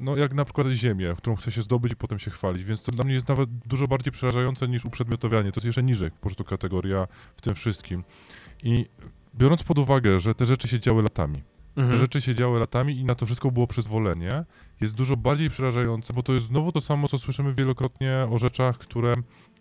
[0.00, 2.92] no jak na przykład ziemię, którą chce się zdobyć i potem się chwalić, więc to
[2.92, 5.52] dla mnie jest nawet dużo bardziej przerażające niż uprzedmiotowianie.
[5.52, 8.04] To jest jeszcze niżej po prostu kategoria w tym wszystkim.
[8.62, 8.86] I
[9.34, 11.42] biorąc pod uwagę, że te rzeczy się działy latami,
[11.74, 11.98] te Mhm.
[11.98, 14.44] rzeczy się działy latami i na to wszystko było przyzwolenie,
[14.80, 18.78] jest dużo bardziej przerażające, bo to jest znowu to samo, co słyszymy wielokrotnie o rzeczach,
[18.78, 19.12] które.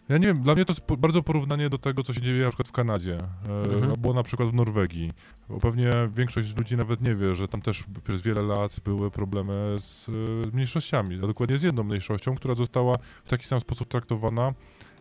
[0.10, 2.44] Ja nie wiem, dla mnie to jest po, bardzo porównanie do tego, co się dzieje
[2.44, 3.18] na przykład w Kanadzie,
[3.50, 3.92] e, Mhm.
[3.92, 5.14] albo na przykład w Norwegii.
[5.50, 9.12] Bo pewnie większość z ludzi nawet nie wie, że tam też przez wiele lat były
[9.12, 10.12] problemy z e,
[10.54, 14.54] mniejszościami, a dokładnie z jedną mniejszością, która została w taki sam sposób traktowana,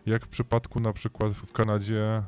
[0.07, 2.23] jak w przypadku na przykład w Kanadzie e,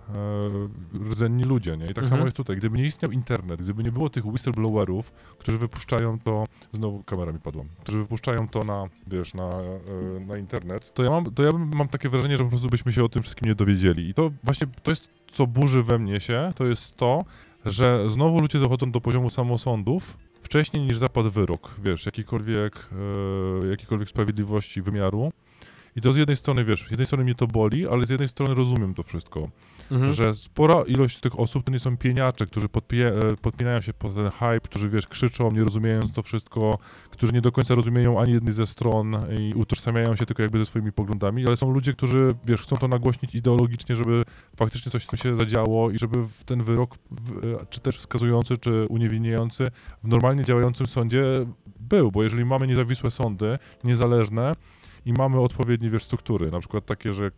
[1.09, 1.85] rdzenni ludzie, nie?
[1.85, 2.09] I tak Mhm.
[2.09, 2.57] samo jest tutaj.
[2.57, 6.43] Gdyby nie istniał internet, gdyby nie było tych whistleblowerów, którzy wypuszczają to,
[6.73, 11.09] znowu kamera mi padła, którzy wypuszczają to na, wiesz, na, e, na internet, to ja,
[11.09, 13.47] mam, to ja bym- mam takie wrażenie, że po prostu byśmy się o tym wszystkim
[13.49, 14.09] nie dowiedzieli.
[14.09, 17.25] I to właśnie, to jest, co burzy we mnie się, to jest to,
[17.65, 22.89] że znowu ludzie dochodzą do poziomu samosądów, wcześniej niż zapadł wyrok, wiesz, jakikolwiek,
[23.63, 25.31] e, jakiejkolwiek sprawiedliwości wymiaru.
[25.95, 28.29] I to z jednej strony, wiesz, z jednej strony mnie to boli, ale z jednej
[28.29, 29.49] strony rozumiem to wszystko.
[29.91, 30.13] Mhm.
[30.13, 34.15] Że spora ilość tych osób to nie są pieniacze, którzy podpie, e, podpinają się pod
[34.15, 36.77] ten hype, którzy, wiesz, krzyczą, nie rozumiejąc to wszystko,
[37.11, 40.65] którzy nie do końca rozumieją ani jednej ze stron i utożsamiają się tylko jakby ze
[40.65, 44.23] swoimi poglądami, ale są ludzie, którzy, wiesz, chcą to nagłośnić ideologicznie, żeby
[44.55, 49.67] faktycznie coś tam się zadziało i żeby ten wyrok, e, czy też wskazujący, czy uniewinniający
[50.03, 51.23] w normalnie działającym sądzie
[51.79, 54.53] był, bo jeżeli mamy niezawisłe sądy, niezależne,
[55.09, 57.31] i mamy odpowiednie, wiesz, struktury, na przykład takie, że, e,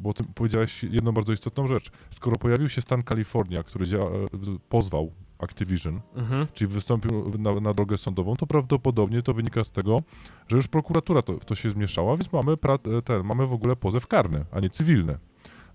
[0.00, 4.00] bo ty powiedziałeś jedną bardzo istotną rzecz, skoro pojawił się stan Kalifornia, który e,
[4.68, 6.46] pozwał Activision, Mhm.
[6.54, 10.02] czyli wystąpił na, na drogę sądową, to prawdopodobnie to wynika z tego,
[10.48, 13.52] że już prokuratura to, w to się zmieszała, więc mamy, pra, e, ten, mamy w
[13.52, 15.18] ogóle pozew karny, a nie cywilny.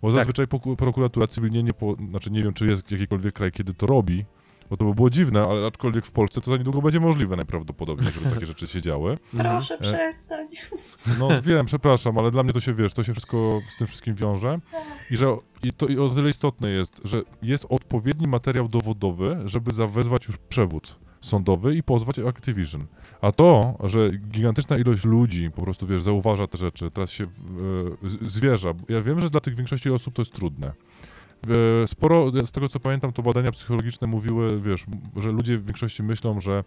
[0.02, 0.16] Bo Tak.
[0.16, 3.86] zazwyczaj poku- prokuratura cywilnie nie, po, znaczy nie wiem, czy jest jakikolwiek kraj, kiedy to
[3.86, 4.26] robi,
[4.72, 8.12] Bo to by było dziwne, ale aczkolwiek w Polsce to za niedługo będzie możliwe najprawdopodobniej,
[8.12, 9.18] żeby takie rzeczy się działy.
[9.38, 10.48] Proszę E, przestań.
[11.20, 14.16] No wiem, przepraszam, ale dla mnie to się, wiesz, to się wszystko z tym wszystkim
[14.16, 14.60] wiąże.
[15.12, 19.72] I że i to i o tyle istotne jest, że jest odpowiedni materiał dowodowy, żeby
[19.72, 22.86] zawezwać już przewód sądowy i pozwać Activision.
[23.22, 27.28] A to, że gigantyczna ilość ludzi po prostu, wiesz, zauważa te rzeczy, teraz się e,
[28.22, 28.74] zwierza.
[28.90, 30.72] Ja wiem, że dla tych większości osób to jest trudne.
[31.84, 34.86] E, Sporo, z tego co pamiętam, to badania psychologiczne mówiły, wiesz,
[35.16, 36.64] że ludzie w większości myślą, że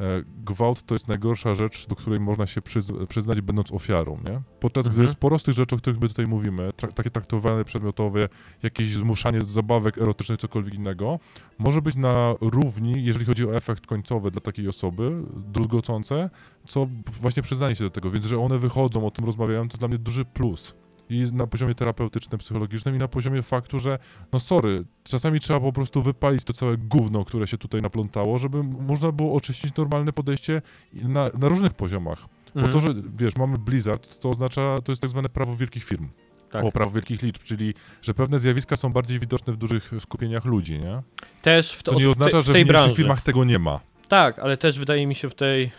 [0.00, 0.04] e,
[0.44, 4.40] gwałt to jest najgorsza rzecz, do której można się przyz- przyznać, będąc ofiarą, nie?
[4.60, 5.04] Podczas Mhm.
[5.04, 8.28] gdy sporo z tych rzeczy, o których my tutaj mówimy, trak- takie traktowane przedmiotowe,
[8.62, 11.18] jakieś zmuszanie do zabawek erotycznych, cokolwiek innego,
[11.58, 16.30] może być na równi, jeżeli chodzi o efekt końcowy dla takiej osoby, druzgocące,
[16.66, 16.86] co
[17.20, 19.98] właśnie przyznanie się do tego, więc że one wychodzą, o tym rozmawiają, to dla mnie
[19.98, 20.74] duży plus.
[21.12, 23.98] I na poziomie terapeutycznym, psychologicznym i na poziomie faktu, że
[24.32, 28.62] no sorry, czasami trzeba po prostu wypalić to całe gówno, które się tutaj naplątało, żeby
[28.62, 30.62] można było oczyścić normalne podejście
[30.92, 32.18] na, na różnych poziomach.
[32.54, 32.72] Bo Mhm.
[32.72, 36.08] to, że wiesz, mamy Blizzard, to oznacza, to jest tak zwane prawo wielkich firm.
[36.50, 36.64] Tak.
[36.64, 40.78] O prawo wielkich liczb, czyli że pewne zjawiska są bardziej widoczne w dużych skupieniach ludzi,
[40.78, 41.02] nie?
[41.42, 42.94] Też w, To to, nie oznacza, że w tej w mniejszych branży.
[42.96, 43.80] firmach tego nie ma.
[44.08, 45.70] Tak, ale też wydaje mi się w tej,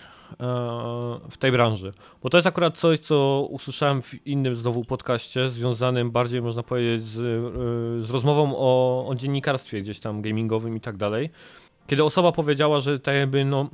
[1.30, 1.92] w tej branży.
[2.24, 7.06] Bo to jest akurat coś, co usłyszałem w innym znowu podcaście, związanym bardziej, można powiedzieć,
[7.06, 11.30] z, e, z rozmową o, o dziennikarstwie gdzieś tam gamingowym i tak dalej.
[11.88, 13.70] Kiedy osoba powiedziała, że tak jakby, no,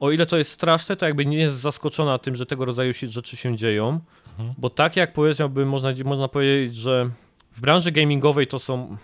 [0.00, 3.06] o ile to jest straszne, to jakby nie jest zaskoczona tym, że tego rodzaju się-
[3.06, 4.00] rzeczy się dzieją.
[4.38, 4.54] Mhm.
[4.58, 7.10] Bo tak jak powiedziałbym, można, można powiedzieć, że
[7.52, 8.96] w branży gamingowej to są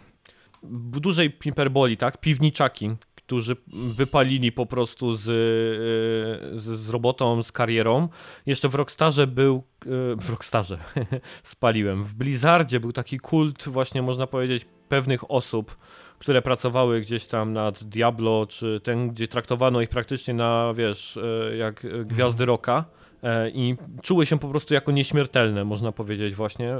[0.63, 2.21] w dużej hiperboli, tak?
[2.21, 2.91] Piwniczaki,
[3.33, 3.57] którzy
[3.97, 8.09] wypalili po prostu z, e, z, z robotą, z karierą.
[8.47, 10.79] Jeszcze w Rockstarze był, e, w Rockstarze
[11.43, 15.77] spaliłem, w Blizzardzie był taki kult właśnie można powiedzieć pewnych osób,
[16.19, 21.57] które pracowały gdzieś tam nad Diablo, czy ten, gdzie traktowano ich praktycznie na, wiesz, e,
[21.57, 22.85] jak gwiazdy rocka
[23.23, 26.79] e, i czuły się po prostu jako nieśmiertelne, można powiedzieć właśnie e,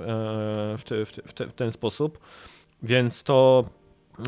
[0.79, 2.19] w, te, w, te, w, te, w ten sposób.
[2.83, 3.65] Więc to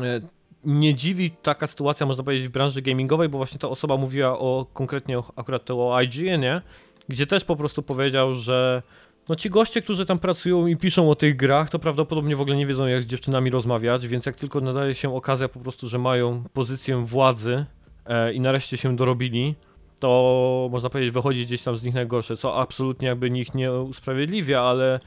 [0.01, 0.34] e,
[0.65, 4.65] nie dziwi taka sytuacja, można powiedzieć, w branży gamingowej, bo właśnie ta osoba mówiła o
[4.73, 6.61] konkretnie akurat to o IGN-ie,
[7.07, 8.83] gdzie też po prostu powiedział, że
[9.29, 12.57] no ci goście, którzy tam pracują i piszą o tych grach, to prawdopodobnie w ogóle
[12.57, 15.99] nie wiedzą jak z dziewczynami rozmawiać, więc jak tylko nadaje się okazja po prostu, że
[15.99, 17.65] mają pozycję władzy
[18.05, 19.55] e, i nareszcie się dorobili,
[19.99, 24.61] to można powiedzieć wychodzi gdzieś tam z nich najgorsze, co absolutnie jakby nich nie usprawiedliwia,
[24.61, 24.99] ale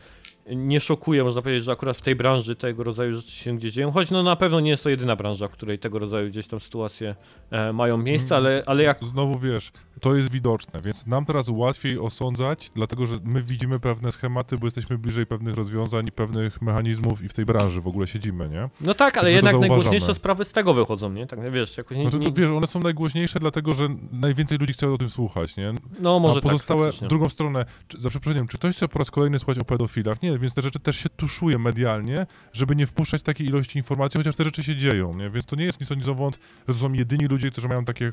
[0.56, 3.90] nie szokuje, można powiedzieć, że akurat w tej branży tego rodzaju rzeczy się gdzieś dzieją,
[3.90, 6.60] choć no na pewno nie jest to jedyna branża, w której tego rodzaju gdzieś tam
[6.60, 7.14] sytuacje
[7.50, 8.98] e, mają miejsce, ale, ale jak...
[9.04, 14.12] Znowu wiesz, to jest widoczne, więc nam teraz łatwiej osądzać, dlatego że my widzimy pewne
[14.12, 18.06] schematy, bo jesteśmy bliżej pewnych rozwiązań i pewnych mechanizmów i w tej branży w ogóle
[18.06, 18.68] siedzimy, nie?
[18.80, 19.74] No tak, ale jednak zauważamy.
[19.74, 21.26] najgłośniejsze sprawy z tego wychodzą, nie?
[21.26, 22.10] Tak wiesz, jakoś nie...
[22.10, 25.74] Znaczy, to, wiesz, one są najgłośniejsze, dlatego że najwięcej ludzi chce o tym słuchać, nie?
[26.00, 27.08] no może A pozostałe, tak, faktycznie.
[27.08, 30.22] drugą stronę, czy, za przeproszeniem, czy ktoś chce po raz kolejny słuchać o pedofilach?
[30.22, 34.36] Nie, więc te rzeczy też się tuszuje medialnie, żeby nie wpuszczać takiej ilości informacji, chociaż
[34.36, 35.30] te rzeczy się dzieją, nie?
[35.30, 36.38] Więc to nie jest nic o nic wąt,
[36.68, 38.12] że to są jedyni ludzie, którzy mają takie,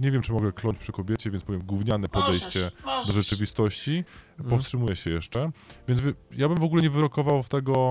[0.00, 3.06] nie wiem, czy mogę kląć przy kobiecie, więc powiem gówniane podejście Możesz, możesz.
[3.06, 4.04] do rzeczywistości.
[4.30, 4.50] Mhm.
[4.50, 5.50] Powstrzymuję się jeszcze.
[5.88, 7.90] Więc wy, ja bym w ogóle nie wyrokował w tego,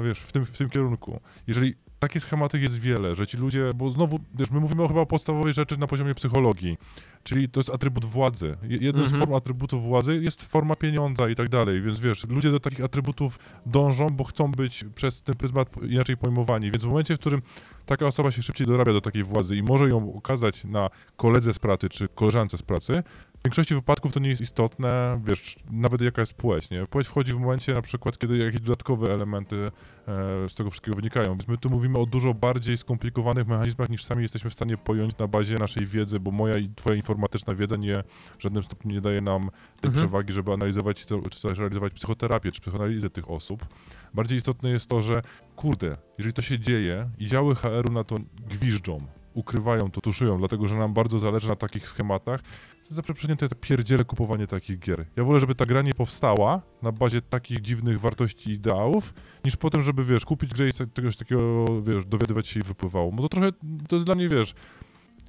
[0.00, 1.20] e, wiesz, w tym, w tym kierunku.
[1.46, 5.00] Jeżeli takich schematyk jest wiele, że ci ludzie, bo znowu, wiesz, my mówimy o chyba
[5.00, 6.76] o podstawowej rzeczy na poziomie psychologii,
[7.22, 8.56] czyli to jest atrybut władzy.
[8.62, 9.16] Je- Jedną Mhm.
[9.16, 12.84] z form atrybutów władzy jest forma pieniądza i tak dalej, więc wiesz, ludzie do takich
[12.84, 17.42] atrybutów dążą, bo chcą być przez ten pryzmat inaczej pojmowani, więc w momencie, w którym
[17.86, 21.58] taka osoba się szybciej dorabia do takiej władzy i może ją okazać na koledze z
[21.58, 23.02] pracy czy koleżance z pracy,
[23.40, 26.86] w większości wypadków to nie jest istotne, wiesz, nawet jaka jest płeć, nie?
[26.86, 31.30] Płeć wchodzi w momencie na przykład, kiedy jakieś dodatkowe elementy e, z tego wszystkiego wynikają,
[31.30, 35.18] więc my tu mówimy o dużo bardziej skomplikowanych mechanizmach niż sami jesteśmy w stanie pojąć
[35.18, 38.02] na bazie naszej wiedzy, bo moja i twoja informatyczna wiedza nie
[38.38, 39.50] w żadnym stopniu nie daje nam
[39.80, 39.94] tej Mhm.
[39.94, 43.66] przewagi, żeby analizować, czy też realizować psychoterapię, czy psychoanalizę tych osób.
[44.14, 45.22] Bardziej istotne jest to, że
[45.56, 48.16] kurde, jeżeli to się dzieje i działy HR-u na to
[48.48, 49.00] gwiżdżą,
[49.34, 52.40] ukrywają to, tuszują, dlatego że nam bardzo zależy na takich schematach,
[52.88, 55.06] to za przeproszeniem to pierdziele kupowanie takich gier.
[55.16, 59.56] Ja wolę, żeby ta gra nie powstała na bazie takich dziwnych wartości i ideałów, niż
[59.56, 63.12] potem, żeby, wiesz, kupić grę i czegoś takiego, wiesz, dowiadywać się i wypływało.
[63.12, 63.52] Bo to trochę,
[63.88, 64.54] to jest dla mnie, wiesz,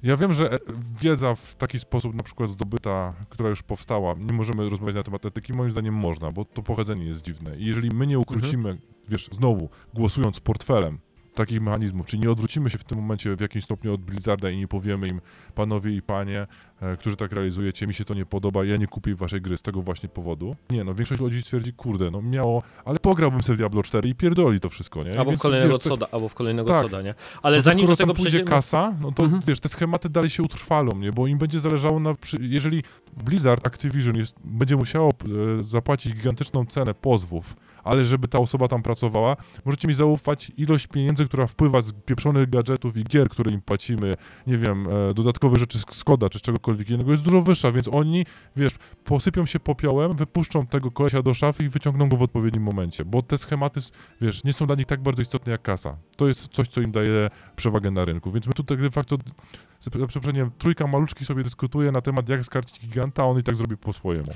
[0.02, 0.58] ja wiem, że
[1.00, 5.26] wiedza w taki sposób na przykład zdobyta, która już powstała, nie możemy rozmawiać na temat
[5.26, 7.56] etyki, moim zdaniem można, bo to pochodzenie jest dziwne.
[7.56, 8.78] I jeżeli my nie ukrócimy,
[9.08, 10.98] wiesz, znowu, głosując portfelem,
[11.34, 14.56] takich mechanizmów, czyli nie odwrócimy się w tym momencie w jakimś stopniu od Blizzarda i
[14.58, 15.20] nie powiemy im,
[15.54, 16.46] panowie i panie,
[16.80, 19.62] e, którzy tak realizujecie, mi się to nie podoba, ja nie kupię waszej gry z
[19.62, 20.56] tego właśnie powodu.
[20.70, 24.14] Nie no, większość ludzi stwierdzi, kurde, no miało, ale pograłbym sobie w Diablo 4 i
[24.14, 25.18] pierdoli to wszystko, nie?
[25.18, 26.82] Albo w kolejnego wiesz, coda, albo w kolejnego Tak.
[26.82, 27.14] coda, nie?
[27.42, 28.50] Ale no zanim do tego pójdzie przejdziemy...
[28.50, 29.42] kasa, no to Mhm.
[29.46, 31.12] wiesz, te schematy dalej się utrwalą, nie?
[31.12, 32.14] Bo im będzie zależało na...
[32.40, 32.82] Jeżeli
[33.24, 38.82] Blizzard, Activision jest, będzie musiało e, zapłacić gigantyczną cenę pozwów, ale żeby ta osoba tam
[38.82, 43.60] pracowała, możecie mi zaufać ilość pieniędzy, która wpływa z pieprzonych gadżetów i gier, które im
[43.60, 44.14] płacimy,
[44.46, 47.88] nie wiem, e, dodatkowe rzeczy z Skoda czy z czegokolwiek innego, jest dużo wyższa, więc
[47.88, 48.26] oni,
[48.56, 48.72] wiesz,
[49.04, 53.22] posypią się popiołem, wypuszczą tego kolesia do szafy i wyciągną go w odpowiednim momencie, bo
[53.22, 53.80] te schematy,
[54.20, 55.96] wiesz, nie są dla nich tak bardzo istotne jak kasa.
[56.16, 59.18] To jest coś, co im daje przewagę na rynku, więc my tutaj de facto
[59.80, 63.56] za przeproszeniem, trójka maluczki sobie dyskutuje na temat, jak skarcić giganta, a on i tak
[63.56, 64.32] zrobi po swojemu.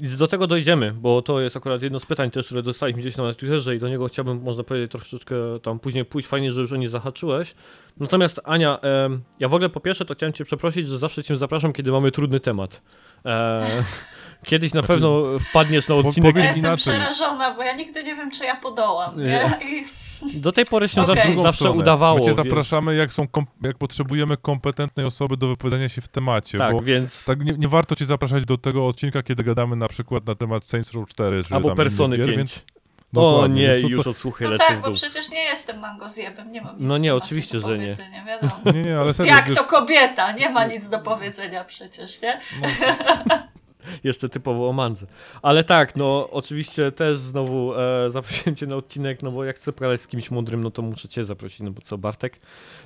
[0.00, 3.16] I Do tego dojdziemy, bo to jest akurat jedno z pytań też, które dostaliśmy gdzieś
[3.16, 6.28] na Twitterze i do niego chciałbym, można powiedzieć, troszeczkę tam później pójść.
[6.28, 7.54] Fajnie, że już o nie zahaczyłeś.
[8.00, 11.36] Natomiast Ania, em, ja w ogóle po pierwsze to chciałem cię przeprosić, że zawsze cię
[11.36, 12.82] zapraszam, kiedy mamy trudny temat.
[13.26, 13.66] E,
[14.44, 16.36] kiedyś na Znaczy, pewno wpadniesz na odcinek.
[16.36, 16.94] Ja jestem inaczej.
[16.94, 19.24] przerażona, bo ja nigdy nie wiem, czy ja podołam, nie?
[19.24, 19.80] Nie.
[19.80, 19.84] I
[20.34, 21.16] Do tej pory się Okej.
[21.16, 22.18] zawsze, zawsze udawało.
[22.18, 26.08] My cię więc- zapraszamy, jak, są kom- jak potrzebujemy kompetentnej osoby do wypowiadania się w
[26.08, 27.24] temacie, Tak, bo więc...
[27.24, 30.64] tak nie, nie warto cię zapraszać do tego odcinka, kiedy gadamy na przykład na temat
[30.64, 32.36] Saints Row 4, czy Albo Persony gier, 5.
[32.38, 32.64] Więc,
[33.16, 36.62] O nie, więc to- już odsłuchy no tak, w bo przecież nie jestem mangozjebem, nie
[36.62, 37.96] mam nic No nie, oczywiście, do że nie.
[38.26, 38.52] wiadomo.
[38.74, 42.40] Nie, nie, ale serio, Jak wiesz, to kobieta, nie ma nic do powiedzenia przecież, nie?
[44.04, 45.06] Jeszcze typowo o mandze.
[45.42, 49.72] Ale tak, no oczywiście też znowu e, zaprosiłem cię na odcinek, no bo jak chcę
[49.72, 52.40] pogadać z kimś mądrym, no to muszę cię zaprosić, no bo co, Bartek?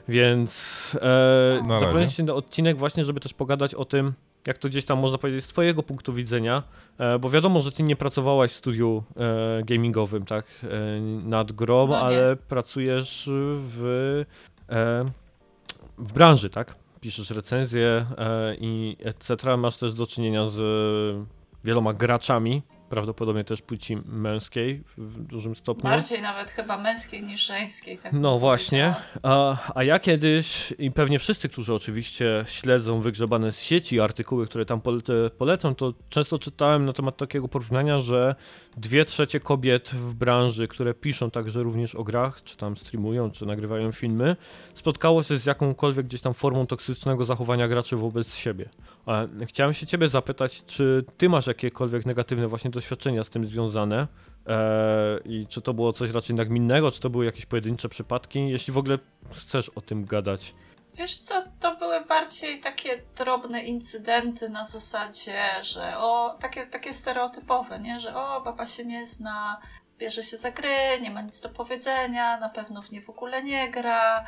[0.09, 2.17] Więc e, Na zaprosiłem razie.
[2.17, 4.13] cię na odcinek właśnie, żeby też pogadać o tym,
[4.47, 6.63] jak to gdzieś tam można powiedzieć z twojego punktu widzenia,
[6.99, 11.87] e, bo wiadomo, że ty nie pracowałaś w studiu e, gamingowym, tak, e, nad grą,
[11.89, 14.25] No ale pracujesz w,
[14.71, 15.05] e,
[15.99, 16.75] w branży, tak?
[17.01, 19.57] Piszesz recenzje e, i etc.
[19.57, 21.27] Masz też do czynienia z e,
[21.65, 25.83] wieloma graczami, prawdopodobnie też płci męskiej w dużym stopniu.
[25.83, 27.99] Bardziej nawet chyba męskiej niż żeńskiej.
[27.99, 28.95] Tak No właśnie.
[29.23, 34.67] A, a ja kiedyś, i pewnie wszyscy, którzy oczywiście śledzą wygrzebane z sieci artykuły, które
[34.67, 38.35] tam pole- polecą, to często czytałem na temat takiego porównania, że
[38.77, 43.47] dwie trzecie kobiet w branży, które piszą także również o grach, czy tam streamują, czy
[43.47, 44.37] nagrywają filmy,
[44.75, 48.69] spotkało się z jakąkolwiek gdzieś tam formą toksycznego zachowania graczy wobec siebie.
[49.47, 54.09] Chciałem się ciebie zapytać, czy ty masz jakiekolwiek negatywne właśnie doświadczenia z tym związane?
[54.47, 58.49] Eee, I czy to było coś raczej nagminnego, czy to były jakieś pojedyncze przypadki?
[58.49, 58.99] Jeśli w ogóle
[59.35, 60.55] chcesz o tym gadać.
[60.95, 67.79] Wiesz co, to były bardziej takie drobne incydenty na zasadzie, że o, takie, takie stereotypowe,
[67.79, 68.01] nie?
[68.01, 69.61] Że o, baba się nie zna,
[69.99, 73.43] bierze się za gry, nie ma nic do powiedzenia, na pewno w nie w ogóle
[73.43, 74.25] nie gra, e,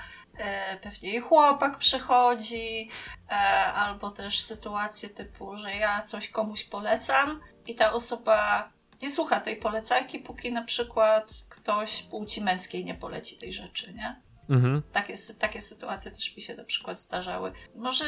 [0.82, 2.88] pewnie jej chłopak przychodzi,
[3.28, 3.32] e,
[3.72, 8.68] albo też sytuacje typu, że ja coś komuś polecam i ta osoba
[9.02, 14.20] nie słucha tej polecajki, póki na przykład ktoś płci męskiej nie poleci tej rzeczy, nie?
[14.50, 14.82] Mhm.
[14.92, 17.52] Takie, takie sytuacje też mi się na przykład zdarzały.
[17.74, 18.04] Może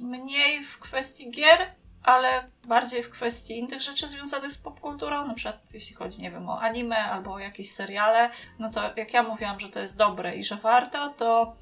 [0.00, 1.74] mniej w kwestii gier,
[2.08, 6.48] ale bardziej w kwestii innych rzeczy związanych z popkulturą, na przykład jeśli chodzi, nie wiem,
[6.48, 10.36] o anime albo o jakieś seriale, no to jak ja mówiłam, że to jest dobre
[10.36, 11.56] i że warto, to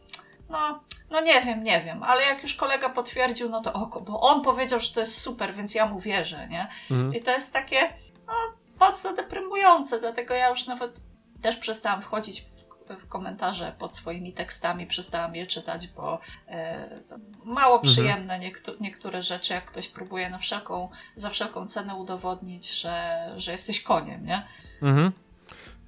[0.51, 4.21] no, no nie wiem, nie wiem, ale jak już kolega potwierdził, no to oko, bo
[4.21, 6.69] on powiedział, że to jest super, więc ja mu wierzę, nie?
[6.91, 7.15] Mhm.
[7.15, 7.93] I to jest takie
[8.27, 8.33] no,
[8.81, 11.01] mocno deprymujące, dlatego ja już nawet
[11.43, 12.45] też przestałam wchodzić
[13.01, 17.01] w, komentarze pod swoimi tekstami, przestałam je czytać, bo e,
[17.45, 23.27] mało przyjemne niektó- niektóre rzeczy, jak ktoś próbuje na wszelką, za wszelką cenę udowodnić, że,
[23.37, 24.47] że jesteś koniem, nie?
[24.83, 25.13] Mhm.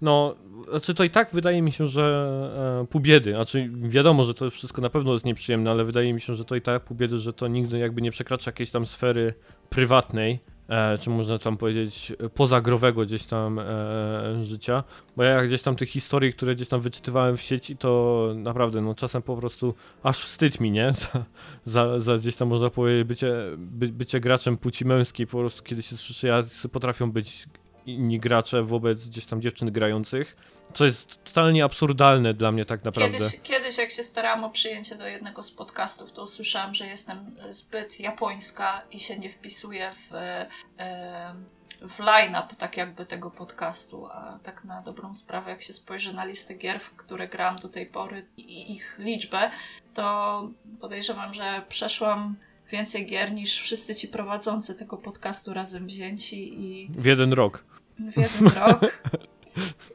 [0.01, 0.35] No,
[0.71, 4.51] znaczy to i tak wydaje mi się, że e, pół biedy, znaczy wiadomo, że to
[4.51, 7.19] wszystko na pewno jest nieprzyjemne, ale wydaje mi się, że to i tak pół biedy,
[7.19, 9.35] że to nigdy jakby nie przekracza jakiejś tam sfery
[9.71, 14.85] prywatnej, e, czy można tam powiedzieć pozagrowego gdzieś tam e, życia,
[15.17, 18.95] bo ja gdzieś tam tych historii, które gdzieś tam wyczytywałem w sieci, to naprawdę, no
[18.95, 20.93] czasem po prostu aż wstyd mi, nie?
[20.99, 21.25] Za,
[21.65, 25.83] za, za gdzieś tam można powiedzieć bycie, by, bycie graczem płci męskiej, po prostu kiedy
[25.83, 27.47] się słyszy, jak potrafią być
[27.87, 30.37] inni gracze wobec gdzieś tam dziewczyn grających,
[30.75, 33.19] co jest totalnie absurdalne dla mnie tak naprawdę.
[33.19, 37.35] Kiedyś, kiedyś, jak się starałam o przyjęcie do jednego z podcastów, to usłyszałam, że jestem
[37.51, 41.35] zbyt japońska i się nie wpisuję w, e,
[41.83, 46.25] w line-up tak jakby tego podcastu, a tak na dobrą sprawę, jak się spojrzy na
[46.25, 49.51] listę gier, w które grałam do tej pory i ich liczbę,
[49.95, 50.49] to
[50.81, 52.37] podejrzewam, że przeszłam
[52.71, 57.65] więcej gier niż wszyscy ci prowadzący tego podcastu razem wzięci i W jeden rok.
[57.99, 58.81] w jeden rok.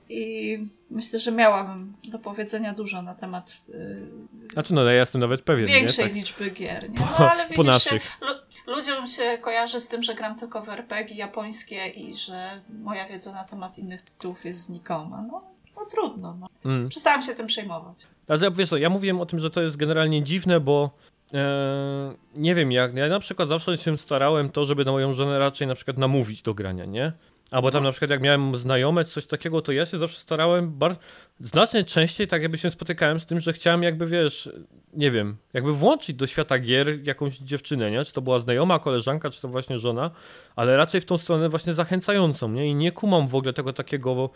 [0.09, 0.59] I
[0.89, 5.67] myślę, że miałabym do powiedzenia dużo na temat yy, Znaczy, no ja jestem nawet pewien,
[5.67, 6.09] większej nie?
[6.09, 6.89] Tak, liczby gier.
[6.89, 6.99] Nie?
[6.99, 8.33] No, ale po widzisz, się, lu,
[8.75, 13.33] ludziom się kojarzy z tym, że gram tylko w RPG japońskie i że moja wiedza
[13.33, 15.23] na temat innych tytułów jest znikoma.
[15.31, 15.41] No,
[15.75, 16.37] no trudno.
[16.39, 16.47] No.
[16.65, 16.89] Mm.
[16.89, 18.07] Przestałam się tym przejmować.
[18.27, 20.91] Ale wiesz co, ja mówiłem o tym, że to jest generalnie dziwne, bo
[21.33, 25.39] e, nie wiem jak, ja na przykład zawsze się starałem to, żeby na moją żonę
[25.39, 27.11] raczej na przykład namówić do grania, nie?
[27.53, 30.99] Albo tam na przykład jak miałem znajome, coś takiego, to ja się zawsze starałem bardzo,
[31.39, 34.49] znacznie częściej tak jakby się spotykałem z tym, że chciałem jakby, wiesz,
[34.93, 38.05] nie wiem, jakby włączyć do świata gier jakąś dziewczynę, nie?
[38.05, 40.11] Czy to była znajoma, koleżanka, czy to właśnie żona,
[40.55, 42.67] ale raczej w tą stronę właśnie zachęcającą, nie?
[42.67, 44.29] I nie kumam w ogóle tego takiego,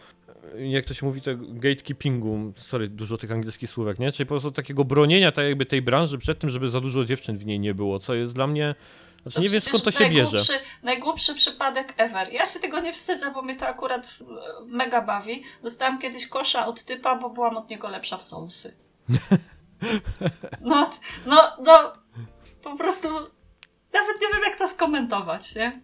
[0.56, 4.12] e, jak to się mówi, tego gatekeepingu, sorry, dużo tych angielskich słówek, nie?
[4.12, 7.38] Czyli po prostu takiego bronienia tak jakby tej branży przed tym, żeby za dużo dziewczyn
[7.38, 8.76] w niej nie było, co jest dla mnie,
[9.22, 10.38] znaczy nie wiem skąd to się bierze.
[10.38, 12.34] najgłupszy, Najgłupszy przypadek ever.
[12.34, 14.26] Ja się tego nie wstydzę, bo mnie to akurat e,
[14.66, 15.44] mega bawi.
[15.64, 18.74] Dostałam kiedyś kosza od typa, bo byłam od niego lepsza w Soulsy.
[20.62, 20.90] No,
[21.26, 21.94] no, no,
[22.64, 23.08] po prostu
[23.94, 25.82] nawet nie wiem, jak to skomentować, nie?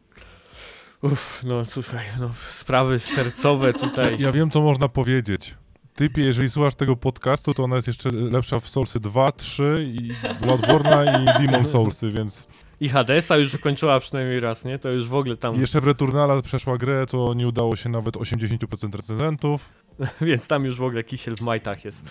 [1.02, 4.16] Uff, no słuchaj, no sprawy sercowe tutaj.
[4.20, 5.56] Ja wiem, co można powiedzieć.
[5.96, 10.14] Typie, jeżeli słuchasz tego podcastu, to ona jest jeszcze lepsza w Soulsy 2, 3 i
[10.42, 12.48] Bloodborne'a i Demon Soulsy, więc
[12.84, 14.80] I Hadesa już ukończyła przynajmniej raz, nie?
[14.80, 18.16] To już w ogóle tam, jeszcze w Returnala przeszła grę, to nie udało się nawet
[18.16, 19.70] 80% recenzentów.
[20.22, 22.06] więc tam już w ogóle kisiel w majtach jest.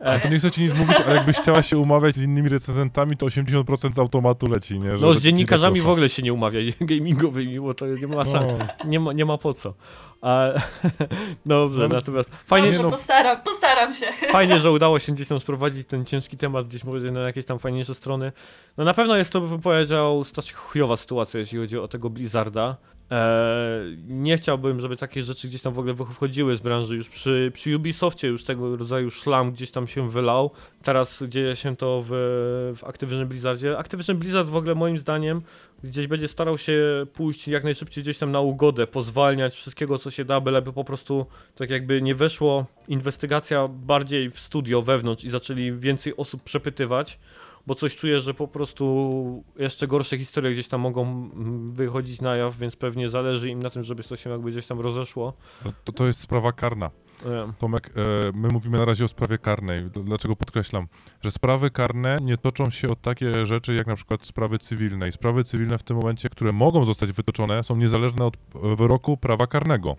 [0.00, 3.16] A to nie chcę ci nic mówić, ale jakbyś chciała się umawiać z innymi recenzentami,
[3.16, 4.88] to 80% z automatu leci, nie?
[4.88, 8.46] No Żeby z dziennikarzami w ogóle się nie umawia gamingowymi, bo to nie ma, szans,
[8.58, 8.88] No.
[8.88, 9.74] nie ma, nie ma po co.
[10.22, 10.48] A,
[11.46, 12.90] dobrze, No, natomiast fajnie, Dobrze, no.
[12.90, 14.06] postaram, postaram się.
[14.32, 17.58] fajnie, że udało się gdzieś tam sprowadzić ten ciężki temat gdzieś może na jakieś tam
[17.58, 18.32] fajniejsze strony.
[18.76, 22.76] No na pewno jest to, bym powiedział, strasznie chujowa sytuacja, jeśli chodzi o tego Blizzarda.
[23.10, 26.96] Eee, nie chciałbym, żeby takie rzeczy gdzieś tam w ogóle wchodziły z branży.
[26.96, 30.50] Już przy, przy Ubisoftie już tego rodzaju szlam gdzieś tam się wylał.
[30.82, 32.08] Teraz dzieje się to w,
[32.76, 33.78] w Activision Blizzardzie.
[33.78, 35.42] Activision Blizzard w ogóle moim zdaniem
[35.84, 40.24] gdzieś będzie starał się pójść jak najszybciej gdzieś tam na ugodę, pozwalniać wszystkiego co się
[40.24, 45.72] da, byleby po prostu tak jakby nie weszło inwestygacja bardziej w studio wewnątrz i zaczęli
[45.72, 47.18] więcej osób przepytywać,
[47.66, 52.36] bo coś czuję, że po prostu jeszcze gorsze historie gdzieś tam mogą mm, wychodzić na
[52.36, 55.32] jaw, więc pewnie zależy im na tym, żeby to się jakby gdzieś tam rozeszło.
[55.64, 56.90] No To, to jest sprawa karna.
[57.58, 58.00] Tomek, e,
[58.34, 59.90] my mówimy na razie o sprawie karnej.
[60.04, 60.86] Dlaczego podkreślam?
[61.20, 65.08] Że sprawy karne nie toczą się o takie rzeczy jak na przykład sprawy cywilne.
[65.08, 69.16] I sprawy cywilne w tym momencie, które mogą zostać wytoczone, są niezależne od e, wyroku
[69.16, 69.96] prawa karnego.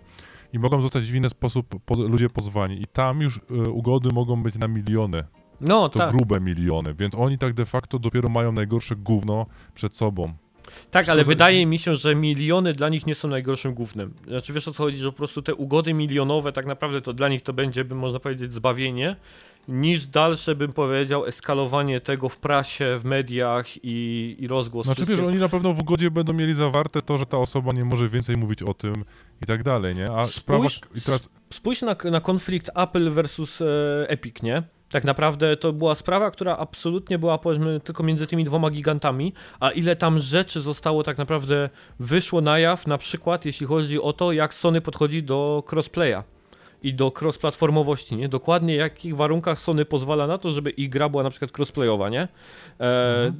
[0.53, 2.81] I mogą zostać w inny sposób po, ludzie pozwani.
[2.81, 5.23] I tam już e, ugody mogą być na miliony.
[5.61, 6.93] No To tak, grube miliony.
[6.93, 10.33] Więc oni tak de facto dopiero mają najgorsze gówno przed sobą.
[10.91, 14.13] Tak, ale wydaje mi się, że miliony dla nich nie są najgorszym głównym.
[14.27, 17.29] Znaczy wiesz o co chodzi, że po prostu te ugody milionowe tak naprawdę to dla
[17.29, 19.15] nich to będzie, by można powiedzieć, zbawienie,
[19.67, 24.85] niż dalsze, bym powiedział, eskalowanie tego w prasie, w mediach i, i rozgłos.
[24.85, 27.85] Znaczy wiesz, oni na pewno w ugodzie będą mieli zawarte to, że ta osoba nie
[27.85, 28.93] może więcej mówić o tym
[29.41, 30.11] i tak dalej, nie?
[30.11, 30.65] A sprawa...
[30.65, 33.65] Spójrz- I teraz Spójrz na, na konflikt Apple versus e,
[34.07, 34.63] Epic, nie?
[34.93, 39.71] Tak naprawdę to była sprawa, która absolutnie była powiedzmy tylko między tymi dwoma gigantami, a
[39.71, 44.31] ile tam rzeczy zostało tak naprawdę wyszło na jaw, na przykład jeśli chodzi o to,
[44.31, 46.23] jak Sony podchodzi do crossplaya
[46.83, 48.29] i do cross-platformowości, nie?
[48.29, 52.09] Dokładnie w jakich warunkach Sony pozwala na to, żeby ich gra była na przykład crossplayowa,
[52.09, 52.27] nie?
[52.79, 53.33] E,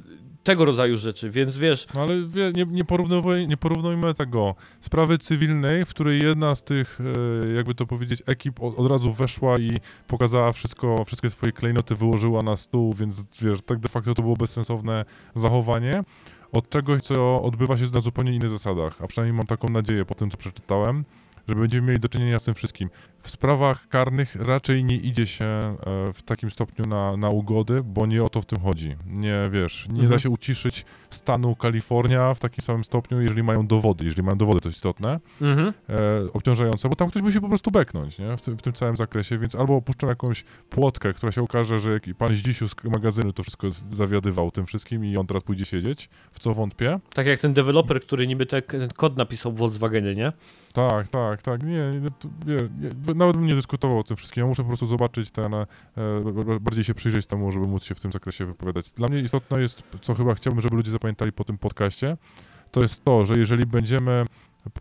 [0.44, 2.14] Tego rodzaju rzeczy, więc wiesz, No ale
[2.54, 4.54] nie, nie, porównuj, nie porównujmy tego.
[4.80, 6.98] Sprawy cywilnej, w której jedna z tych,
[7.46, 9.70] e, jakby to powiedzieć, ekip od, od razu weszła i
[10.08, 14.36] pokazała wszystko, wszystkie swoje klejnoty wyłożyła na stół, więc wiesz, tak de facto to było
[14.36, 15.04] bezsensowne
[15.34, 16.04] zachowanie.
[16.52, 20.14] Od czegoś, co odbywa się na zupełnie innych zasadach, a przynajmniej mam taką nadzieję po
[20.14, 21.04] tym, co przeczytałem,
[21.48, 22.90] że będziemy mieli do czynienia z tym wszystkim.
[23.24, 25.76] W sprawach karnych raczej nie idzie się e,
[26.12, 28.96] w takim stopniu na, na ugody, bo nie o to w tym chodzi.
[29.06, 30.10] Nie, wiesz, nie Mhm.
[30.10, 34.04] da się uciszyć stanu Kalifornia w takim samym stopniu, jeżeli mają dowody.
[34.04, 35.68] Jeżeli mają dowody, to jest istotne, mhm.
[35.88, 35.92] e,
[36.32, 38.36] obciążające, bo tam ktoś musi po prostu beknąć, nie?
[38.36, 42.00] W, tym- w tym całym zakresie, więc albo opuszczą jakąś płotkę, która się okaże, że
[42.18, 46.38] pan Zdzisiu z magazynu to wszystko zawiadywał tym wszystkim i on teraz pójdzie siedzieć, w
[46.38, 47.00] co wątpię.
[47.14, 50.32] tak jak ten deweloper, który niby te, ten kod napisał w Volkswagenie, nie?
[50.72, 51.62] Tak, tak, tak.
[51.62, 52.00] Nie, nie,
[52.46, 52.56] nie,
[53.06, 54.40] nie, nawet bym nie dyskutował o tym wszystkim.
[54.40, 55.66] Ja muszę po prostu zobaczyć ten, e,
[56.60, 58.90] bardziej się przyjrzeć temu, żeby móc się w tym zakresie wypowiadać.
[58.90, 62.16] Dla mnie istotne jest, co chyba chciałbym, żeby ludzie zapamiętali po tym podcaście,
[62.70, 64.24] to jest to, że jeżeli będziemy,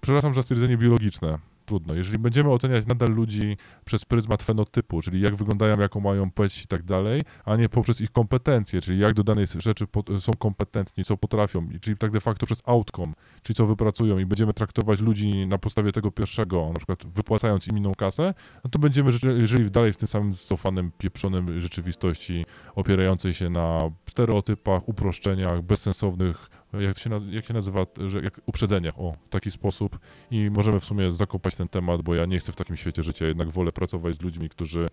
[0.02, 1.94] przepraszam za stwierdzenie biologiczne, trudno.
[1.94, 6.68] Jeżeli będziemy oceniać nadal ludzi przez pryzmat fenotypu, czyli jak wyglądają, jaką mają płeć i
[6.68, 9.86] tak dalej, a nie poprzez ich kompetencje, czyli jak do danej rzeczy
[10.20, 13.14] są kompetentni, co potrafią, czyli tak de facto przez outcome,
[13.44, 17.78] czyli co wypracują i będziemy traktować ludzi na podstawie tego pierwszego, na przykład wypłacając im
[17.78, 18.34] inną kasę,
[18.64, 22.46] no to będziemy ży- żyli dalej w tym samym cofanym, pieprzonym rzeczywistości
[22.76, 23.80] opierającej się na
[24.10, 30.00] stereotypach, uproszczeniach, bezsensownych, jak się, jak się nazywa, że jak uprzedzeniach, o, w taki sposób
[30.32, 33.26] i możemy w sumie zakopać ten temat, bo ja nie chcę w takim świecie życia,
[33.26, 34.88] jednak wolę pracować z ludźmi, którzy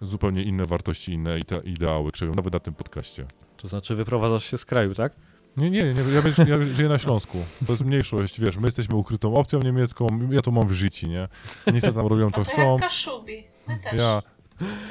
[0.00, 3.26] zupełnie inne wartości, inne ide- ideały krzewią, nawet na tym podcaście.
[3.56, 5.12] To znaczy wyprowadzasz się z kraju, tak?
[5.56, 7.38] Nie, nie, nie ja, wiesz, ja żyję na Śląsku.
[7.66, 11.28] To jest mniejszość, wiesz, my jesteśmy ukrytą opcją niemiecką, ja tu mam w życiu, nie?
[11.72, 12.72] Niestety tam robią to to chcą.
[12.72, 13.44] jak Kaszubi.
[13.68, 13.92] My też.
[13.94, 14.22] Ja,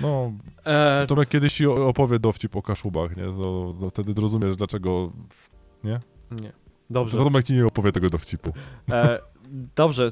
[0.01, 0.31] no,
[0.65, 3.23] E, Tomek kiedyś ci opowie dowcip o kaszubach, nie?
[3.23, 5.11] To, to wtedy zrozumiesz, dlaczego...
[5.84, 5.99] nie.
[6.38, 6.45] To
[6.90, 7.18] Dobrze.
[7.18, 8.53] Tomek ci nie opowie tego dowcipu.
[8.91, 9.20] E,
[9.76, 10.12] dobrze.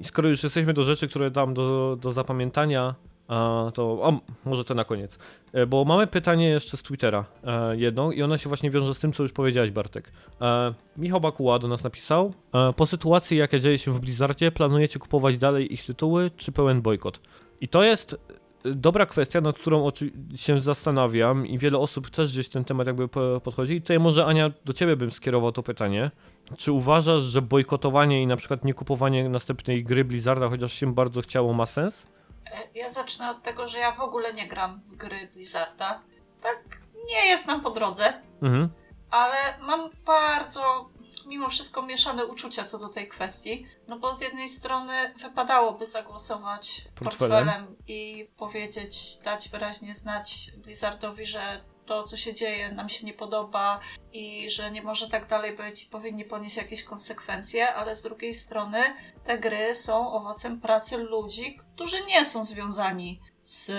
[0.00, 2.94] E, skoro już jesteśmy do rzeczy, które dam do, do zapamiętania,
[3.28, 5.18] a, to o, może to na koniec.
[5.52, 8.98] E, bo mamy pytanie jeszcze z Twittera e, jedno i ona się właśnie wiąże z
[8.98, 10.12] tym, co już powiedziałeś, Bartek.
[10.40, 12.32] E, Michał Bakuła do nas napisał.
[12.54, 16.82] E, po sytuacji, jaka dzieje się w Blizzardzie, planujecie kupować dalej ich tytuły, czy pełen
[16.82, 17.20] bojkot?
[17.60, 18.16] I to jest
[18.64, 19.88] dobra kwestia, nad którą
[20.36, 23.74] się zastanawiam i wiele osób też gdzieś ten temat jakby po- podchodzi.
[23.74, 26.10] I tutaj może Ania, do ciebie bym skierował to pytanie.
[26.56, 31.20] Czy uważasz, że bojkotowanie i na przykład nie kupowanie następnej gry Blizzarda, chociaż się bardzo
[31.20, 32.06] chciało, ma sens?
[32.46, 36.00] E, Ja zacznę od tego, że ja w ogóle nie gram w gry Blizzarda.
[36.42, 36.62] Tak
[37.10, 38.12] nie jest nam po drodze,
[38.42, 38.68] Mhm.
[39.10, 39.34] ale
[39.66, 40.88] mam bardzo,
[41.26, 43.66] mimo wszystko, mieszane uczucia co do tej kwestii.
[43.88, 47.44] No bo z jednej strony wypadałoby zagłosować Portfelem.
[47.46, 53.14] portfelem i powiedzieć, dać wyraźnie znać Blizzardowi, że to, co się dzieje, nam się nie
[53.14, 53.80] podoba
[54.12, 58.34] i że nie może tak dalej być i powinni ponieść jakieś konsekwencje, ale z drugiej
[58.34, 58.78] strony
[59.24, 63.72] te gry są owocem pracy ludzi, którzy nie są związani z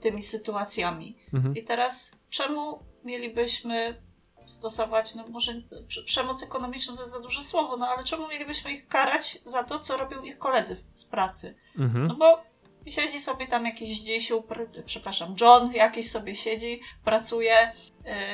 [0.00, 1.16] tymi sytuacjami.
[1.34, 1.56] Mhm.
[1.56, 4.02] I teraz czemu mielibyśmy
[4.50, 5.52] stosować, no może
[5.88, 9.64] prze- przemoc ekonomiczną to jest za duże słowo, no ale czemu mielibyśmy ich karać za
[9.64, 11.54] to, co robią ich koledzy z pracy?
[11.78, 12.06] Mhm.
[12.06, 12.42] No bo
[12.86, 17.72] siedzi sobie tam jakiś dziesiu, pr- przepraszam, John jakiś sobie siedzi, pracuje,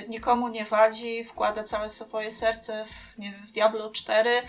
[0.04, 4.42] y, nikomu nie wadzi, wkłada całe swoje serce w, nie wiem, w Diablo 4, y,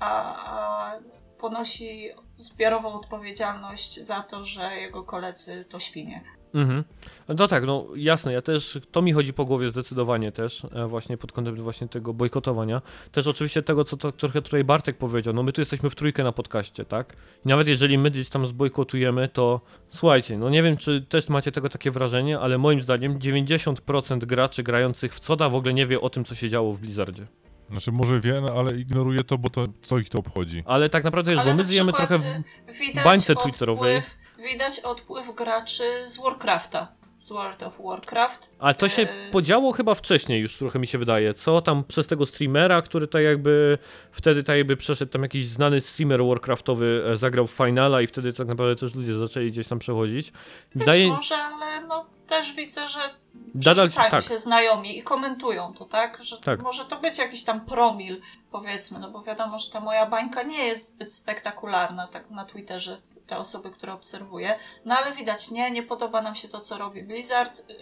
[0.00, 0.92] a, a
[1.38, 6.24] ponosi zbiorową odpowiedzialność za to, że jego koledzy to świnie.
[6.54, 6.84] Mhm.
[7.28, 11.16] No tak, no jasne, ja też, to mi chodzi po głowie zdecydowanie też, e, właśnie
[11.16, 12.82] pod kątem właśnie tego bojkotowania.
[13.12, 16.24] Też oczywiście tego, co to, trochę tutaj Bartek powiedział, no my tu jesteśmy w trójkę
[16.24, 17.16] na podcaście, tak?
[17.44, 21.52] I nawet jeżeli my gdzieś tam zbojkotujemy, to słuchajcie, no nie wiem, czy też macie
[21.52, 26.00] tego takie wrażenie, ale moim zdaniem 90% graczy grających w CODA w ogóle nie wie
[26.00, 27.26] o tym, co się działo w Blizzardzie.
[27.70, 30.62] Znaczy może wie, no, ale ignoruje to, bo to co ich to obchodzi.
[30.66, 32.22] Ale tak naprawdę, wiesz, Ale bo my żyjemy trochę w...
[32.78, 33.96] widać bańce twitterowej.
[33.96, 36.88] Odpływ, widać odpływ graczy z Warcrafta,
[37.18, 38.54] z World of Warcraft.
[38.58, 39.08] Ale to się Yy.
[39.32, 41.34] podziało chyba wcześniej już trochę mi się wydaje.
[41.34, 43.78] Co tam przez tego streamera, który tak jakby
[44.12, 48.32] wtedy tak jakby przeszedł tam jakiś znany streamer Warcraftowy e, zagrał w finala i wtedy
[48.32, 50.30] tak naprawdę też ludzie zaczęli gdzieś tam przechodzić.
[50.30, 50.40] Być
[50.74, 53.00] Wydaje może, ale no też widzę, że
[53.60, 54.24] przerzucają tak.
[54.24, 56.18] się znajomi i komentują to, tak?
[56.24, 56.62] Że Tak.
[56.62, 58.20] może to być jakiś tam promil,
[58.50, 62.98] powiedzmy, no bo wiadomo, że ta moja bańka nie jest zbyt spektakularna tak na Twitterze,
[63.26, 64.58] te osoby, które obserwuję.
[64.84, 67.78] No ale widać, nie, nie podoba nam się to, co robi Blizzard, yy,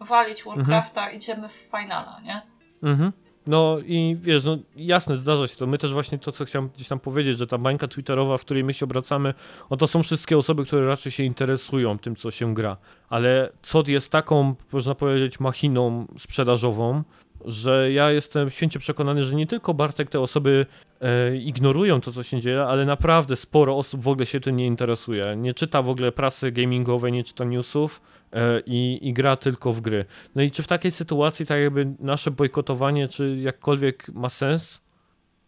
[0.00, 2.42] walić Warcrafta, idziemy w finala, nie?
[2.82, 3.12] Mhm.
[3.46, 5.66] No i wiesz, no jasne, zdarza się to.
[5.66, 8.64] My też właśnie to, co chciałem gdzieś tam powiedzieć, że ta bańka twitterowa, w której
[8.64, 9.34] my się obracamy,
[9.70, 12.76] o to są wszystkie osoby, które raczej się interesują tym, co się gra.
[13.08, 17.02] Ale COD jest taką, można powiedzieć, machiną sprzedażową,
[17.44, 20.66] że ja jestem święcie przekonany, że nie tylko Bartek te osoby
[21.00, 24.66] e, ignorują to, co się dzieje, ale naprawdę sporo osób w ogóle się tym nie
[24.66, 25.36] interesuje.
[25.36, 28.00] Nie czyta w ogóle prasy gamingowej, nie czyta newsów
[28.32, 30.04] e, i, i gra tylko w gry.
[30.34, 34.80] No i czy w takiej sytuacji tak jakby nasze bojkotowanie, czy jakkolwiek ma sens?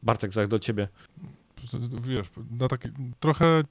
[0.03, 0.89] Bartek, tak do ciebie.
[2.03, 2.91] Wiesz, na takie,
[3.21, 3.63] trochę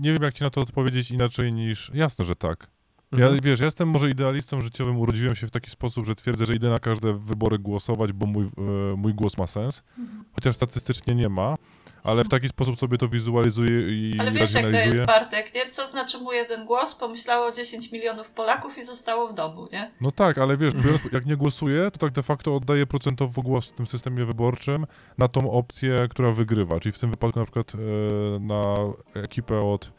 [0.00, 2.70] nie wiem jak ci na to odpowiedzieć inaczej niż, jasne, że tak.
[3.12, 3.40] Ja, Mhm.
[3.40, 6.68] wiesz, ja jestem może idealistą życiowym, urodziłem się w taki sposób, że twierdzę, że idę
[6.70, 9.82] na każde wybory głosować, bo mój, e, mój głos ma sens,
[10.32, 11.54] chociaż statystycznie nie ma,
[12.02, 15.04] ale w taki sposób sobie to wizualizuję i Ale wiesz, jak to jest.
[15.04, 15.66] Bartek, nie?
[15.66, 16.94] Co znaczy mu jeden głos?
[16.94, 19.90] Pomyślało 10 milionów Polaków i zostało w domu, nie?
[20.00, 20.74] No tak, ale wiesz,
[21.12, 24.86] jak nie głosuję, to tak de facto oddaję procentowo głos w tym systemie wyborczym
[25.18, 27.78] na tą opcję, która wygrywa, czyli w tym wypadku na przykład e,
[28.40, 28.74] na
[29.14, 29.92] ekipę od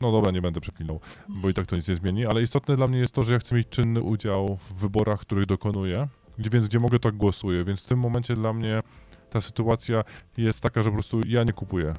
[0.00, 2.88] no dobra, nie będę przeklinał, bo i tak to nic nie zmieni, ale istotne dla
[2.88, 6.08] mnie jest to, że ja chcę mieć czynny udział w wyborach, których dokonuję,
[6.38, 8.82] więc gdzie mogę tak głosuję, więc w tym momencie dla mnie
[9.30, 10.04] ta sytuacja
[10.36, 11.94] jest taka, że po prostu ja nie kupuję.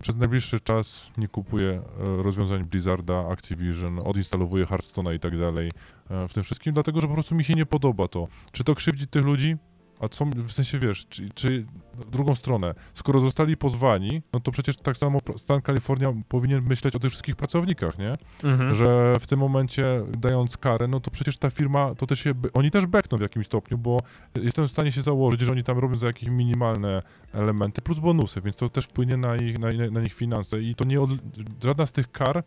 [0.00, 5.70] Przez najbliższy czas nie kupuję e, rozwiązań Blizzarda, Activision, odinstalowuję Hearthstone'a i tak dalej
[6.10, 8.28] e, w tym wszystkim, dlatego że po prostu mi się nie podoba to.
[8.52, 9.56] Czy to krzywdzi tych ludzi?
[10.00, 11.66] A co, w sensie wiesz, czy, czy
[12.10, 16.98] drugą stronę, skoro zostali pozwani, no to przecież tak samo stan Kalifornia powinien myśleć o
[16.98, 18.12] tych wszystkich pracownikach, nie?
[18.44, 18.74] Mhm.
[18.74, 22.70] Że w tym momencie dając karę, no to przecież ta firma, to też się, oni
[22.70, 23.98] też bekną w jakimś stopniu, bo
[24.42, 27.02] jestem w stanie się założyć, że oni tam robią za jakieś minimalne
[27.32, 30.84] elementy plus bonusy, więc to też wpłynie na ich, na, na ich finanse i to
[30.84, 31.10] nie, od,
[31.64, 32.44] żadna z tych kar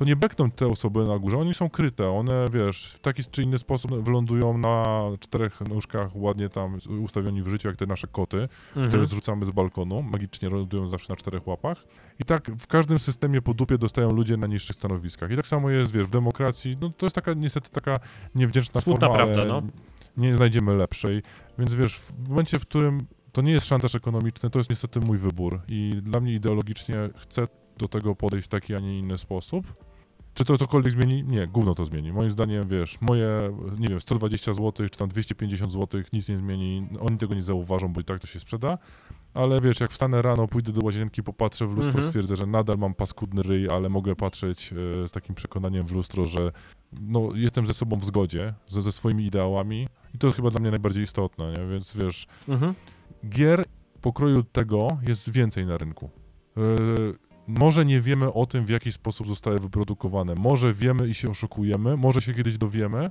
[0.00, 3.42] to nie bekną te osoby na górze, oni są kryte, one, wiesz, w taki czy
[3.42, 4.84] inny sposób wylądują na
[5.20, 8.88] czterech nóżkach, ładnie tam ustawioni w życiu, jak te nasze koty, mhm.
[8.88, 11.84] które zrzucamy z balkonu, magicznie lądują zawsze na czterech łapach.
[12.18, 15.30] I tak w każdym systemie po dupie dostają ludzie na niższych stanowiskach.
[15.30, 17.96] I tak samo jest, wiesz, w demokracji, no to jest taka niestety taka
[18.34, 19.62] niewdzięczna Smutna forma, prawda, no.
[20.16, 21.22] nie znajdziemy lepszej.
[21.58, 25.18] Więc wiesz, w momencie, w którym to nie jest szantaż ekonomiczny, to jest niestety mój
[25.18, 25.60] wybór.
[25.68, 27.46] I dla mnie ideologicznie chcę
[27.78, 29.89] do tego podejść w taki, a nie inny sposób.
[30.34, 31.24] Czy to cokolwiek zmieni?
[31.24, 32.12] Nie, gówno to zmieni.
[32.12, 33.28] Moim zdaniem, wiesz, moje,
[33.78, 36.88] nie wiem, 120 zł, czy tam 250 zł nic nie zmieni.
[37.00, 38.78] Oni tego nie zauważą, bo i tak to się sprzeda.
[39.34, 42.06] Ale wiesz, jak wstanę rano, pójdę do łazienki, popatrzę w lustro, mhm.
[42.06, 46.24] stwierdzę, że nadal mam paskudny ryj, ale mogę patrzeć e, z takim przekonaniem w lustro,
[46.24, 46.52] że
[47.00, 50.60] no, jestem ze sobą w zgodzie, ze, ze swoimi ideałami i to jest chyba dla
[50.60, 51.66] mnie najbardziej istotne, nie?
[51.66, 52.74] Więc wiesz, mhm.
[53.28, 53.64] gier
[54.00, 56.10] pokroju tego jest więcej na rynku.
[56.56, 56.60] E,
[57.58, 60.34] może nie wiemy o tym, w jaki sposób zostały wyprodukowane.
[60.34, 63.10] Może wiemy i się oszukujemy, może się kiedyś dowiemy.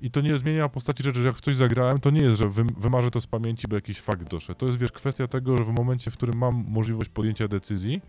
[0.00, 2.48] I to nie zmienia postaci rzeczy, że jak w coś zagrałem, to nie jest, że
[2.78, 4.60] wymarzę to z pamięci, bo jakiś fakt doszedł.
[4.60, 8.00] To jest, wiesz, kwestia tego, że w momencie, w którym mam możliwość podjęcia decyzji,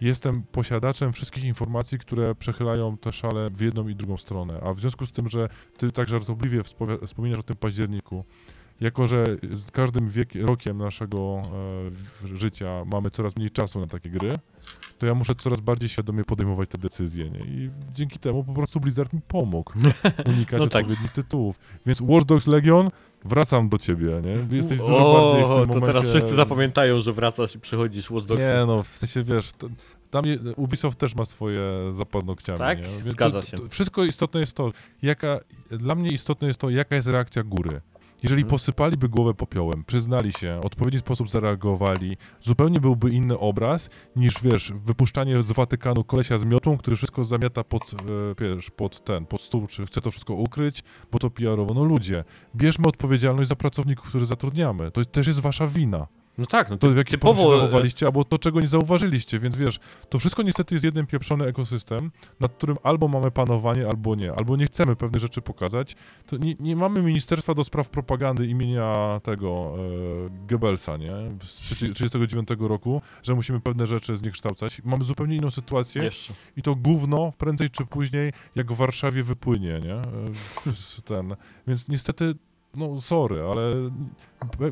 [0.00, 4.60] jestem posiadaczem wszystkich informacji, które przechylają te szale w jedną i drugą stronę.
[4.62, 6.62] A w związku z tym, że ty tak żartobliwie
[7.06, 8.24] wspominasz o tym październiku,
[8.80, 11.42] jako że z każdym wiek, rokiem naszego
[12.24, 14.34] e, życia mamy coraz mniej czasu na takie gry,
[14.98, 17.40] to ja muszę coraz bardziej świadomie podejmować te decyzje, nie?
[17.40, 19.72] I dzięki temu po prostu Blizzard mi pomógł
[20.34, 20.82] unikać no tak.
[20.82, 21.58] odpowiednich tytułów.
[21.86, 22.90] Więc Watch Dogs Legion,
[23.24, 24.56] wracam do ciebie, nie?
[24.56, 25.86] Jesteś dużo o, bardziej w tym to momencie...
[25.86, 28.40] teraz wszyscy zapamiętają, że wracasz i przychodzisz Watch Dogs.
[28.40, 29.68] Nie, no, w sensie, wiesz, to,
[30.10, 32.78] tam je, Ubisoft też ma swoje za paznokciami, Tak?
[32.78, 33.12] Nie?
[33.12, 33.56] Zgadza się.
[33.56, 34.72] To, wszystko istotne jest to,
[35.02, 35.40] jaka...
[35.70, 37.80] Dla mnie istotne jest to, jaka jest reakcja góry.
[38.26, 38.50] Jeżeli hmm.
[38.50, 44.72] posypaliby głowę popiołem, przyznali się, w odpowiedni sposób zareagowali, zupełnie byłby inny obraz niż, wiesz,
[44.84, 47.96] wypuszczanie z Watykanu kolesia z miotłą, który wszystko zamiata pod, e,
[48.38, 50.82] wiesz, pod ten, pod stół, czy chce to wszystko ukryć,
[51.12, 51.74] bo to PR-owo.
[51.74, 52.24] No ludzie,
[52.56, 54.90] bierzmy odpowiedzialność za pracowników, których zatrudniamy.
[54.90, 56.06] To też jest wasza wina.
[56.38, 57.34] No tak, no to w jaki typowo...
[57.34, 61.06] sposób się zachowaliście, albo to, czego nie zauważyliście, więc wiesz, to wszystko niestety jest jeden
[61.06, 62.10] pieprzony ekosystem,
[62.40, 65.96] nad którym albo mamy panowanie, albo nie, albo nie chcemy pewnych rzeczy pokazać.
[66.26, 71.12] To nie, nie mamy Ministerstwa do Spraw Propagandy imienia tego e, Goebbelsa, nie,
[71.44, 74.82] z 1939 roku, że musimy pewne rzeczy zniekształcać.
[74.84, 76.34] Mamy zupełnie inną sytuację Jeszcze.
[76.56, 80.02] i to gówno prędzej czy później, jak w Warszawie wypłynie, nie, e,
[81.04, 81.36] ten,
[81.66, 82.34] więc niestety
[82.76, 83.90] no sorry, ale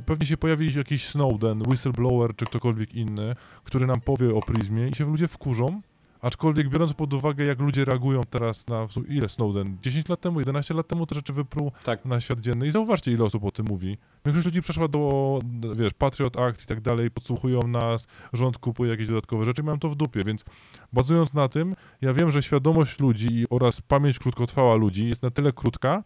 [0.07, 4.95] pewnie się pojawi jakiś Snowden, whistleblower czy ktokolwiek inny, który nam powie o pryzmie i
[4.95, 5.81] się ludzie wkurzą,
[6.25, 10.75] aczkolwiek biorąc pod uwagę, jak ludzie reagują teraz na, ile Snowden, 10 lat temu, 11
[10.75, 12.05] lat temu te rzeczy wypruł tak.
[12.05, 13.99] na świat dzienny i zauważcie, ile osób o tym mówi.
[14.25, 15.39] Większość ludzi przeszła do,
[15.77, 19.79] wiesz, Patriot Act i tak dalej, podsłuchują nas, rząd kupuje jakieś dodatkowe rzeczy i mają
[19.79, 20.45] to w dupie, więc
[20.93, 25.53] bazując na tym, ja wiem, że świadomość ludzi oraz pamięć krótkotrwała ludzi jest na tyle
[25.53, 26.03] krótka,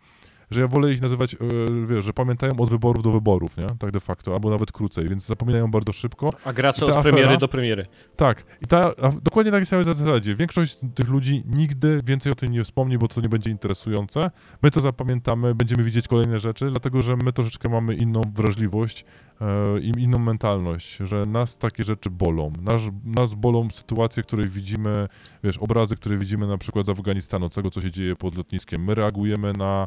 [0.51, 1.39] że ja wolę ich nazywać, e,
[1.87, 3.67] wiesz, że pamiętają od wyborów do wyborów, nie?
[3.79, 6.31] Tak de facto, albo nawet krócej, więc zapominają bardzo szybko.
[6.45, 7.87] A gracze od afera, premiery do premiery.
[8.17, 8.45] Tak.
[8.63, 8.93] I ta,
[9.23, 10.35] dokładnie na takiej samej zasadzie.
[10.35, 14.31] Większość tych ludzi nigdy więcej o tym nie wspomni, bo to nie będzie interesujące.
[14.63, 19.05] My to zapamiętamy, będziemy widzieć kolejne rzeczy, dlatego że my troszeczkę mamy inną wrażliwość
[19.41, 22.53] e, i inną mentalność, że nas takie rzeczy bolą.
[22.63, 25.09] Nas, nas bolą sytuacje, które widzimy,
[25.45, 28.85] wiesz, obrazy, które widzimy na przykład z Afganistanu, tego, co się dzieje pod lotniskiem.
[28.85, 29.87] My reagujemy na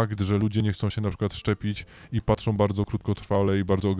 [0.00, 3.94] fakt, że ludzie nie chcą się na przykład szczepić i patrzą bardzo krótkotrwale i bardzo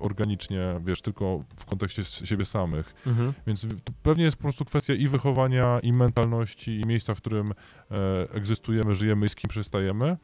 [0.00, 2.94] organicznie, wiesz, tylko w kontekście siebie samych.
[3.06, 3.32] Mhm.
[3.46, 3.66] Więc
[4.02, 7.52] pewnie jest po prostu kwestia i wychowania, i mentalności, i miejsca, w którym
[7.90, 7.94] e,
[8.32, 10.16] egzystujemy, żyjemy i z kim przystajemy.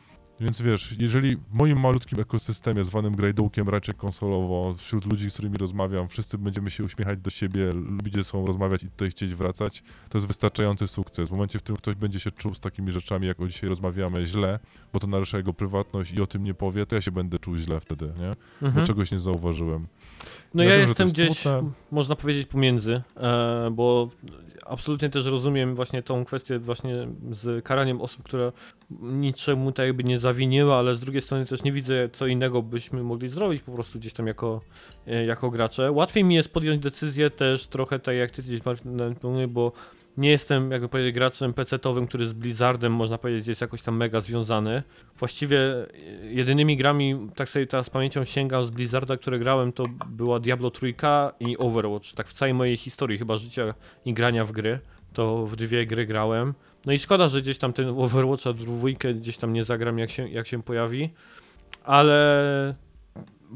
[0.43, 5.57] Więc wiesz, jeżeli w moim malutkim ekosystemie zwanym grajdołkiem raczej konsolowo, wśród ludzi, z którymi
[5.57, 9.83] rozmawiam, wszyscy będziemy się uśmiechać do siebie, lubić ze sobą rozmawiać i tutaj chcieć wracać,
[10.09, 11.29] to jest wystarczający sukces.
[11.29, 14.27] W momencie, w którym ktoś będzie się czuł z takimi rzeczami, jak o dzisiaj rozmawiamy,
[14.27, 14.59] źle,
[14.93, 17.57] bo to narusza jego prywatność i o tym nie powie, to ja się będę czuł
[17.57, 18.33] źle wtedy, nie?
[18.67, 18.75] Mhm.
[18.75, 19.87] Bo czegoś nie zauważyłem.
[20.55, 21.71] No ja, ja wiem, jestem gdzieś, smutne.
[21.91, 24.09] można powiedzieć, pomiędzy, e, bo
[24.67, 28.53] absolutnie też rozumiem właśnie tą kwestię właśnie z karaniem osób, które
[29.01, 32.63] niczemu tak jakby nie, za, zawiniły, ale z drugiej strony też nie widzę, co innego
[32.63, 34.61] byśmy mogli zrobić po prostu gdzieś tam jako,
[35.07, 35.93] e, jako gracze.
[35.93, 38.99] Łatwiej mi jest podjąć decyzję też trochę tak jak ty gdzieś Martin,
[39.49, 39.73] bo
[40.17, 44.21] nie jestem, jakby powiedzieć, graczem PC-owym, który z Blizzardem, można powiedzieć, jest jakoś tam mega
[44.21, 44.83] związany.
[45.19, 45.87] Właściwie e,
[46.23, 50.71] jedynymi grami, tak sobie teraz z pamięcią sięgam z Blizzarda, które grałem, to była Diablo
[50.71, 50.95] 3
[51.41, 52.13] i Overwatch.
[52.13, 53.75] Tak w całej mojej historii chyba życia
[54.05, 54.79] i grania w gry,
[55.13, 56.55] to w dwie gry grałem.
[56.87, 60.29] No i szkoda, że gdzieś tam ten Overwatcha dwójkę gdzieś tam nie zagram, jak się,
[60.29, 61.11] jak się pojawi.
[61.85, 62.75] Ale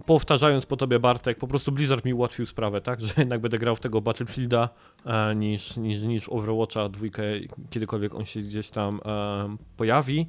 [0.07, 3.77] powtarzając po tobie Bartek, po prostu Blizzard mi ułatwił sprawę, tak, że jednak będę grał
[3.77, 4.69] w tego Battlefielda
[5.07, 7.23] e, niż, niż, niż Overwatcha dwójkę,
[7.71, 10.27] kiedykolwiek on się gdzieś tam e, pojawi.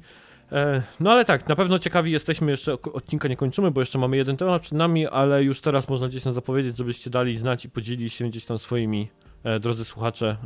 [0.52, 4.16] E, no ale tak, na pewno ciekawi jesteśmy, jeszcze odcinka nie kończymy, bo jeszcze mamy
[4.16, 7.70] jeden temat przed nami, ale już teraz można gdzieś tam zapowiedzieć, żebyście dali znać i
[7.70, 9.08] podzielili się gdzieś tam swoimi,
[9.60, 10.36] drodzy słuchacze,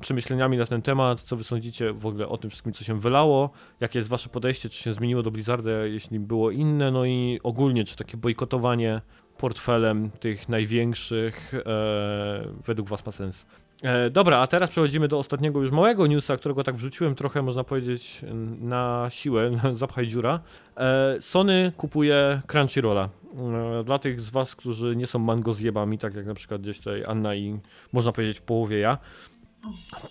[0.00, 3.50] przemyśleniami na ten temat, co wy sądzicie w ogóle o tym wszystkim, co się wylało,
[3.80, 7.84] jakie jest wasze podejście, czy się zmieniło do Blizzarda, jeśli było inne, no i ogólnie,
[7.84, 9.00] czy takie bojkotowanie
[9.38, 11.62] portfelem tych największych e,
[12.66, 13.46] według was ma sens.
[13.82, 17.64] E, dobra, a teraz przechodzimy do ostatniego już małego newsa, którego tak wrzuciłem trochę, można
[17.64, 18.20] powiedzieć,
[18.60, 20.40] na siłę, zapchaj dziura.
[20.76, 23.08] E, Sony kupuje Crunchyrolla.
[23.80, 26.78] E, dla tych z was, którzy nie są mango zjebami, tak jak na przykład gdzieś
[26.78, 27.58] tutaj Anna i
[27.92, 28.98] można powiedzieć w połowie ja,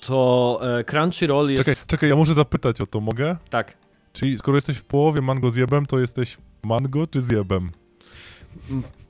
[0.01, 1.65] to e, Crunchyroll jest...
[1.65, 3.37] Czekaj, czekaj, ja muszę zapytać o to, mogę?
[3.49, 3.73] Tak.
[4.13, 7.71] Czyli skoro jesteś w połowie mango zjebem, to jesteś mango czy zjebem?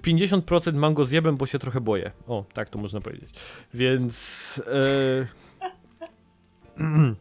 [0.03, 2.11] 50% mango zjebem, bo się trochę boję.
[2.27, 3.29] O, tak to można powiedzieć.
[3.73, 4.61] Więc...
[4.67, 5.27] E...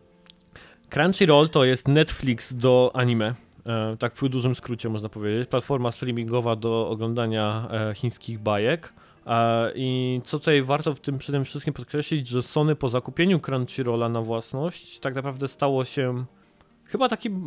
[0.90, 3.34] Crunchyroll to jest Netflix do anime.
[3.66, 5.48] E, tak w dużym skrócie można powiedzieć.
[5.48, 8.92] Platforma streamingowa do oglądania e, chińskich bajek.
[9.74, 14.22] I co tutaj warto w tym przede wszystkim podkreślić, że Sony po zakupieniu Crunchyrolla na
[14.22, 16.24] własność tak naprawdę stało się
[16.84, 17.40] chyba takim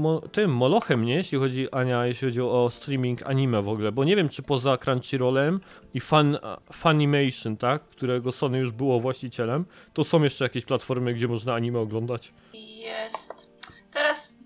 [0.00, 1.14] mo tym molochem, nie?
[1.14, 4.76] Jeśli chodzi, Ania, jeśli chodzi o streaming anime w ogóle, bo nie wiem, czy poza
[4.76, 5.60] Crunchyrollem
[5.94, 6.38] i Fun,
[6.72, 7.82] Funimation, tak?
[7.82, 9.64] Którego Sony już było właścicielem,
[9.94, 12.32] to są jeszcze jakieś platformy, gdzie można anime oglądać?
[12.54, 13.50] Jest.
[13.90, 14.38] Teraz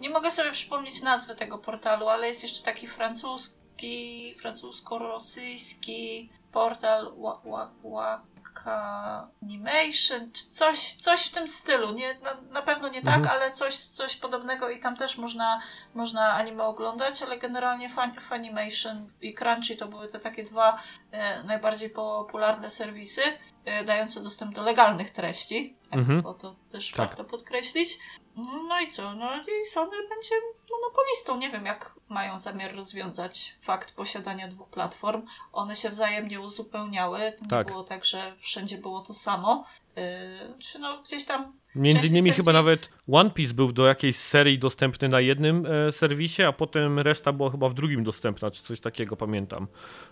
[0.00, 7.12] nie mogę sobie przypomnieć nazwy tego portalu, ale jest jeszcze taki francuski taki francusko-rosyjski portal
[7.84, 11.92] Waka Animation, czy coś, coś w tym stylu.
[11.92, 13.36] Nie, na, na pewno nie tak, mhm.
[13.36, 15.60] ale coś, coś podobnego i tam też można,
[15.94, 20.78] można anime oglądać, ale generalnie Fun, Funimation i Crunchy to były te takie dwa
[21.10, 23.22] e, najbardziej popularne serwisy,
[23.64, 26.22] e, dające dostęp do legalnych treści, tak, mhm.
[26.22, 26.96] bo to też tak.
[26.98, 27.98] warto podkreślić.
[28.36, 29.14] No i co?
[29.14, 30.34] No i Sony będzie
[30.70, 31.38] monopolistą.
[31.38, 35.22] Nie wiem, jak mają zamiar rozwiązać fakt posiadania dwóch platform.
[35.52, 37.32] One się wzajemnie uzupełniały.
[37.50, 37.66] Tak.
[37.66, 39.64] nie było tak, że wszędzie było to samo.
[39.96, 40.02] Yy,
[40.58, 41.52] czy no gdzieś tam.
[41.74, 42.42] Między innymi licencji...
[42.42, 46.98] chyba nawet One Piece był do jakiejś serii dostępny na jednym e, serwisie, a potem
[46.98, 49.66] reszta była chyba w drugim dostępna, czy coś takiego pamiętam.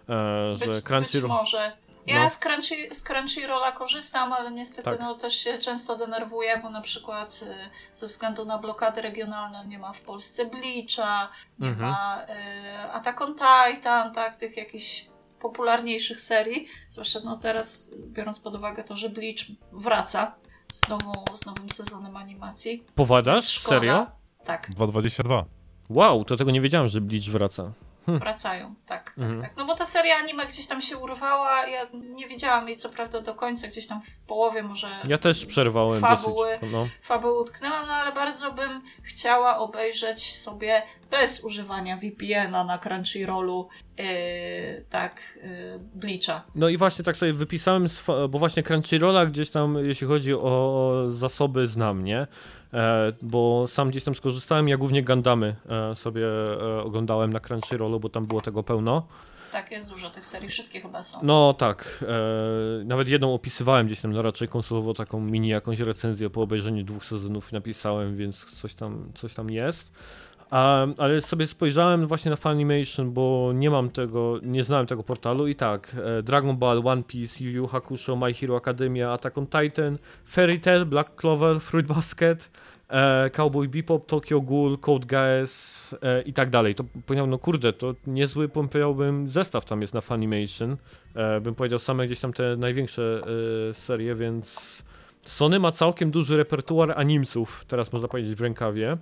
[0.08, 1.30] E, że być, Crunchyroll...
[1.30, 1.72] być może.
[2.06, 2.30] Ja no.
[2.30, 5.00] z, Crunchy, z Crunchyrolla korzystam, ale niestety tak.
[5.00, 9.78] no, też się często denerwuję, bo na przykład y, ze względu na blokady regionalne nie
[9.78, 11.28] ma w Polsce Bleacha,
[11.58, 11.90] nie mhm.
[11.90, 15.06] ma y, Attack on Titan, tak, tych jakichś
[15.40, 20.34] popularniejszych serii, zwłaszcza no teraz biorąc pod uwagę to, że Bleach wraca
[20.72, 22.84] z, nową, z nowym sezonem animacji.
[22.94, 23.60] Powadasz?
[23.60, 24.06] Serio?
[24.44, 24.70] Tak.
[24.70, 25.44] 2.22.
[25.88, 27.72] Wow, to tego nie wiedziałem, że Bleach wraca.
[28.06, 28.18] Hm.
[28.18, 28.74] wracają.
[28.86, 29.42] Tak, tak, mhm.
[29.42, 29.56] tak.
[29.56, 31.66] No bo ta seria anime gdzieś tam się urwała.
[31.66, 34.88] Ja nie wiedziałam jej co prawda do końca, gdzieś tam w połowie może.
[35.08, 36.72] Ja też przerwałem fabuły, dosyć.
[36.72, 36.88] No.
[37.02, 43.68] Fabuły utknęłam, no ale bardzo bym chciała obejrzeć sobie bez używania VPN-a na Crunchyrollu
[43.98, 44.04] yy,
[44.90, 46.42] tak yy, Bleacha.
[46.54, 47.86] No i właśnie tak sobie wypisałem,
[48.30, 52.26] bo właśnie Crunchyrolla gdzieś tam, jeśli chodzi o zasoby znam, nie?
[52.74, 58.00] E, bo sam gdzieś tam skorzystałem, ja głównie Gandamy e, sobie e, oglądałem na Crunchyrollu,
[58.00, 59.06] bo tam było tego pełno.
[59.52, 61.18] Tak, jest dużo tych serii, wszystkie chyba są.
[61.22, 66.30] No tak, e, nawet jedną opisywałem gdzieś tam, no raczej konsolowo taką mini jakąś recenzję
[66.30, 69.92] po obejrzeniu dwóch sezonów napisałem, więc coś tam, coś tam jest.
[70.50, 75.46] A, ale sobie spojrzałem właśnie na Funimation, bo nie mam tego, nie znałem tego portalu
[75.46, 79.46] i tak, e, Dragon Ball, One Piece, Yu Yu Hakusho, My Hero Academia, Attack on
[79.46, 82.50] Titan, Fairy Tail, Black Clover, Fruit Basket,
[82.88, 86.74] e, Cowboy Bebop, Tokyo Ghoul, Code Geass e, i tak dalej.
[86.74, 90.76] To powiedział, no kurde, to niezły powiedziałbym zestaw tam jest na Funimation.
[91.14, 93.22] E, bym powiedział same gdzieś tam te największe
[93.70, 94.82] e, serie, więc
[95.22, 98.96] Sony ma całkiem duży repertuar animców, teraz można powiedzieć w rękawie.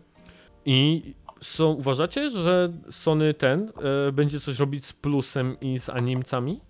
[0.67, 3.73] I są, uważacie, że Sony ten
[4.09, 6.61] e, będzie coś robić z plusem i z animcami?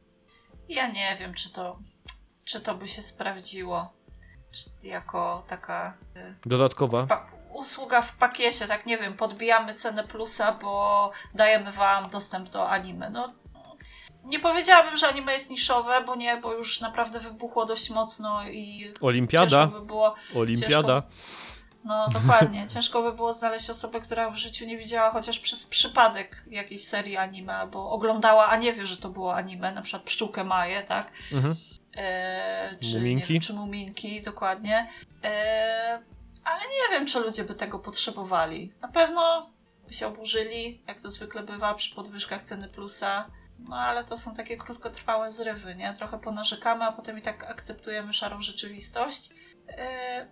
[0.68, 1.78] Ja nie wiem, czy to,
[2.44, 3.92] czy to by się sprawdziło
[4.82, 5.98] jako taka.
[6.16, 7.06] E, Dodatkowa.
[7.52, 13.10] usługa w pakiecie, tak nie wiem, podbijamy cenę plusa, bo dajemy wam dostęp do anime.
[13.10, 13.32] No,
[14.24, 18.92] nie powiedziałabym, że anime jest niszowe, bo nie, bo już naprawdę wybuchło dość mocno i
[19.00, 19.46] Olimpiada.
[19.66, 21.02] ciężko by było Olimpiada.
[21.88, 22.66] No dokładnie.
[22.74, 27.16] Ciężko by było znaleźć osobę, która w życiu nie widziała chociaż przez przypadek jakiejś serii
[27.16, 31.12] anime, albo oglądała, a nie wie, że to było anime, na przykład Pszczółkę Maję, tak?
[31.32, 31.56] Mhm.
[31.96, 33.32] E, czy, Muminki?
[33.32, 34.88] Wiem, czy Muminki, dokładnie.
[35.24, 36.02] E,
[36.44, 38.72] ale nie wiem, czy ludzie by tego potrzebowali.
[38.80, 39.50] Na pewno
[39.86, 43.30] by się oburzyli, jak to zwykle bywa przy podwyżkach ceny plusa.
[43.58, 45.94] No ale to są takie krótkotrwałe zrywy, nie?
[45.94, 49.30] Trochę ponarzekamy, a potem i tak akceptujemy szarą rzeczywistość.
[49.68, 50.26] E,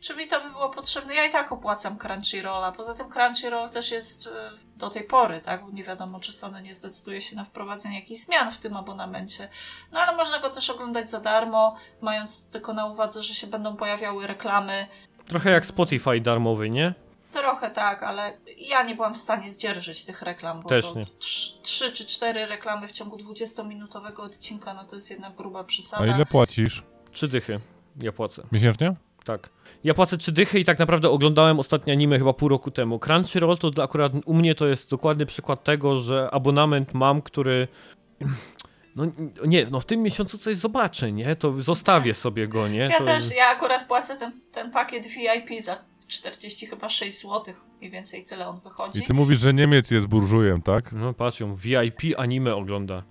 [0.00, 1.14] czy mi to by było potrzebne?
[1.14, 2.72] Ja i tak opłacam Crunchyrolla.
[2.72, 4.30] Poza tym Crunchyroll też jest e,
[4.76, 5.64] do tej pory, tak?
[5.64, 9.48] Bo nie wiadomo, czy Sony nie zdecyduje się na wprowadzenie jakichś zmian w tym abonamencie.
[9.92, 13.76] No ale można go też oglądać za darmo, mając tylko na uwadze, że się będą
[13.76, 14.86] pojawiały reklamy.
[15.28, 16.94] Trochę jak Spotify darmowy, nie?
[17.32, 21.04] Trochę tak, ale ja nie byłam w stanie zdzierżyć tych reklam, bo Też to nie.
[21.04, 25.64] trz- trzy czy cztery reklamy w ciągu 20-minutowego odcinka, no to jest jednak gruba A
[25.64, 26.06] przesada.
[26.06, 26.82] ile płacisz?
[27.12, 27.60] Trzy dychy.
[28.02, 28.42] Ja płacę.
[28.52, 28.94] Miesięcznie?
[29.26, 29.50] Tak.
[29.84, 32.98] Ja płacę trzy dychy i tak naprawdę oglądałem ostatnie anime chyba pół roku temu.
[32.98, 37.68] Crunchyroll to dla- akurat u mnie to jest dokładny przykład tego, że abonament mam, który...
[38.96, 39.04] No
[39.46, 41.36] nie, no w tym miesiącu coś zobaczę, nie?
[41.36, 42.78] To zostawię sobie go, nie?
[42.78, 43.04] Ja to...
[43.04, 48.24] też, ja akurat płacę ten, ten pakiet VIP za 40 chyba 6 zł, mniej więcej
[48.24, 48.98] tyle on wychodzi.
[48.98, 50.92] I ty mówisz, że Niemiec jest burżujem, tak?
[50.92, 53.02] No patrz ją, VIP anime ogląda.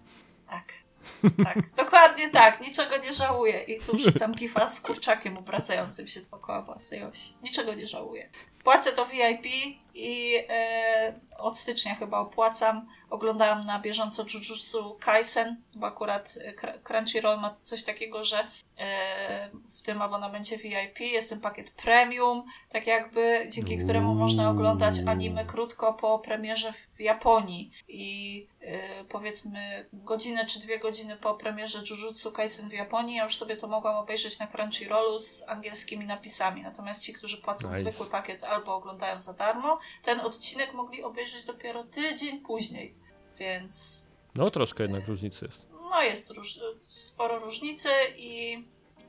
[1.43, 1.76] Tak.
[1.76, 3.64] Dokładnie tak, niczego nie żałuję.
[3.64, 7.34] I tu wrzucam gifa z kurczakiem obracającym się dookoła własnej osi.
[7.43, 8.30] Niczego nie żałuję.
[8.65, 9.45] Płacę to VIP
[9.93, 12.87] i e, od stycznia chyba opłacam.
[13.09, 18.47] Oglądałam na bieżąco Jujutsu Kaisen, bo akurat e, Cr- Crunchyroll ma coś takiego, że
[18.77, 24.95] e, w tym abonamencie VIP jest ten pakiet premium, tak jakby, dzięki któremu można oglądać
[25.07, 31.79] anime krótko po premierze w Japonii i e, powiedzmy godzinę czy dwie godziny po premierze
[31.89, 36.61] Jujutsu Kaisen w Japonii, ja już sobie to mogłam obejrzeć na Crunchyrollu z angielskimi napisami.
[36.63, 37.79] Natomiast ci, którzy płacą Nice.
[37.79, 42.95] zwykły pakiet albo oglądają za darmo, ten odcinek mogli obejrzeć dopiero tydzień później.
[43.40, 44.06] Więc
[44.36, 45.68] No troszkę jednak różnicy jest.
[45.91, 48.64] no jest róż, sporo różnicy i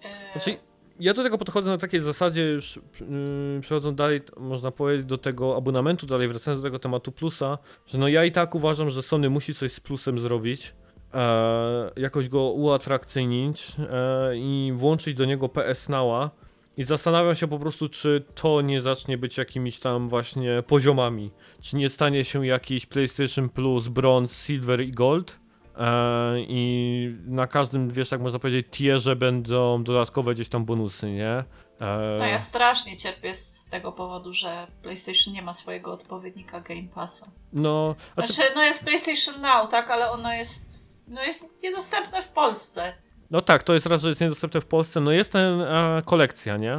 [0.04, 0.56] e, Znaczy,
[1.00, 5.56] ja do tego podchodzę na takiej zasadzie, już yy, przechodząc dalej, można powiedzieć, do tego
[5.56, 9.30] abonamentu, dalej wracając do tego tematu plusa, że no ja i tak uważam, że Sony
[9.30, 10.74] musi coś z plusem zrobić,
[11.14, 16.30] e, jakoś go uatrakcyjnić e, i włączyć do niego PS Now'a
[16.76, 21.30] i zastanawiam się po prostu, czy to nie zacznie być jakimiś tam właśnie poziomami,
[21.60, 25.38] czy nie stanie się jakiś PlayStation Plus, Bronze, Silver i Gold,
[25.78, 31.44] E, I na każdym, wiesz, jak można powiedzieć, tierze będą dodatkowe gdzieś tam bonusy, nie?
[31.80, 36.88] E, no ja strasznie cierpię z tego powodu, że PlayStation nie ma swojego odpowiednika Game
[36.94, 37.26] Passa.
[37.52, 42.28] no, znaczy, Znaczy, no jest PlayStation Now, tak, ale ono jest, no jest niedostępne w
[42.28, 42.92] Polsce.
[43.30, 45.00] No tak, to jest raz, że jest niedostępne w Polsce.
[45.00, 46.72] No jest ten e, kolekcja, nie?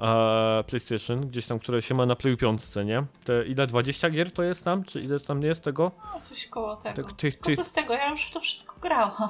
[0.00, 3.04] E, PlayStation, gdzieś tam, które się ma na Playu 5, nie?
[3.24, 4.84] Te, ile, 20 gier to jest tam?
[4.84, 5.90] Czy ile tam jest tego?
[6.14, 7.02] No, coś koło tego.
[7.02, 9.28] Tak, tych- Tylko tych- co z tego, ja już w to wszystko grałam.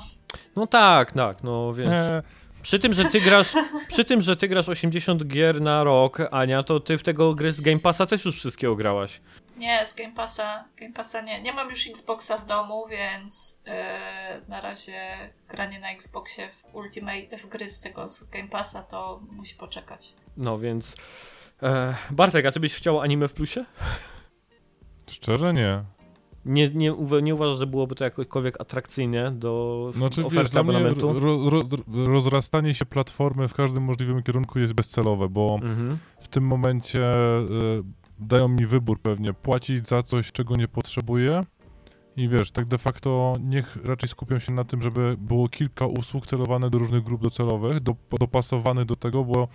[0.57, 1.89] No tak, tak, no wiesz.
[1.91, 2.23] E,
[2.63, 3.53] Przy tym, że ty grasz,
[3.89, 7.53] przy tym, że ty grasz 80 gier na rok, Ania, to ty w tego gry
[7.53, 9.21] z Game Passa też już wszystkiego grałaś.
[9.57, 11.43] Nie, z Game Passa, Game Passa nie.
[11.43, 13.73] Nie mam już Xboxa w domu, więc yy,
[14.49, 15.01] na razie
[15.49, 20.15] granie na Xboxie w Ultimate, w gry z tego z Game Passa to musi poczekać.
[20.37, 20.95] No więc.
[21.63, 23.65] E, Bartek, a ty byś chciał anime w plusie?
[25.11, 25.83] szczerze nie.
[26.45, 31.21] Nie, nie, nie uważasz, że byłoby to jakokolwiek atrakcyjne do Znaczy, wiesz, oferty mnie abonamentu?
[31.21, 31.61] ro, ro,
[32.07, 35.99] rozrastanie się platformy w każdym możliwym kierunku jest bezcelowe, bo Mhm.
[36.21, 37.45] w tym momencie e,
[38.19, 41.45] dają mi wybór pewnie płacić za coś, czego nie potrzebuję.
[42.17, 46.27] I wiesz, tak de facto niech raczej skupią się na tym, żeby było kilka usług
[46.27, 49.49] celowane do różnych grup docelowych, do, dopasowanych do tego, bo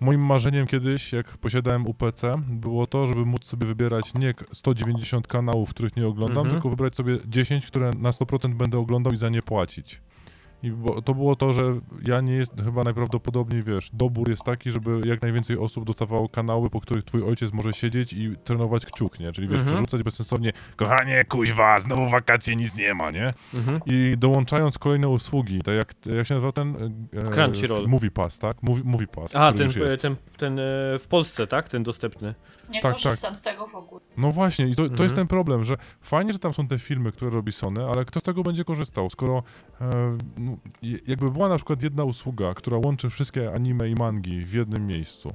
[0.00, 5.26] moim marzeniem kiedyś, jak posiadałem UPC, było to, żeby móc sobie wybierać nie k- 190
[5.26, 6.54] kanałów, których nie oglądam, Mhm.
[6.54, 10.00] tylko wybrać sobie 10, które na 100% będę oglądał i za nie płacić.
[10.66, 11.62] I bo, to było to, że
[12.06, 16.70] ja nie jest chyba najprawdopodobniej, wiesz, dobór jest taki, żeby jak najwięcej osób dostawało kanały,
[16.70, 19.32] po których twój ojciec może siedzieć i trenować kciuk, nie?
[19.32, 19.74] Czyli wiesz, Mhm.
[19.76, 23.34] przerzucać bezsensownie, kochanie, kuźwa, znowu wakacje, nic nie ma, nie?
[23.54, 23.80] Mhm.
[23.86, 26.76] I dołączając kolejne usługi, tak jak, jak się nazywa ten?
[27.12, 27.88] E, Crunchyroll.
[27.88, 28.62] Movie Pass, tak?
[28.62, 29.70] Movie, movie Pass, A, ten,
[30.00, 30.62] ten, ten e,
[30.98, 31.68] w Polsce, tak?
[31.68, 32.34] Ten dostępny.
[32.70, 34.00] Nie Tak, korzystam z tego w ogóle.
[34.16, 35.02] No właśnie, i to, to Mhm.
[35.02, 38.20] jest ten problem, że fajnie, że tam są te filmy, które robi Sony, ale kto
[38.20, 39.42] z tego będzie korzystał, skoro
[39.80, 40.55] e, no,
[41.06, 45.32] jakby była na przykład jedna usługa, która łączy wszystkie anime i mangi w jednym miejscu.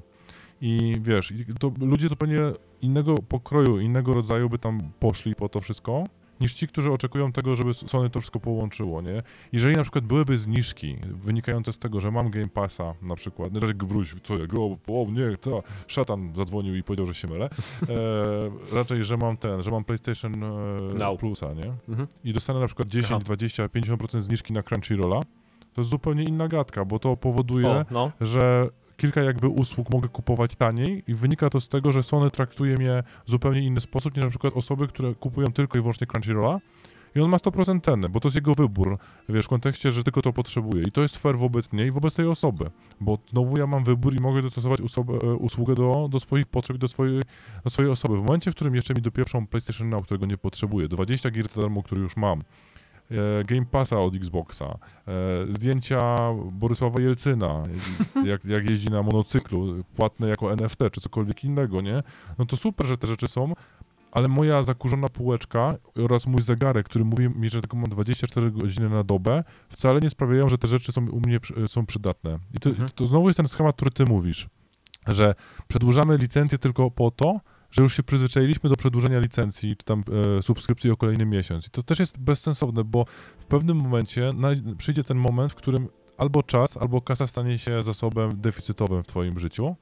[0.61, 2.39] I wiesz, to ludzie zupełnie
[2.81, 6.03] innego pokroju, innego rodzaju by tam poszli po to wszystko,
[6.41, 9.23] niż ci, którzy oczekują tego, żeby Sony to wszystko połączyło, nie?
[9.51, 13.59] Jeżeli na przykład byłyby zniżki wynikające z tego, że mam Game Passa na przykład, no
[13.87, 17.49] wróć, co ja, go, o nie, to szatan zadzwonił i powiedział, że się mylę,
[17.89, 17.95] e,
[18.77, 20.47] raczej, że mam ten, że mam PlayStation e,
[20.93, 21.19] Now.
[21.19, 21.73] Plusa, nie?
[21.89, 22.07] Mhm.
[22.23, 23.21] I dostanę na przykład 10, Aha.
[23.25, 25.19] 20, 50% zniżki na Crunchyrolla,
[25.73, 28.11] to jest zupełnie inna gadka, bo to powoduje, O, no.
[28.21, 28.69] że
[29.01, 33.03] kilka jakby usług mogę kupować taniej i wynika to z tego, że Sony traktuje mnie
[33.25, 36.59] w zupełnie inny sposób niż na przykład osoby, które kupują tylko i wyłącznie Crunchyrolla
[37.15, 38.97] i on ma 100% ceny, bo to jest jego wybór,
[39.29, 42.15] wiesz, w kontekście, że tylko to potrzebuje i to jest fair wobec mnie i wobec
[42.15, 42.69] tej osoby,
[42.99, 46.75] bo znowu ja mam wybór i mogę dostosować usobę, e, usługę do, do swoich potrzeb
[46.75, 47.21] i do swojej,
[47.63, 48.17] do swojej osoby.
[48.17, 51.61] W momencie, w którym jeszcze mi dopieprzą PlayStation Now, którego nie potrzebuję, 20 gier za
[51.61, 52.43] darmo, który już mam,
[53.45, 55.11] Game Passa od Xboxa, e,
[55.49, 56.15] zdjęcia
[56.51, 57.63] Borysława Jelcyna,
[58.25, 62.03] jak, jak jeździ na monocyklu, płatne jako NFT czy cokolwiek innego, nie?
[62.37, 63.53] No to super, że te rzeczy są,
[64.11, 68.89] ale moja zakurzona półeczka oraz mój zegarek, który mówi mi, że tylko mam 24 godziny
[68.89, 72.39] na dobę, wcale nie sprawiają, że te rzeczy są u mnie są przydatne.
[72.53, 72.89] I to, Mhm.
[72.95, 74.47] to znowu jest ten schemat, który ty mówisz,
[75.07, 75.35] że
[75.67, 77.39] przedłużamy licencję tylko po to,
[77.71, 80.03] że już się przyzwyczailiśmy do przedłużenia licencji, czy tam
[80.37, 81.67] e, subskrypcji o kolejny miesiąc.
[81.67, 83.05] I to też jest bezsensowne, bo
[83.39, 85.87] w pewnym momencie naj- przyjdzie ten moment, w którym
[86.17, 89.75] albo czas, albo kasa stanie się zasobem deficytowym w twoim życiu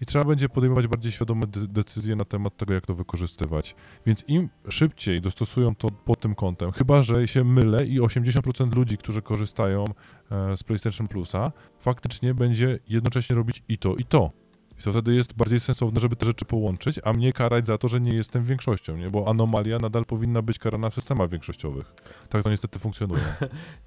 [0.00, 3.74] i trzeba będzie podejmować bardziej świadome de- decyzje na temat tego, jak to wykorzystywać.
[4.06, 8.98] Więc im szybciej dostosują to pod tym kątem, chyba że się mylę i 80% ludzi,
[8.98, 9.84] którzy korzystają
[10.30, 14.43] e, z PlayStation Plusa, faktycznie będzie jednocześnie robić i to, i to.
[14.80, 17.88] I to wtedy jest bardziej sensowne, żeby te rzeczy połączyć, a mnie karać za to,
[17.88, 19.10] że nie jestem większością, nie?
[19.10, 21.94] Bo anomalia nadal powinna być karana w systemach większościowych.
[22.28, 23.22] Tak to niestety funkcjonuje.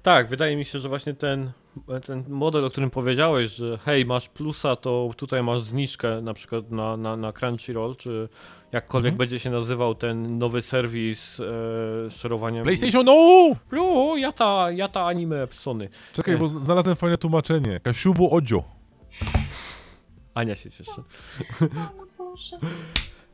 [0.02, 1.50] Tak, wydaje mi się, że właśnie ten,
[2.06, 6.70] ten model, o którym powiedziałeś, że hej, masz plusa, to tutaj masz zniżkę na przykład
[6.70, 8.28] na, na, na Crunchyroll, czy
[8.72, 9.18] jakkolwiek Mhm.
[9.18, 12.62] będzie się nazywał ten nowy serwis e, szerowania.
[12.62, 13.48] PlayStation, no!
[13.70, 15.88] Lu, ja ta, ja ta anime Sony.
[16.12, 17.80] Czekaj, bo znalazłem fajne tłumaczenie.
[17.80, 18.77] Kasiubu Odzio.
[20.38, 21.02] Ania się cieszy.
[21.98, 22.58] O Boże.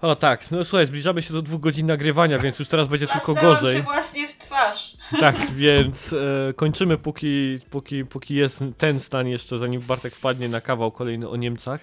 [0.00, 3.34] O tak, no słuchaj, zbliżamy się do dwóch godzin nagrywania, więc już teraz będzie tylko
[3.34, 3.76] gorzej.
[3.76, 4.96] się właśnie w twarz.
[5.20, 10.60] Tak, więc e, kończymy póki, póki, póki jest ten stan jeszcze, zanim Bartek wpadnie na
[10.60, 11.80] kawał kolejny o Niemcach.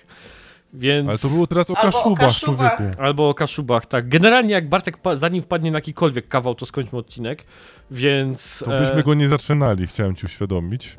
[0.73, 1.09] Więc...
[1.09, 2.77] Ale to było teraz o Albo o Kaszubach, Kaszubach.
[2.77, 3.01] człowieku.
[3.01, 4.09] Albo o Kaszubach, tak.
[4.09, 7.45] Generalnie jak Bartek, pa- zanim wpadnie na jakikolwiek kawał, to skończmy odcinek,
[7.91, 8.63] więc...
[8.65, 10.95] To byśmy e, go nie zaczynali, chciałem ci uświadomić.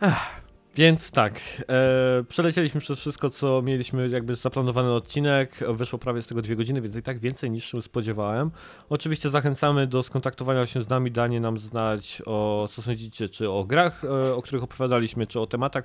[0.80, 5.58] Więc tak, e, przelecieliśmy przez wszystko, co mieliśmy jakby zaplanowany odcinek.
[5.68, 8.50] Wyszło prawie z tego dwie godziny, więc i tak więcej niż się spodziewałem.
[8.88, 13.64] Oczywiście zachęcamy do skontaktowania się z nami, danie nam znać o co sądzicie, czy o
[13.64, 15.84] grach, e, o których opowiadaliśmy, czy o tematach,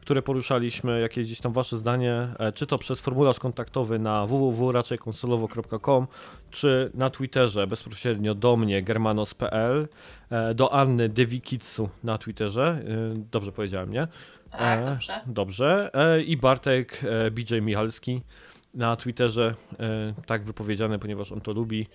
[0.00, 6.06] które poruszaliśmy, jakieś gdzieś tam wasze zdanie, e, czy to przez formularz kontaktowy na www.raczejkonsolowo.com,
[6.50, 9.88] czy na Twitterze bezpośrednio do mnie, germanos.pl,
[10.30, 14.08] e, do Anny Devikitsu na Twitterze, e, dobrze powiedziałem, nie?
[14.50, 15.20] Tak, dobrze.
[15.26, 15.90] Dobrze.
[16.26, 18.22] I Bartek BJ Michalski
[18.74, 19.54] na Twitterze,
[20.26, 21.86] tak wypowiedziane, ponieważ on to lubi.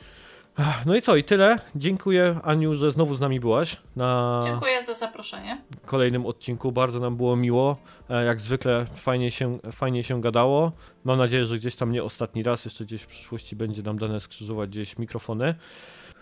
[0.86, 1.60] No i co, i tyle.
[1.76, 5.62] Dziękuję Aniu, że znowu z nami byłaś na Dziękuję za zaproszenie.
[5.86, 6.72] kolejnym odcinku.
[6.72, 7.78] Bardzo nam było miło.
[8.10, 10.72] E, Jak zwykle fajnie się, fajnie się gadało.
[11.04, 14.20] Mam nadzieję, że gdzieś tam nie ostatni raz, jeszcze gdzieś w przyszłości będzie nam dane
[14.20, 15.56] skrzyżować gdzieś mikrofony.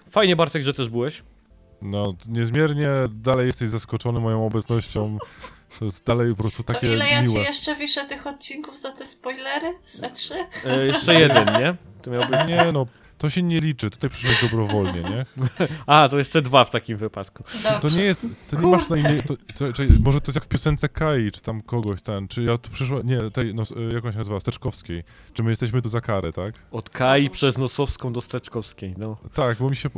[0.10, 1.24] Fajnie Bartek, że też byłeś.
[1.82, 5.18] No, niezmiernie dalej jesteś zaskoczony moją obecnością.
[5.80, 7.44] To jest dalej po prostu To takie ile ja ci miłe.
[7.44, 10.34] jeszcze wiszę tych odcinków za te spoilery z E3?
[10.66, 11.76] E, Jeszcze jeden, nie?
[12.02, 12.40] To miał być...
[12.48, 12.86] Nie no,
[13.22, 13.90] to się nie liczy.
[13.90, 15.26] Tutaj przyszedłeś dobrowolnie, nie?
[15.88, 17.44] A, to jeszcze dwa w takim wypadku.
[17.64, 17.98] To Dobrze.
[17.98, 20.48] nie jest, to nie masz na imię, to, to, czy, może to jest jak w
[20.48, 24.12] piosence Kai, czy tam kogoś ten, czy ja tu przyszła, nie, tej, no, jak on
[24.12, 25.04] się nazywa, Steczkowskiej,
[25.34, 26.56] czy my jesteśmy tu za karę, tak?
[26.72, 29.18] Od Kai przez Nosowską do Steczkowskiej, no.
[29.34, 29.90] Tak, bo mi się,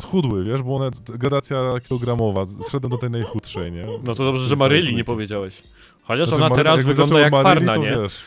[0.00, 3.86] schudły, wiesz, bo one, gradacja kilogramowa, zszedłem do tej najchudszej, nie?
[4.04, 5.62] No to dobrze, że Maryli nie powiedziałeś.
[6.02, 8.02] Chociaż Znaczy, ona teraz jakby wygląda jak Maryli, farna, to nie?
[8.02, 8.22] Wiesz,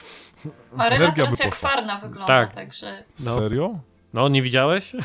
[0.74, 2.56] Maryla teraz jak farna wygląda, Tak.
[2.56, 3.04] także...
[3.20, 3.36] No.
[3.36, 3.80] Serio?
[4.16, 4.96] No, nie widziałeś?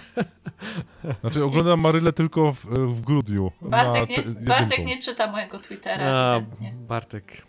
[1.20, 3.52] Znaczy oglądam Marylę tylko w, w grudniu.
[3.60, 6.72] Bartek na nie, te- Bartek nie czyta mojego Twittera A, ewidentnie.
[6.76, 7.46] Bartek.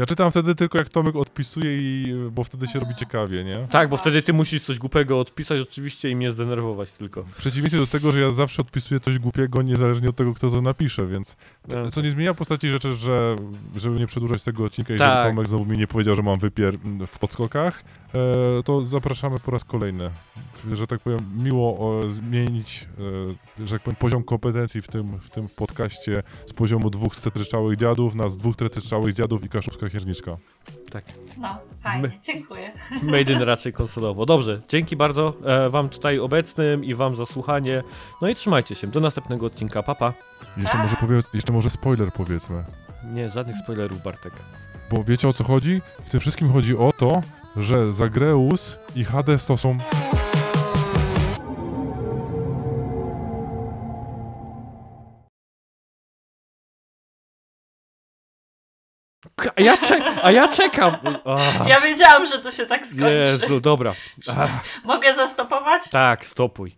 [0.00, 3.66] Ja czytam wtedy tylko jak Tomek odpisuje i, bo wtedy się robi ciekawie, nie?
[3.70, 7.22] Tak, bo wtedy ty musisz coś głupego odpisać oczywiście i mnie zdenerwować tylko.
[7.22, 10.62] W przeciwieństwie do tego, że ja zawsze odpisuję coś głupiego, niezależnie od tego, kto to
[10.62, 11.36] napisze, więc
[11.92, 13.36] co nie zmienia postaci rzeczy, że
[13.76, 15.24] żeby nie przedłużać tego odcinka i Tak.
[15.24, 16.74] żeby Tomek znowu mi nie powiedział, że mam wypier
[17.06, 20.10] w podskokach, e, to zapraszamy po raz kolejny.
[20.72, 22.88] Że tak powiem, miło o, zmienić,
[23.60, 27.78] e, że tak powiem, poziom kompetencji w tym, w tym podcaście z poziomu dwóch stetryczałych
[27.78, 30.36] dziadów na z dwóch stetryczałych dziadów i kaszubska księżniczka.
[30.90, 31.04] Tak.
[31.38, 32.72] No, fajnie, My- dziękuję.
[33.02, 34.26] Made in raczej konsolowo.
[34.26, 37.82] Dobrze, dzięki bardzo e, wam tutaj obecnym i wam za słuchanie.
[38.22, 38.86] No i trzymajcie się.
[38.86, 39.82] Do następnego odcinka.
[39.82, 40.12] Papa.
[40.56, 42.64] Jeszcze może, powiedz, jeszcze może spoiler powiedzmy.
[43.12, 44.32] Nie, żadnych spoilerów, Bartek.
[44.90, 45.80] Bo wiecie o co chodzi?
[46.04, 47.22] W tym wszystkim chodzi o to,
[47.56, 49.78] że Zagreus i Hades to są
[59.56, 60.96] A ja, czek a ja czekam.
[61.66, 63.10] Ja wiedziałam, że to się tak skończy.
[63.10, 63.94] Jezu, dobra.
[64.38, 64.50] Ach,
[64.84, 65.82] Mogę zastopować?
[65.90, 66.76] tak, stopuj.